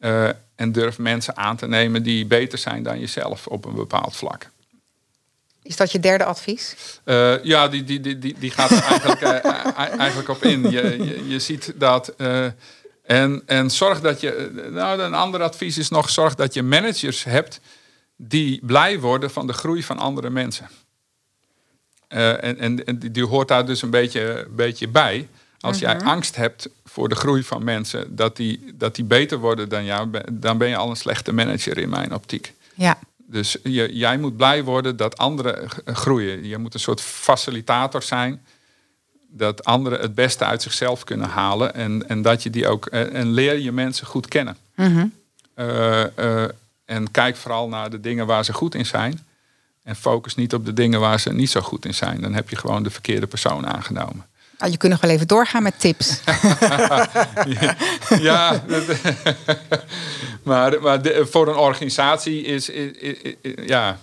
Uh, 0.00 0.28
en 0.54 0.72
durf 0.72 0.98
mensen 0.98 1.36
aan 1.36 1.56
te 1.56 1.68
nemen 1.68 2.02
die 2.02 2.26
beter 2.26 2.58
zijn 2.58 2.82
dan 2.82 3.00
jezelf 3.00 3.46
op 3.46 3.64
een 3.64 3.74
bepaald 3.74 4.16
vlak. 4.16 4.50
Is 5.62 5.76
dat 5.76 5.92
je 5.92 6.00
derde 6.00 6.24
advies? 6.24 6.76
Uh, 7.04 7.44
ja, 7.44 7.68
die, 7.68 7.84
die, 7.84 8.00
die, 8.00 8.18
die, 8.18 8.36
die 8.38 8.50
gaat 8.50 8.70
er 8.70 8.82
eigenlijk, 8.82 9.22
eigenlijk 9.98 10.28
op 10.28 10.42
in. 10.42 10.70
Je, 10.70 11.04
je, 11.04 11.28
je 11.28 11.38
ziet 11.38 11.72
dat. 11.76 12.14
en, 13.02 13.42
en 13.46 13.70
zorg 13.70 14.00
dat 14.00 14.20
je. 14.20 14.68
Nou, 14.70 15.00
een 15.00 15.14
ander 15.14 15.42
advies 15.42 15.78
is 15.78 15.88
nog: 15.88 16.10
zorg 16.10 16.34
dat 16.34 16.54
je 16.54 16.62
managers 16.62 17.24
hebt 17.24 17.60
die 18.16 18.60
blij 18.66 19.00
worden 19.00 19.30
van 19.30 19.46
de 19.46 19.52
groei 19.52 19.82
van 19.82 19.98
andere 19.98 20.30
mensen. 20.30 20.68
en, 22.08 22.58
en, 22.58 22.84
en 22.84 22.98
die 22.98 23.24
hoort 23.24 23.48
daar 23.48 23.66
dus 23.66 23.82
een 23.82 23.90
beetje, 23.90 24.48
beetje 24.50 24.88
bij. 24.88 25.28
Als 25.60 25.78
jij 25.78 25.94
mhm. 25.94 26.06
angst 26.06 26.36
hebt 26.36 26.68
voor 26.84 27.08
de 27.08 27.14
groei 27.14 27.42
van 27.42 27.64
mensen, 27.64 28.16
dat 28.16 28.36
die, 28.36 28.74
dat 28.74 28.94
die 28.94 29.04
beter 29.04 29.38
worden 29.38 29.68
dan 29.68 29.84
jou, 29.84 30.10
dan 30.32 30.58
ben 30.58 30.68
je 30.68 30.76
al 30.76 30.90
een 30.90 30.96
slechte 30.96 31.32
manager 31.32 31.78
in 31.78 31.88
mijn 31.88 32.14
optiek. 32.14 32.54
Ja. 32.74 32.98
Dus 33.16 33.56
je, 33.62 33.96
jij 33.96 34.18
moet 34.18 34.36
blij 34.36 34.64
worden 34.64 34.96
dat 34.96 35.18
anderen 35.18 35.68
groeien. 35.84 36.46
Je 36.46 36.58
moet 36.58 36.74
een 36.74 36.80
soort 36.80 37.00
facilitator 37.00 38.02
zijn. 38.02 38.44
Dat 39.28 39.64
anderen 39.64 40.00
het 40.00 40.14
beste 40.14 40.44
uit 40.44 40.62
zichzelf 40.62 41.04
kunnen 41.04 41.28
halen. 41.28 41.74
En, 41.74 42.08
en 42.08 42.22
dat 42.22 42.42
je 42.42 42.50
die 42.50 42.68
ook. 42.68 42.86
Eh, 42.86 43.14
en 43.14 43.32
leer 43.32 43.58
je 43.58 43.72
mensen 43.72 44.06
goed 44.06 44.28
kennen. 44.28 44.56
Mm 44.74 45.12
en 46.84 47.10
kijk 47.10 47.36
vooral 47.36 47.68
naar 47.68 47.90
de 47.90 48.00
dingen 48.00 48.26
waar 48.26 48.44
ze 48.44 48.52
goed 48.52 48.74
in 48.74 48.86
zijn. 48.86 49.26
En 49.82 49.96
focus 49.96 50.34
niet 50.34 50.54
op 50.54 50.64
de 50.64 50.72
dingen 50.72 51.00
waar 51.00 51.20
ze 51.20 51.32
niet 51.32 51.50
zo 51.50 51.60
goed 51.60 51.84
in 51.84 51.94
zijn. 51.94 52.20
Dan 52.20 52.34
heb 52.34 52.48
je 52.48 52.56
gewoon 52.56 52.82
de 52.82 52.90
verkeerde 52.90 53.26
persoon 53.26 53.66
aangenomen. 53.66 54.26
Ah, 54.58 54.70
je 54.70 54.76
kunt 54.76 54.92
nog 54.92 55.00
wel 55.00 55.10
even 55.10 55.26
doorgaan 55.26 55.62
met 55.62 55.80
tips. 55.80 56.20
ja, 58.20 58.62
maar, 60.42 60.82
maar 60.82 61.00
voor 61.20 61.48
een 61.48 61.56
organisatie 61.56 62.42
is, 62.42 62.70
ja, 63.66 63.98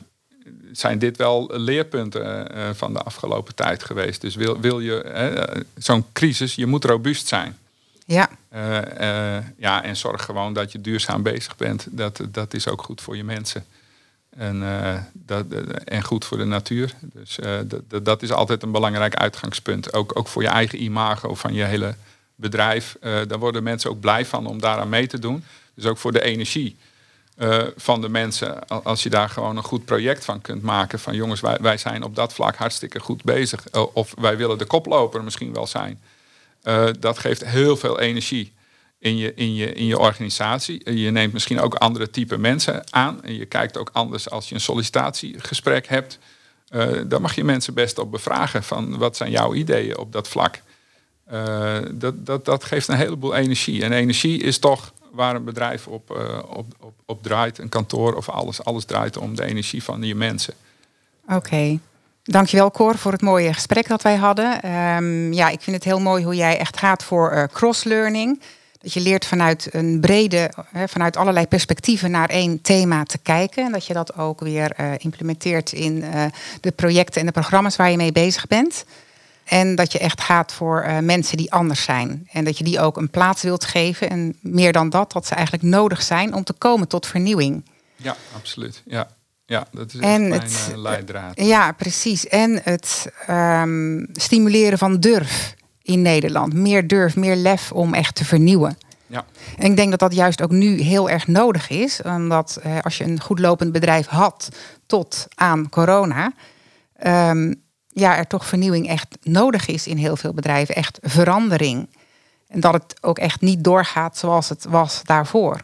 zijn 0.72 1.00
dit 1.00 1.18
wel 1.18 1.50
leerpunten 1.54 2.58
uh, 2.58 2.70
van 2.74 2.94
de 2.94 3.02
afgelopen 3.02 3.56
tijd 3.56 3.84
geweest. 3.84 4.22
Dus 4.22 4.36
wil, 4.36 4.60
wil 4.60 4.80
je 4.80 5.66
zo'n 5.78 6.06
crisis, 6.14 6.56
je 6.56 6.66
moet 6.66 6.86
robuust 6.86 7.28
zijn. 7.28 7.58
Ja. 8.12 8.30
Uh, 8.54 9.38
ja, 9.58 9.84
en 9.84 9.98
zorg 9.98 10.26
gewoon 10.26 10.54
dat 10.54 10.72
je 10.72 10.82
duurzaam 10.82 11.24
bezig 11.24 11.56
bent. 11.56 11.88
Dat, 11.90 12.22
dat 12.30 12.54
is 12.54 12.68
ook 12.68 12.84
goed 12.84 13.02
voor 13.02 13.18
je 13.18 13.24
mensen. 13.24 13.66
En, 14.30 14.62
uh, 14.62 14.98
dat, 15.14 15.46
en 15.86 16.04
goed 16.04 16.26
voor 16.26 16.38
de 16.38 16.46
natuur. 16.46 16.94
Dus 17.02 17.40
dat, 17.88 18.06
dat 18.06 18.22
is 18.22 18.32
altijd 18.32 18.64
een 18.64 18.72
belangrijk 18.72 19.16
uitgangspunt. 19.16 19.94
Ook, 19.94 20.18
ook 20.18 20.28
voor 20.28 20.42
je 20.42 20.48
eigen 20.48 20.84
imago 20.84 21.36
van 21.36 21.54
je 21.54 21.64
hele 21.64 21.96
bedrijf. 22.36 22.96
Daar 23.02 23.40
worden 23.40 23.64
mensen 23.64 23.90
ook 23.90 24.00
blij 24.00 24.26
van 24.26 24.46
om 24.46 24.60
daaraan 24.60 24.90
mee 24.90 25.08
te 25.08 25.20
doen. 25.20 25.44
Dus 25.74 25.86
ook 25.86 25.98
voor 25.98 26.12
de 26.12 26.22
energie 26.22 26.78
van 27.76 28.02
de 28.02 28.10
mensen. 28.10 28.68
Als 28.68 29.04
je 29.04 29.10
daar 29.10 29.30
gewoon 29.30 29.58
een 29.58 29.64
goed 29.64 29.86
project 29.86 30.26
van 30.26 30.42
kunt 30.42 30.62
maken. 30.62 31.00
Van 31.00 31.16
jongens, 31.16 31.42
wij, 31.42 31.58
wij 31.62 31.78
zijn 31.78 32.04
op 32.04 32.16
dat 32.16 32.34
vlak 32.34 32.56
hartstikke 32.56 33.00
goed 33.00 33.24
bezig. 33.24 33.64
of 33.94 34.14
wij 34.18 34.38
willen 34.38 34.58
de 34.58 34.66
koploper 34.66 35.24
misschien 35.24 35.54
wel 35.54 35.68
zijn. 35.68 36.00
Dat 37.00 37.18
geeft 37.18 37.46
heel 37.46 37.78
veel 37.78 38.00
energie 38.00 38.54
in 39.00 39.18
je, 39.18 39.34
in, 39.34 39.56
je, 39.56 39.74
in 39.74 39.86
je 39.86 40.00
organisatie. 40.00 41.00
Je 41.00 41.12
neemt 41.12 41.34
misschien 41.34 41.60
ook 41.60 41.76
andere 41.76 42.10
type 42.10 42.38
mensen 42.38 42.94
aan. 42.94 43.24
En 43.24 43.34
je 43.34 43.46
kijkt 43.46 43.78
ook 43.78 43.90
anders 43.94 44.30
als 44.30 44.50
je 44.50 44.56
een 44.56 44.62
sollicitatiegesprek 44.62 45.88
hebt. 45.88 46.20
Uh, 46.70 46.88
dan 47.08 47.22
mag 47.22 47.36
je 47.36 47.44
mensen 47.44 47.74
best 47.74 47.98
op 47.98 48.12
bevragen 48.12 48.64
van 48.64 48.98
wat 48.98 49.18
zijn 49.18 49.32
jouw 49.32 49.54
ideeën 49.54 49.98
op 49.98 50.12
dat 50.12 50.28
vlak. 50.28 50.62
Dat, 51.92 52.26
dat, 52.26 52.46
dat 52.46 52.64
geeft 52.64 52.88
een 52.88 52.96
heleboel 52.96 53.36
energie. 53.36 53.84
En 53.84 53.92
energie 53.92 54.42
is 54.42 54.60
toch 54.60 54.94
waar 55.12 55.36
een 55.36 55.44
bedrijf 55.44 55.88
op, 55.88 56.10
op, 56.50 56.94
op, 57.06 57.24
draait, 57.24 57.58
een 57.58 57.70
kantoor 57.70 58.14
of 58.14 58.30
alles. 58.30 58.64
Alles 58.64 58.86
draait 58.86 59.18
om 59.18 59.36
de 59.36 59.44
energie 59.44 59.84
van 59.84 60.04
je 60.04 60.16
mensen. 60.16 60.54
Oké. 61.28 61.80
Dankjewel 62.24 62.72
Cor 62.72 62.98
voor 62.98 63.12
het 63.12 63.22
mooie 63.22 63.54
gesprek 63.54 63.88
dat 63.88 64.02
wij 64.02 64.16
hadden. 64.16 64.72
Um, 64.96 65.34
ja, 65.34 65.50
ik 65.50 65.62
vind 65.62 65.76
het 65.76 65.86
heel 65.86 66.00
mooi 66.00 66.24
hoe 66.24 66.36
jij 66.36 66.58
echt 66.58 66.78
gaat 66.78 67.04
voor 67.04 67.50
cross-learning. 67.54 68.42
Dat 68.82 68.94
je 68.94 69.00
leert 69.00 69.26
vanuit 69.26 69.70
een 69.72 70.00
brede, 70.00 70.52
vanuit 70.86 71.18
allerlei 71.18 71.48
perspectieven 71.48 72.12
naar 72.12 72.30
één 72.30 72.62
thema 72.62 73.04
te 73.04 73.18
kijken. 73.18 73.66
En 73.66 73.72
dat 73.72 73.86
je 73.86 73.94
dat 73.94 74.18
ook 74.18 74.40
weer 74.40 74.74
uh, 74.80 74.92
implementeert 74.98 75.72
in 75.72 75.96
uh, 75.98 76.26
de 76.62 76.72
projecten 76.72 77.20
en 77.20 77.26
de 77.26 77.32
programma's 77.32 77.76
waar 77.76 77.92
je 77.92 77.98
mee 77.98 78.12
bezig 78.12 78.48
bent. 78.48 78.86
En 79.44 79.76
dat 79.76 79.92
je 79.92 80.00
echt 80.00 80.22
gaat 80.22 80.54
voor 80.54 80.86
uh, 80.88 80.98
mensen 80.98 81.38
die 81.38 81.52
anders 81.52 81.84
zijn. 81.84 82.28
En 82.32 82.44
dat 82.44 82.58
je 82.58 82.64
die 82.64 82.80
ook 82.80 82.98
een 82.98 83.10
plaats 83.10 83.42
wilt 83.42 83.66
geven. 83.66 84.10
En 84.10 84.38
meer 84.40 84.72
dan 84.72 84.90
dat, 84.90 85.12
dat 85.12 85.26
ze 85.26 85.36
eigenlijk 85.36 85.64
nodig 85.64 86.02
zijn 86.02 86.34
om 86.34 86.44
te 86.44 86.54
komen 86.54 86.88
tot 86.88 87.08
vernieuwing. 87.08 87.66
Ja, 87.96 88.16
absoluut. 88.36 88.82
Ja, 88.86 89.08
ja 89.52 89.68
dat 89.72 89.94
is 89.94 90.00
en 90.00 90.28
mijn 90.28 90.42
het, 90.42 90.72
leidraad. 90.76 91.42
Ja, 91.42 91.72
precies. 91.72 92.28
En 92.28 92.62
het 92.64 93.12
um, 93.30 94.08
stimuleren 94.14 94.78
van 94.78 95.00
durf 95.00 95.56
in 95.82 96.02
Nederland. 96.02 96.54
Meer 96.54 96.88
durf, 96.88 97.16
meer 97.16 97.36
lef 97.36 97.72
om 97.72 97.94
echt 97.94 98.16
te 98.16 98.26
vernieuwen. 98.26 98.78
Ja. 99.08 99.26
En 99.58 99.70
ik 99.70 99.76
denk 99.76 99.90
dat 99.90 100.00
dat 100.00 100.14
juist 100.14 100.42
ook 100.42 100.52
nu 100.52 100.82
heel 100.82 101.10
erg 101.10 101.28
nodig 101.28 101.70
is. 101.70 102.02
Omdat 102.02 102.60
eh, 102.64 102.80
als 102.82 102.98
je 102.98 103.04
een 103.04 103.22
goed 103.22 103.40
lopend 103.40 103.72
bedrijf 103.72 104.08
had 104.08 104.50
tot 104.86 105.28
aan 105.36 105.70
corona. 105.70 106.34
Um, 107.08 107.62
ja, 107.88 108.18
er 108.18 108.28
toch 108.28 108.46
vernieuwing 108.46 108.88
echt 108.88 109.18
nodig 109.22 109.68
is 109.68 109.88
in 109.88 109.98
heel 109.98 110.16
veel 110.16 110.34
bedrijven. 110.34 110.76
Echt 110.76 111.00
verandering. 111.02 111.90
En 112.48 112.60
dat 112.60 112.74
het 112.74 112.96
ook 113.02 113.20
echt 113.20 113.42
niet 113.42 113.64
doorgaat 113.64 114.18
zoals 114.18 114.50
het 114.50 114.66
was 114.70 115.02
daarvoor. 115.04 115.62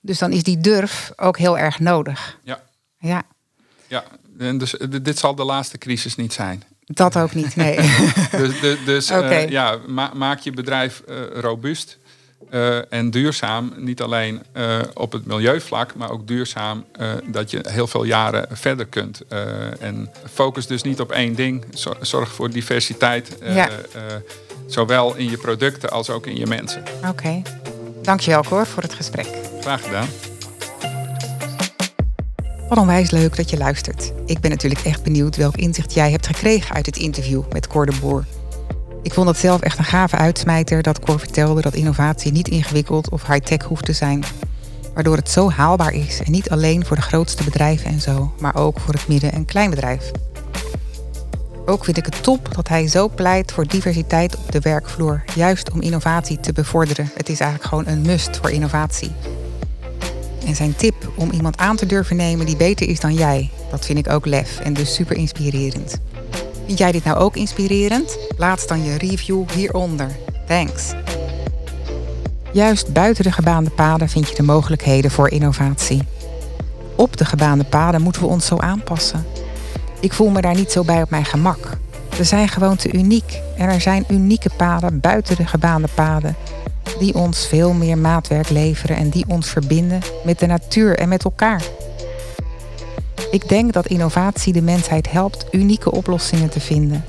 Dus 0.00 0.18
dan 0.18 0.32
is 0.32 0.42
die 0.42 0.58
durf 0.60 1.12
ook 1.16 1.38
heel 1.38 1.58
erg 1.58 1.80
nodig. 1.80 2.38
Ja. 2.42 2.66
Ja. 2.98 3.22
Ja, 3.86 4.04
en 4.38 4.58
dus 4.58 4.74
dit 5.02 5.18
zal 5.18 5.34
de 5.34 5.44
laatste 5.44 5.78
crisis 5.78 6.16
niet 6.16 6.32
zijn. 6.32 6.62
Dat 6.84 7.16
ook 7.16 7.34
niet, 7.34 7.56
nee. 7.56 7.76
dus 8.30 8.60
dus, 8.60 8.84
dus 8.84 9.10
uh, 9.10 9.48
ja, 9.48 9.78
maak 10.14 10.38
je 10.38 10.52
bedrijf 10.52 11.02
uh, 11.08 11.16
robuust 11.32 11.98
uh, 12.50 12.92
en 12.92 13.10
duurzaam. 13.10 13.72
Niet 13.76 14.02
alleen 14.02 14.42
op 14.94 15.12
het 15.12 15.26
milieuvlak, 15.26 15.94
maar 15.94 16.10
ook 16.10 16.26
duurzaam 16.26 16.84
dat 17.26 17.50
je 17.50 17.64
heel 17.68 17.86
veel 17.86 18.04
jaren 18.04 18.46
verder 18.50 18.86
kunt. 18.86 19.20
en 19.80 20.10
focus 20.32 20.66
dus 20.66 20.82
niet 20.82 21.00
op 21.00 21.12
één 21.12 21.34
ding. 21.34 21.64
Zorg 22.00 22.32
voor 22.32 22.50
diversiteit, 22.50 23.38
ja. 23.42 23.68
zowel 24.66 25.16
in 25.16 25.30
je 25.30 25.36
producten 25.36 25.90
als 25.90 26.10
ook 26.10 26.26
in 26.26 26.36
je 26.36 26.46
mensen. 26.46 26.82
Oké, 26.96 27.08
okay. 27.08 27.42
dankjewel 28.02 28.42
Cor 28.42 28.66
voor 28.66 28.82
het 28.82 28.94
gesprek. 28.94 29.26
Graag 29.60 29.82
gedaan. 29.82 30.08
Wat 32.68 32.78
onwijs 32.78 33.10
leuk 33.10 33.36
dat 33.36 33.50
je 33.50 33.56
luistert. 33.56 34.12
Ik 34.26 34.40
ben 34.40 34.50
natuurlijk 34.50 34.84
echt 34.84 35.02
benieuwd 35.02 35.36
welk 35.36 35.56
inzicht 35.56 35.94
jij 35.94 36.10
hebt 36.10 36.26
gekregen 36.26 36.74
uit 36.74 36.86
het 36.86 36.96
interview 36.96 37.42
met 37.52 37.66
Cor 37.66 37.86
de 37.86 37.96
Boer. 38.00 38.24
Ik 39.02 39.12
vond 39.12 39.28
het 39.28 39.36
zelf 39.36 39.60
echt 39.60 39.78
een 39.78 39.84
gave 39.84 40.16
uitsmijter 40.16 40.82
dat 40.82 41.00
Cor 41.00 41.18
vertelde 41.18 41.60
dat 41.60 41.74
innovatie 41.74 42.32
niet 42.32 42.48
ingewikkeld 42.48 43.10
of 43.10 43.26
high-tech 43.26 43.62
hoeft 43.62 43.84
te 43.84 43.92
zijn. 43.92 44.24
Waardoor 44.94 45.16
het 45.16 45.30
zo 45.30 45.50
haalbaar 45.50 45.92
is 45.92 46.20
en 46.24 46.32
niet 46.32 46.50
alleen 46.50 46.86
voor 46.86 46.96
de 46.96 47.02
grootste 47.02 47.44
bedrijven 47.44 47.90
en 47.90 48.00
zo, 48.00 48.32
maar 48.38 48.54
ook 48.54 48.80
voor 48.80 48.94
het 48.94 49.08
midden- 49.08 49.32
en 49.32 49.44
kleinbedrijf. 49.44 50.10
Ook 51.66 51.84
vind 51.84 51.96
ik 51.96 52.04
het 52.04 52.22
top 52.22 52.54
dat 52.54 52.68
hij 52.68 52.88
zo 52.88 53.08
pleit 53.08 53.52
voor 53.52 53.66
diversiteit 53.66 54.36
op 54.36 54.52
de 54.52 54.60
werkvloer, 54.60 55.24
juist 55.34 55.70
om 55.70 55.80
innovatie 55.80 56.40
te 56.40 56.52
bevorderen. 56.52 57.10
Het 57.14 57.28
is 57.28 57.40
eigenlijk 57.40 57.70
gewoon 57.70 57.86
een 57.86 58.02
must 58.02 58.36
voor 58.36 58.50
innovatie. 58.50 59.10
En 60.48 60.54
zijn 60.54 60.76
tip 60.76 61.12
om 61.14 61.30
iemand 61.30 61.56
aan 61.56 61.76
te 61.76 61.86
durven 61.86 62.16
nemen 62.16 62.46
die 62.46 62.56
beter 62.56 62.88
is 62.88 63.00
dan 63.00 63.14
jij, 63.14 63.50
dat 63.70 63.86
vind 63.86 63.98
ik 63.98 64.08
ook 64.08 64.26
lef 64.26 64.60
en 64.60 64.74
dus 64.74 64.94
super 64.94 65.16
inspirerend. 65.16 66.00
Vind 66.66 66.78
jij 66.78 66.92
dit 66.92 67.04
nou 67.04 67.18
ook 67.18 67.36
inspirerend? 67.36 68.18
Laat 68.36 68.68
dan 68.68 68.84
je 68.84 68.98
review 68.98 69.50
hieronder. 69.50 70.16
Thanks. 70.46 70.92
Juist 72.52 72.92
buiten 72.92 73.24
de 73.24 73.32
gebaande 73.32 73.70
paden 73.70 74.08
vind 74.08 74.28
je 74.28 74.34
de 74.34 74.42
mogelijkheden 74.42 75.10
voor 75.10 75.30
innovatie. 75.30 76.02
Op 76.96 77.16
de 77.16 77.24
gebaande 77.24 77.64
paden 77.64 78.02
moeten 78.02 78.22
we 78.22 78.28
ons 78.28 78.46
zo 78.46 78.56
aanpassen. 78.56 79.26
Ik 80.00 80.12
voel 80.12 80.30
me 80.30 80.40
daar 80.40 80.56
niet 80.56 80.72
zo 80.72 80.84
bij 80.84 81.02
op 81.02 81.10
mijn 81.10 81.24
gemak. 81.24 81.76
We 82.16 82.24
zijn 82.24 82.48
gewoon 82.48 82.76
te 82.76 82.92
uniek 82.92 83.40
en 83.56 83.68
er 83.68 83.80
zijn 83.80 84.04
unieke 84.08 84.50
paden 84.56 85.00
buiten 85.00 85.36
de 85.36 85.46
gebaande 85.46 85.88
paden 85.94 86.36
die 86.98 87.14
ons 87.14 87.46
veel 87.46 87.72
meer 87.72 87.98
maatwerk 87.98 88.48
leveren 88.48 88.96
en 88.96 89.08
die 89.08 89.24
ons 89.28 89.48
verbinden 89.48 90.00
met 90.24 90.38
de 90.38 90.46
natuur 90.46 90.98
en 90.98 91.08
met 91.08 91.24
elkaar. 91.24 91.62
Ik 93.30 93.48
denk 93.48 93.72
dat 93.72 93.86
innovatie 93.86 94.52
de 94.52 94.62
mensheid 94.62 95.10
helpt 95.10 95.46
unieke 95.50 95.90
oplossingen 95.90 96.48
te 96.48 96.60
vinden. 96.60 97.04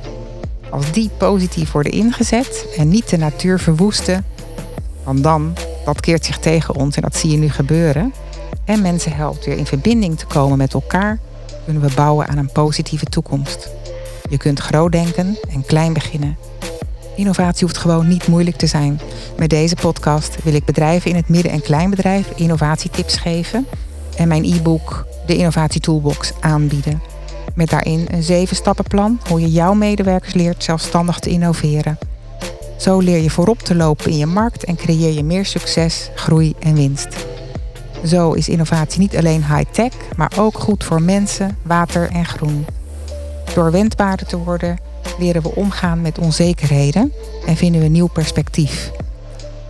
Als 0.69 0.91
die 0.91 1.09
positief 1.17 1.71
worden 1.71 1.91
ingezet 1.91 2.65
en 2.77 2.89
niet 2.89 3.09
de 3.09 3.17
natuur 3.17 3.59
verwoesten, 3.59 4.25
want 5.03 5.23
dan, 5.23 5.55
dat 5.85 5.99
keert 5.99 6.25
zich 6.25 6.37
tegen 6.37 6.75
ons 6.75 6.95
en 6.95 7.01
dat 7.01 7.15
zie 7.15 7.31
je 7.31 7.37
nu 7.37 7.49
gebeuren, 7.49 8.13
en 8.65 8.81
mensen 8.81 9.15
helpt 9.15 9.45
weer 9.45 9.57
in 9.57 9.65
verbinding 9.65 10.17
te 10.17 10.25
komen 10.25 10.57
met 10.57 10.73
elkaar, 10.73 11.19
kunnen 11.63 11.81
we 11.81 11.95
bouwen 11.95 12.27
aan 12.27 12.37
een 12.37 12.51
positieve 12.51 13.05
toekomst. 13.05 13.69
Je 14.29 14.37
kunt 14.37 14.59
groot 14.59 14.91
denken 14.91 15.37
en 15.49 15.65
klein 15.65 15.93
beginnen. 15.93 16.37
Innovatie 17.19 17.67
hoeft 17.67 17.77
gewoon 17.77 18.07
niet 18.07 18.27
moeilijk 18.27 18.55
te 18.55 18.67
zijn. 18.67 18.99
Met 19.37 19.49
deze 19.49 19.75
podcast 19.75 20.37
wil 20.43 20.53
ik 20.53 20.65
bedrijven 20.65 21.09
in 21.09 21.15
het 21.15 21.29
midden- 21.29 21.51
en 21.51 21.61
kleinbedrijf 21.61 22.31
innovatietips 22.35 23.17
geven 23.17 23.67
en 24.17 24.27
mijn 24.27 24.43
e-book 24.43 25.05
De 25.25 25.35
Innovatie 25.35 25.81
Toolbox 25.81 26.33
aanbieden. 26.39 27.01
Met 27.55 27.69
daarin 27.69 28.07
een 28.11 28.23
zeven 28.23 28.55
stappenplan 28.55 29.19
hoe 29.27 29.41
je 29.41 29.51
jouw 29.51 29.73
medewerkers 29.73 30.33
leert 30.33 30.63
zelfstandig 30.63 31.19
te 31.19 31.29
innoveren. 31.29 31.97
Zo 32.77 32.99
leer 32.99 33.21
je 33.21 33.29
voorop 33.29 33.59
te 33.59 33.75
lopen 33.75 34.11
in 34.11 34.17
je 34.17 34.25
markt 34.25 34.63
en 34.63 34.75
creëer 34.75 35.13
je 35.13 35.23
meer 35.23 35.45
succes, 35.45 36.09
groei 36.15 36.53
en 36.59 36.75
winst. 36.75 37.25
Zo 38.05 38.31
is 38.31 38.49
innovatie 38.49 38.99
niet 38.99 39.17
alleen 39.17 39.45
high-tech, 39.45 39.93
maar 40.15 40.31
ook 40.37 40.59
goed 40.59 40.83
voor 40.83 41.01
mensen, 41.01 41.57
water 41.61 42.09
en 42.11 42.25
groen. 42.25 42.65
Door 43.53 43.71
wendbaarder 43.71 44.27
te 44.27 44.37
worden 44.37 44.88
leren 45.19 45.41
we 45.41 45.55
omgaan 45.55 46.01
met 46.01 46.17
onzekerheden 46.17 47.13
en 47.45 47.55
vinden 47.55 47.81
we 47.81 47.87
nieuw 47.87 48.07
perspectief. 48.07 48.91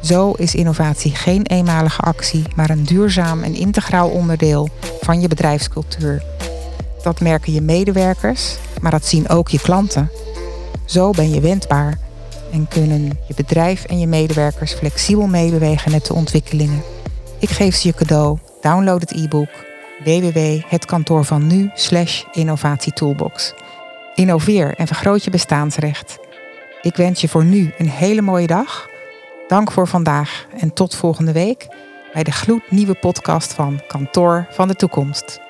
Zo 0.04 0.32
is 0.32 0.56
innovatie 0.56 1.16
geen 1.16 1.46
eenmalige 1.46 2.02
actie, 2.02 2.44
maar 2.56 2.70
een 2.70 2.84
duurzaam 2.84 3.44
en 3.44 3.56
integraal 3.56 4.10
onderdeel 4.10 4.70
van 5.02 5.22
je 5.22 5.28
bedrijfscultuur. 5.28 6.24
Dat 7.04 7.20
merken 7.20 7.54
je 7.54 7.62
medewerkers, 7.62 8.58
maar 8.82 8.92
dat 8.92 9.06
zien 9.06 9.30
ook 9.30 9.50
je 9.50 9.60
klanten. 9.60 10.12
Zo 10.86 11.12
ben 11.12 11.34
je 11.34 11.40
wendbaar 11.40 11.98
en 12.52 12.68
kunnen 12.68 13.20
je 13.28 13.34
bedrijf 13.36 13.84
en 13.84 14.00
je 14.00 14.08
medewerkers 14.08 14.74
flexibel 14.74 15.28
meebewegen 15.28 15.92
met 15.92 16.06
de 16.06 16.14
ontwikkelingen. 16.14 16.84
Ik 17.40 17.50
geef 17.50 17.76
ze 17.76 17.88
je 17.88 17.94
cadeau. 17.94 18.38
Download 18.62 19.02
het 19.02 19.12
e-book 19.12 19.50
www.hetkantoorvannu 20.04 21.72
innovatietoolbox. 22.32 23.54
Innoveer 24.20 24.76
en 24.76 24.88
vergroot 24.88 25.24
je 25.24 25.30
bestaansrecht. 25.30 26.20
Ik 26.82 26.96
wens 26.96 27.22
je 27.22 27.28
voor 27.28 27.44
nu 27.44 27.74
een 27.78 27.90
hele 27.90 28.22
mooie 28.22 28.48
dag. 28.48 28.90
Dank 29.48 29.72
voor 29.72 29.88
vandaag 29.88 30.46
en 30.58 30.74
tot 30.74 30.96
volgende 30.96 31.32
week 31.32 31.68
bij 32.14 32.24
de 32.24 32.32
gloednieuwe 32.32 32.94
podcast 32.94 33.54
van 33.54 33.82
Kantoor 33.88 34.48
van 34.50 34.68
de 34.68 34.76
Toekomst. 34.76 35.49